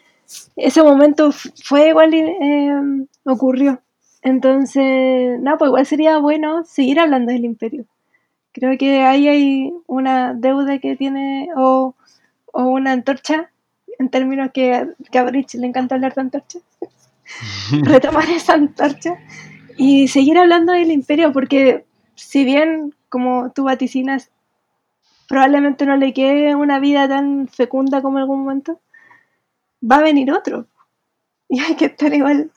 ese 0.55 0.83
momento 0.83 1.31
fue 1.65 1.89
igual, 1.89 2.13
eh, 2.13 3.07
ocurrió. 3.25 3.81
Entonces, 4.21 5.37
no, 5.41 5.57
pues 5.57 5.67
igual 5.67 5.85
sería 5.85 6.17
bueno 6.19 6.63
seguir 6.63 7.01
hablando 7.01 7.33
del 7.33 7.43
imperio. 7.43 7.85
Creo 8.51 8.77
que 8.77 9.01
ahí 9.03 9.27
hay 9.27 9.73
una 9.87 10.33
deuda 10.33 10.79
que 10.79 10.95
tiene, 10.95 11.49
o, 11.55 11.95
o 12.51 12.63
una 12.63 12.91
antorcha, 12.93 13.51
en 13.99 14.09
términos 14.09 14.51
que, 14.53 14.87
que 15.11 15.19
a 15.19 15.23
Bridge 15.23 15.55
le 15.55 15.67
encanta 15.67 15.95
hablar 15.95 16.13
de 16.15 16.21
antorcha, 16.21 16.59
retomar 17.83 18.29
esa 18.29 18.53
antorcha 18.53 19.15
y 19.77 20.07
seguir 20.07 20.37
hablando 20.37 20.73
del 20.73 20.91
imperio, 20.91 21.31
porque 21.31 21.85
si 22.15 22.43
bien, 22.43 22.93
como 23.09 23.51
tú 23.51 23.63
vaticinas, 23.65 24.29
probablemente 25.27 25.85
no 25.85 25.95
le 25.95 26.13
quede 26.13 26.55
una 26.55 26.79
vida 26.79 27.07
tan 27.07 27.47
fecunda 27.47 28.01
como 28.01 28.17
en 28.17 28.23
algún 28.23 28.39
momento, 28.41 28.79
va 29.81 29.97
a 29.97 30.01
venir 30.01 30.31
otro. 30.31 30.65
Y 31.47 31.59
hay 31.61 31.75
que 31.75 31.85
estar 31.85 32.13
igual, 32.13 32.51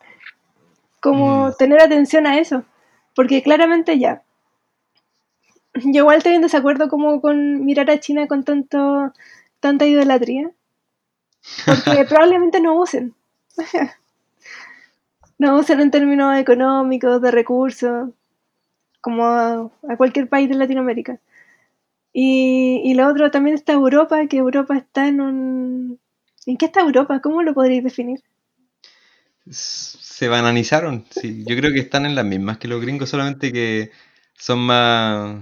como 1.01 1.49
Mm. 1.49 1.53
tener 1.59 1.81
atención 1.81 2.27
a 2.27 2.39
eso, 2.39 2.65
porque 3.15 3.43
claramente 3.43 3.99
ya. 3.99 4.23
Yo 5.75 6.01
igual 6.03 6.19
estoy 6.19 6.35
en 6.35 6.43
desacuerdo 6.43 6.89
como 6.89 7.21
con 7.21 7.65
mirar 7.65 7.91
a 7.91 8.01
China 8.01 8.27
con 8.27 8.45
tanto 8.45 9.13
tanta 9.61 9.87
idolatría, 9.87 10.51
porque 11.65 12.05
probablemente 12.09 12.61
no 12.61 12.75
usen. 12.79 13.15
no 15.39 15.59
usen 15.59 15.81
en 15.81 15.91
términos 15.91 16.37
económicos, 16.37 17.23
de 17.23 17.31
recursos, 17.31 18.11
como 19.01 19.25
a, 19.25 19.71
a 19.89 19.97
cualquier 19.97 20.29
país 20.29 20.49
de 20.49 20.57
Latinoamérica. 20.57 21.21
Y, 22.13 22.83
y 22.85 22.95
lo 22.95 23.09
otro 23.09 23.31
también 23.31 23.55
está 23.55 23.73
Europa, 23.73 24.27
que 24.27 24.37
Europa 24.37 24.77
está 24.77 25.09
en 25.09 25.21
un... 25.21 26.01
¿En 26.45 26.57
qué 26.57 26.67
está 26.67 26.81
Europa? 26.81 27.21
¿Cómo 27.21 27.43
lo 27.43 27.55
podríais 27.55 27.85
definir? 27.85 28.21
Se 29.49 30.29
bananizaron, 30.29 31.05
sí. 31.11 31.45
Yo 31.47 31.57
creo 31.57 31.73
que 31.73 31.81
están 31.81 32.05
en 32.05 32.15
las 32.15 32.25
mismas 32.25 32.59
que 32.59 32.69
los 32.69 32.81
gringos, 32.81 33.11
solamente 33.11 33.53
que 33.53 33.91
son 34.35 34.59
más 34.61 35.37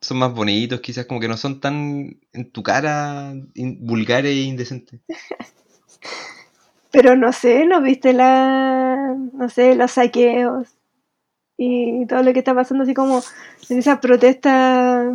son 0.00 0.18
más 0.18 0.32
bonitos, 0.32 0.80
quizás 0.80 1.06
como 1.06 1.20
que 1.20 1.28
no 1.28 1.36
son 1.36 1.60
tan 1.60 2.18
en 2.32 2.50
tu 2.50 2.62
cara 2.62 3.34
in- 3.54 3.78
vulgares 3.86 4.32
e 4.32 4.42
indecentes. 4.42 5.00
Pero 6.92 7.14
no 7.16 7.32
sé, 7.32 7.66
¿no 7.66 7.80
viste 7.80 8.12
la, 8.12 9.14
no 9.32 9.48
sé, 9.48 9.74
los 9.76 9.92
saqueos 9.92 10.68
y 11.56 12.06
todo 12.06 12.22
lo 12.22 12.32
que 12.32 12.40
está 12.40 12.54
pasando, 12.54 12.84
así 12.84 12.94
como 12.94 13.22
en 13.68 13.78
esa 13.78 14.00
protesta 14.00 15.12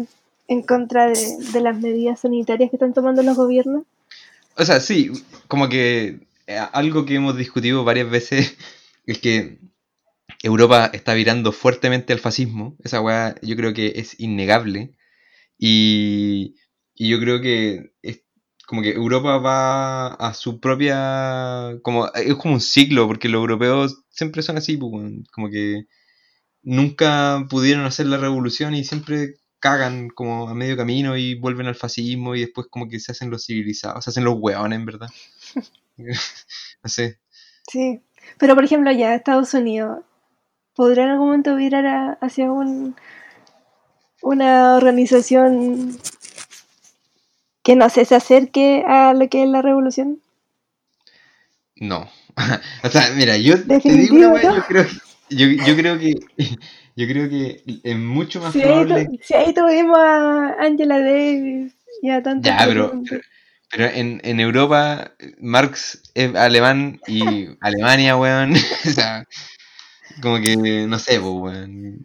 en 0.47 0.61
contra 0.61 1.07
de, 1.07 1.37
de 1.51 1.61
las 1.61 1.77
medidas 1.77 2.21
sanitarias 2.21 2.69
que 2.69 2.75
están 2.77 2.93
tomando 2.93 3.23
los 3.23 3.35
gobiernos. 3.35 3.83
O 4.57 4.63
sea, 4.63 4.79
sí, 4.79 5.11
como 5.47 5.67
que 5.67 6.19
eh, 6.47 6.59
algo 6.71 7.05
que 7.05 7.15
hemos 7.15 7.35
discutido 7.35 7.83
varias 7.83 8.09
veces 8.09 8.55
es 9.05 9.19
que 9.19 9.57
Europa 10.45 10.91
está 10.93 11.13
virando 11.13 11.51
fuertemente 11.51 12.13
al 12.13 12.19
fascismo. 12.19 12.77
Esa 12.83 13.01
weá 13.01 13.35
yo 13.41 13.55
creo 13.55 13.73
que 13.73 13.93
es 13.95 14.19
innegable. 14.19 14.95
Y, 15.57 16.55
y 16.95 17.09
yo 17.09 17.19
creo 17.19 17.41
que 17.41 17.93
es 18.01 18.23
como 18.67 18.81
que 18.81 18.91
Europa 18.91 19.37
va 19.37 20.07
a 20.15 20.33
su 20.33 20.59
propia. 20.59 21.77
como 21.83 22.07
Es 22.13 22.35
como 22.35 22.55
un 22.55 22.61
ciclo, 22.61 23.07
porque 23.07 23.29
los 23.29 23.39
europeos 23.39 24.03
siempre 24.09 24.43
son 24.43 24.57
así, 24.57 24.77
pues, 24.77 24.91
como 25.31 25.49
que 25.49 25.85
nunca 26.63 27.45
pudieron 27.49 27.85
hacer 27.85 28.07
la 28.07 28.17
revolución 28.17 28.75
y 28.75 28.83
siempre 28.83 29.35
cagan 29.59 30.09
como 30.09 30.49
a 30.49 30.53
medio 30.55 30.77
camino 30.77 31.17
y 31.17 31.35
vuelven 31.35 31.67
al 31.67 31.75
fascismo 31.75 32.35
y 32.35 32.41
después 32.41 32.67
como 32.69 32.87
que 32.89 32.99
se 32.99 33.11
hacen 33.13 33.31
los 33.31 33.45
civilizados, 33.45 34.03
se 34.03 34.11
hacen 34.11 34.25
los 34.25 34.35
hueones, 34.39 34.79
en 34.79 34.85
verdad. 34.85 35.09
no 35.97 36.89
sé. 36.89 37.19
Sí, 37.69 38.01
pero 38.37 38.55
por 38.55 38.63
ejemplo 38.63 38.91
ya 38.91 39.15
Estados 39.15 39.53
Unidos, 39.53 39.99
¿podrá 40.75 41.03
en 41.03 41.09
algún 41.11 41.27
momento 41.27 41.55
virar 41.55 41.85
a- 41.85 42.17
hacia 42.21 42.51
un, 42.51 42.95
una 44.21 44.75
organización 44.75 45.97
que 47.63 47.75
no 47.75 47.89
sé, 47.89 48.05
se 48.05 48.15
acerque 48.15 48.83
a 48.87 49.13
lo 49.13 49.27
que 49.29 49.43
es 49.43 49.49
la 49.49 49.61
revolución? 49.61 50.19
No. 51.77 52.09
o 52.83 52.89
sea, 52.89 53.09
mira, 53.15 53.37
yo 53.37 53.55
te 53.65 53.79
digo 53.79 54.15
una 54.17 54.27
¿no? 54.29 54.55
yo 54.57 54.63
creo, 54.67 54.85
yo, 55.29 55.47
yo 55.47 55.75
creo 55.75 55.97
que 55.99 56.13
yo 56.95 57.07
creo 57.07 57.29
que 57.29 57.63
es 57.83 57.97
mucho 57.97 58.39
más 58.41 58.55
ahí, 58.55 58.61
probable. 58.63 59.07
si 59.21 59.33
ahí 59.33 59.53
tuvimos 59.53 59.97
a 59.97 60.55
Angela 60.59 60.99
Davis 60.99 61.73
y 62.01 62.09
a 62.09 62.21
tantos 62.21 62.43
Ya, 62.45 62.65
pero, 62.65 63.01
pero 63.71 63.85
en, 63.85 64.21
en 64.23 64.39
Europa 64.39 65.11
Marx 65.39 66.01
es 66.13 66.35
alemán 66.35 66.99
y 67.07 67.47
Alemania, 67.61 68.15
weón. 68.17 68.53
o 68.53 68.89
sea, 68.89 69.25
como 70.21 70.39
que 70.41 70.55
no 70.87 70.99
sé, 70.99 71.19
pues, 71.19 71.33
weón. 71.33 72.01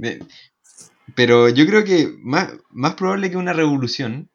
Pero 1.14 1.48
yo 1.48 1.66
creo 1.66 1.84
que 1.84 2.12
más, 2.20 2.52
más 2.70 2.94
probable 2.94 3.30
que 3.30 3.36
una 3.36 3.52
revolución, 3.52 4.30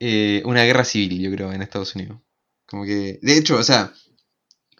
eh, 0.00 0.42
una 0.44 0.64
guerra 0.64 0.84
civil, 0.84 1.20
yo 1.20 1.30
creo, 1.30 1.52
en 1.52 1.62
Estados 1.62 1.94
Unidos. 1.94 2.20
Como 2.66 2.84
que, 2.84 3.18
de 3.22 3.36
hecho, 3.38 3.56
o 3.56 3.62
sea, 3.62 3.92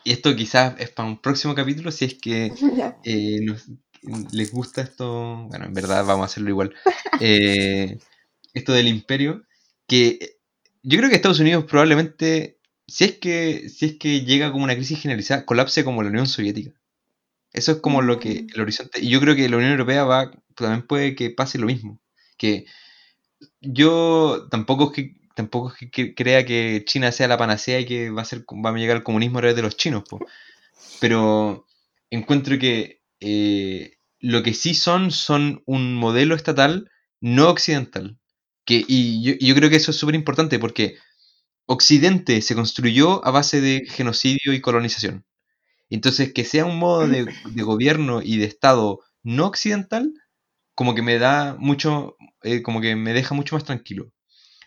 y 0.05 0.13
esto 0.13 0.35
quizás 0.37 0.77
es 0.81 0.91
para 0.91 1.09
un 1.09 1.21
próximo 1.21 1.55
capítulo, 1.55 1.93
si 1.93 2.07
es 2.07 2.15
que 2.17 2.53
eh, 3.05 3.41
nos- 3.43 3.67
les 4.33 4.53
gusta 4.53 4.83
esto, 4.83 5.47
bueno, 5.49 5.67
en 5.67 5.75
verdad 5.75 6.05
vamos 6.07 6.25
a 6.25 6.27
hacerlo 6.27 6.51
igual, 6.51 6.75
eh, 7.21 7.99
esto 8.55 8.73
del 8.75 8.89
imperio, 8.89 9.45
que 9.89 10.19
eh, 10.21 10.37
yo 10.83 10.99
creo 10.99 11.11
que 11.11 11.17
Estados 11.17 11.41
Unidos 11.41 11.65
probablemente, 11.67 12.59
si 12.89 13.05
es 13.05 13.13
que, 13.19 13.69
si 13.71 13.87
es 13.87 13.95
que 13.99 14.23
llega 14.25 14.53
como 14.53 14.65
una 14.65 14.77
crisis 14.77 15.01
generalizada, 15.01 15.47
colapse 15.47 15.85
como 15.85 16.03
la 16.03 16.11
Unión 16.11 16.27
Soviética. 16.29 16.73
Eso 17.55 17.73
es 17.73 17.79
como 17.81 18.03
lo 18.03 18.19
que 18.19 18.43
Mm. 18.43 18.47
el 18.55 18.61
horizonte, 18.61 19.01
y 19.01 19.09
yo 19.11 19.21
creo 19.21 19.37
que 19.37 19.49
la 19.49 19.57
Unión 19.57 19.73
Europea 19.73 20.05
va, 20.05 20.31
también 20.57 20.87
puede 20.87 21.15
que 21.15 21.31
pase 21.31 21.59
lo 21.59 21.67
mismo, 21.67 22.01
que 22.37 22.67
yo 23.63 24.49
tampoco 24.51 24.87
es 24.87 24.93
que 24.93 25.15
tampoco 25.37 25.73
es 25.81 25.91
que 25.91 26.15
crea 26.15 26.45
que 26.47 26.85
China 26.87 27.13
sea 27.13 27.29
la 27.29 27.39
panacea 27.39 27.81
y 27.81 27.87
que 27.87 28.11
va 28.11 28.23
a 28.23 28.25
ser 28.27 28.45
va 28.45 28.71
a 28.71 28.75
llegar 28.75 28.97
al 28.99 29.05
comunismo 29.05 29.39
a 29.39 29.43
través 29.43 29.57
de 29.57 29.63
los 29.63 29.77
chinos, 29.77 30.05
po. 30.09 30.21
pero 31.01 31.67
encuentro 32.11 32.59
que 32.59 33.03
eh, 33.21 33.99
lo 34.21 34.43
que 34.43 34.55
sí 34.55 34.75
son 34.75 35.11
son 35.13 35.63
un 35.67 35.95
modelo 35.97 36.35
estatal 36.37 36.91
no 37.21 37.51
occidental. 37.51 38.19
Que, 38.67 38.85
y 38.89 39.23
yo, 39.25 39.35
yo 39.41 39.55
creo 39.57 39.71
que 39.71 39.77
eso 39.77 39.91
es 39.93 39.99
súper 39.99 40.15
importante 40.17 40.59
porque 40.61 40.97
Occidente 41.67 42.43
se 42.43 42.55
construyó 42.57 43.25
a 43.27 43.31
base 43.33 43.61
de 43.63 43.87
genocidio 43.89 44.53
y 44.55 44.61
colonización. 44.63 45.25
Entonces, 45.91 46.33
que 46.33 46.45
sea 46.45 46.65
un 46.67 46.79
modo 46.79 47.07
de, 47.09 47.27
de 47.27 47.63
gobierno 47.63 48.23
y 48.23 48.39
de 48.39 48.47
Estado 48.47 49.01
no 49.23 49.47
occidental, 49.47 50.13
como 50.75 50.95
que 50.95 51.03
me 51.03 51.19
da 51.19 51.57
mucho, 51.59 52.17
eh, 52.43 52.63
como 52.63 52.81
que 52.81 52.97
me 52.97 53.13
deja 53.15 53.35
mucho 53.35 53.57
más 53.57 53.65
tranquilo. 53.65 54.13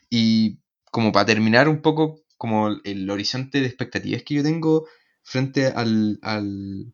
Y 0.09 0.59
como 0.91 1.11
para 1.11 1.25
terminar 1.27 1.69
un 1.69 1.81
poco, 1.81 2.21
como 2.37 2.69
el 2.83 3.09
horizonte 3.09 3.61
de 3.61 3.67
expectativas 3.67 4.23
que 4.23 4.35
yo 4.35 4.43
tengo 4.43 4.87
frente 5.23 5.67
al, 5.67 6.19
al- 6.21 6.93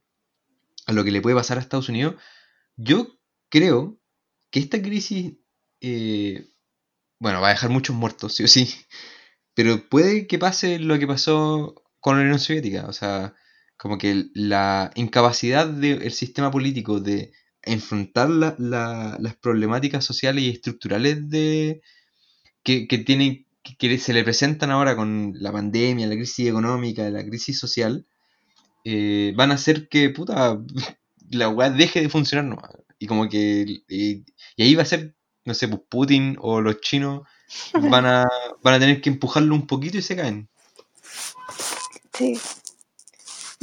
a 0.86 0.93
lo 0.93 1.03
que 1.03 1.11
le 1.11 1.21
puede 1.21 1.36
pasar 1.36 1.57
a 1.57 1.61
Estados 1.61 1.89
Unidos, 1.89 2.15
yo 2.78 3.19
creo 3.49 3.99
que 4.51 4.59
esta 4.61 4.82
crisis, 4.82 5.34
eh, 5.82 6.49
bueno, 7.19 7.41
va 7.41 7.49
a 7.49 7.51
dejar 7.51 7.69
muchos 7.71 7.95
muertos, 7.95 8.36
sí 8.36 8.43
o 8.45 8.49
sí, 8.49 8.69
pero 9.55 9.88
puede 9.89 10.28
que 10.28 10.39
pase 10.39 10.80
lo 10.80 10.99
que 10.99 11.07
pasó 11.07 11.76
con 11.99 12.17
la 12.17 12.24
Unión 12.24 12.39
Soviética, 12.39 12.88
o 12.88 12.93
sea, 12.93 13.36
como 13.84 13.98
que 13.98 14.28
la 14.34 14.92
incapacidad 14.96 15.68
del 15.68 16.10
sistema 16.14 16.50
político 16.52 17.02
de 17.02 17.34
enfrentar 17.64 18.30
la- 18.30 18.56
la- 18.58 19.18
las 19.20 19.36
problemáticas 19.36 20.06
sociales 20.06 20.46
y 20.46 20.50
estructurales 20.52 21.30
de, 21.30 21.82
que, 22.64 22.88
que 22.88 23.00
tienen 23.00 23.46
que, 23.80 23.98
se 24.00 24.14
le 24.14 24.24
presentan 24.24 24.72
ahora 24.72 24.96
con 24.96 25.34
la 25.36 25.52
pandemia, 25.52 26.08
la 26.08 26.16
crisis 26.16 26.48
económica, 26.50 27.10
la 27.10 27.26
crisis 27.26 27.60
social, 27.60 28.06
eh, 28.86 29.34
van 29.36 29.52
a 29.52 29.56
hacer 29.56 29.90
que 29.90 30.10
puta 30.12 30.60
la 31.32 31.50
weá 31.50 31.70
deje 31.70 32.02
de 32.02 32.10
funcionar 32.10 32.46
nomás. 32.46 32.72
Y 33.00 33.08
como 33.08 33.30
que 33.30 33.66
y, 33.90 34.26
y 34.58 34.64
ahí 34.64 34.76
va 34.76 34.84
a 34.84 34.86
ser, 34.86 35.16
no 35.46 35.54
sé, 35.54 35.68
pues 35.68 35.82
Putin 35.90 36.38
o 36.42 36.62
los 36.62 36.82
chinos 36.82 37.24
van 37.74 38.06
a, 38.06 38.26
van 38.64 38.76
a 38.76 38.80
tener 38.80 39.02
que 39.02 39.10
empujarlo 39.12 39.56
un 39.56 39.68
poquito 39.68 39.98
y 39.98 40.02
se 40.02 40.16
caen. 40.16 40.50
Sí. 42.14 42.40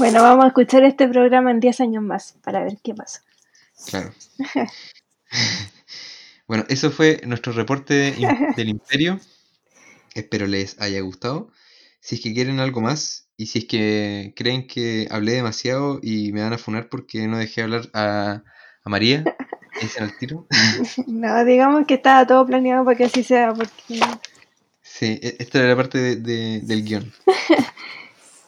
Bueno, 0.01 0.23
vamos 0.23 0.47
a 0.47 0.49
escuchar 0.49 0.83
este 0.85 1.07
programa 1.09 1.51
en 1.51 1.61
10 1.61 1.79
años 1.83 2.03
más 2.03 2.35
para 2.43 2.65
ver 2.65 2.79
qué 2.83 2.95
pasa. 2.95 3.23
Claro. 3.91 4.11
bueno, 6.49 6.65
eso 6.71 6.91
fue 6.91 7.21
nuestro 7.27 7.53
reporte 7.53 8.15
del 8.57 8.69
imperio. 8.71 9.21
Espero 10.15 10.47
les 10.47 10.81
haya 10.81 11.01
gustado. 11.03 11.51
Si 12.01 12.15
es 12.15 12.23
que 12.23 12.33
quieren 12.33 12.61
algo 12.61 12.81
más 12.81 13.29
y 13.37 13.47
si 13.47 13.59
es 13.59 13.65
que 13.67 14.33
creen 14.35 14.67
que 14.67 15.07
hablé 15.11 15.33
demasiado 15.33 16.01
y 16.03 16.33
me 16.33 16.41
van 16.41 16.55
a 16.55 16.59
funar 16.59 16.89
porque 16.89 17.27
no 17.29 17.37
dejé 17.37 17.61
hablar 17.61 17.91
a, 17.93 18.43
a 18.83 18.89
María, 18.89 19.23
dicen 19.83 20.05
al 20.05 20.17
tiro. 20.17 20.47
No, 21.09 21.45
digamos 21.45 21.87
que 21.87 21.93
estaba 21.95 22.27
todo 22.27 22.47
planeado 22.47 22.87
para 22.87 22.97
que 22.97 23.05
así 23.05 23.23
sea, 23.23 23.53
porque... 23.53 24.01
Sí, 24.81 25.21
e- 25.23 25.37
esta 25.41 25.59
era 25.59 25.69
la 25.69 25.77
parte 25.77 25.99
de- 25.99 26.17
de- 26.17 26.61
del 26.63 26.85
guion. 26.87 27.13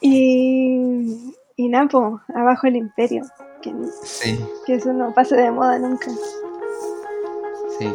Y, 0.05 1.33
y 1.55 1.69
Napo, 1.69 2.19
abajo 2.35 2.67
el 2.67 2.75
imperio, 2.75 3.23
que, 3.61 3.73
Sí, 4.03 4.39
que 4.65 4.75
eso 4.75 4.91
no 4.93 5.13
pase 5.13 5.35
de 5.35 5.51
moda 5.51 5.77
nunca. 5.79 6.11
sí. 7.79 7.93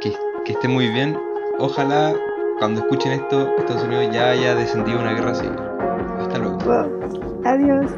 Que, 0.00 0.14
que 0.44 0.52
esté 0.52 0.66
muy 0.68 0.88
bien. 0.88 1.18
Ojalá 1.58 2.14
cuando 2.58 2.80
escuchen 2.80 3.12
esto, 3.12 3.54
Estados 3.58 3.84
Unidos 3.84 4.08
ya 4.12 4.30
haya 4.30 4.54
descendido 4.54 4.98
una 5.00 5.12
guerra 5.12 5.34
civil. 5.34 5.58
Hasta 6.18 6.38
luego. 6.38 6.56
Wow. 6.64 7.42
Adiós. 7.44 7.90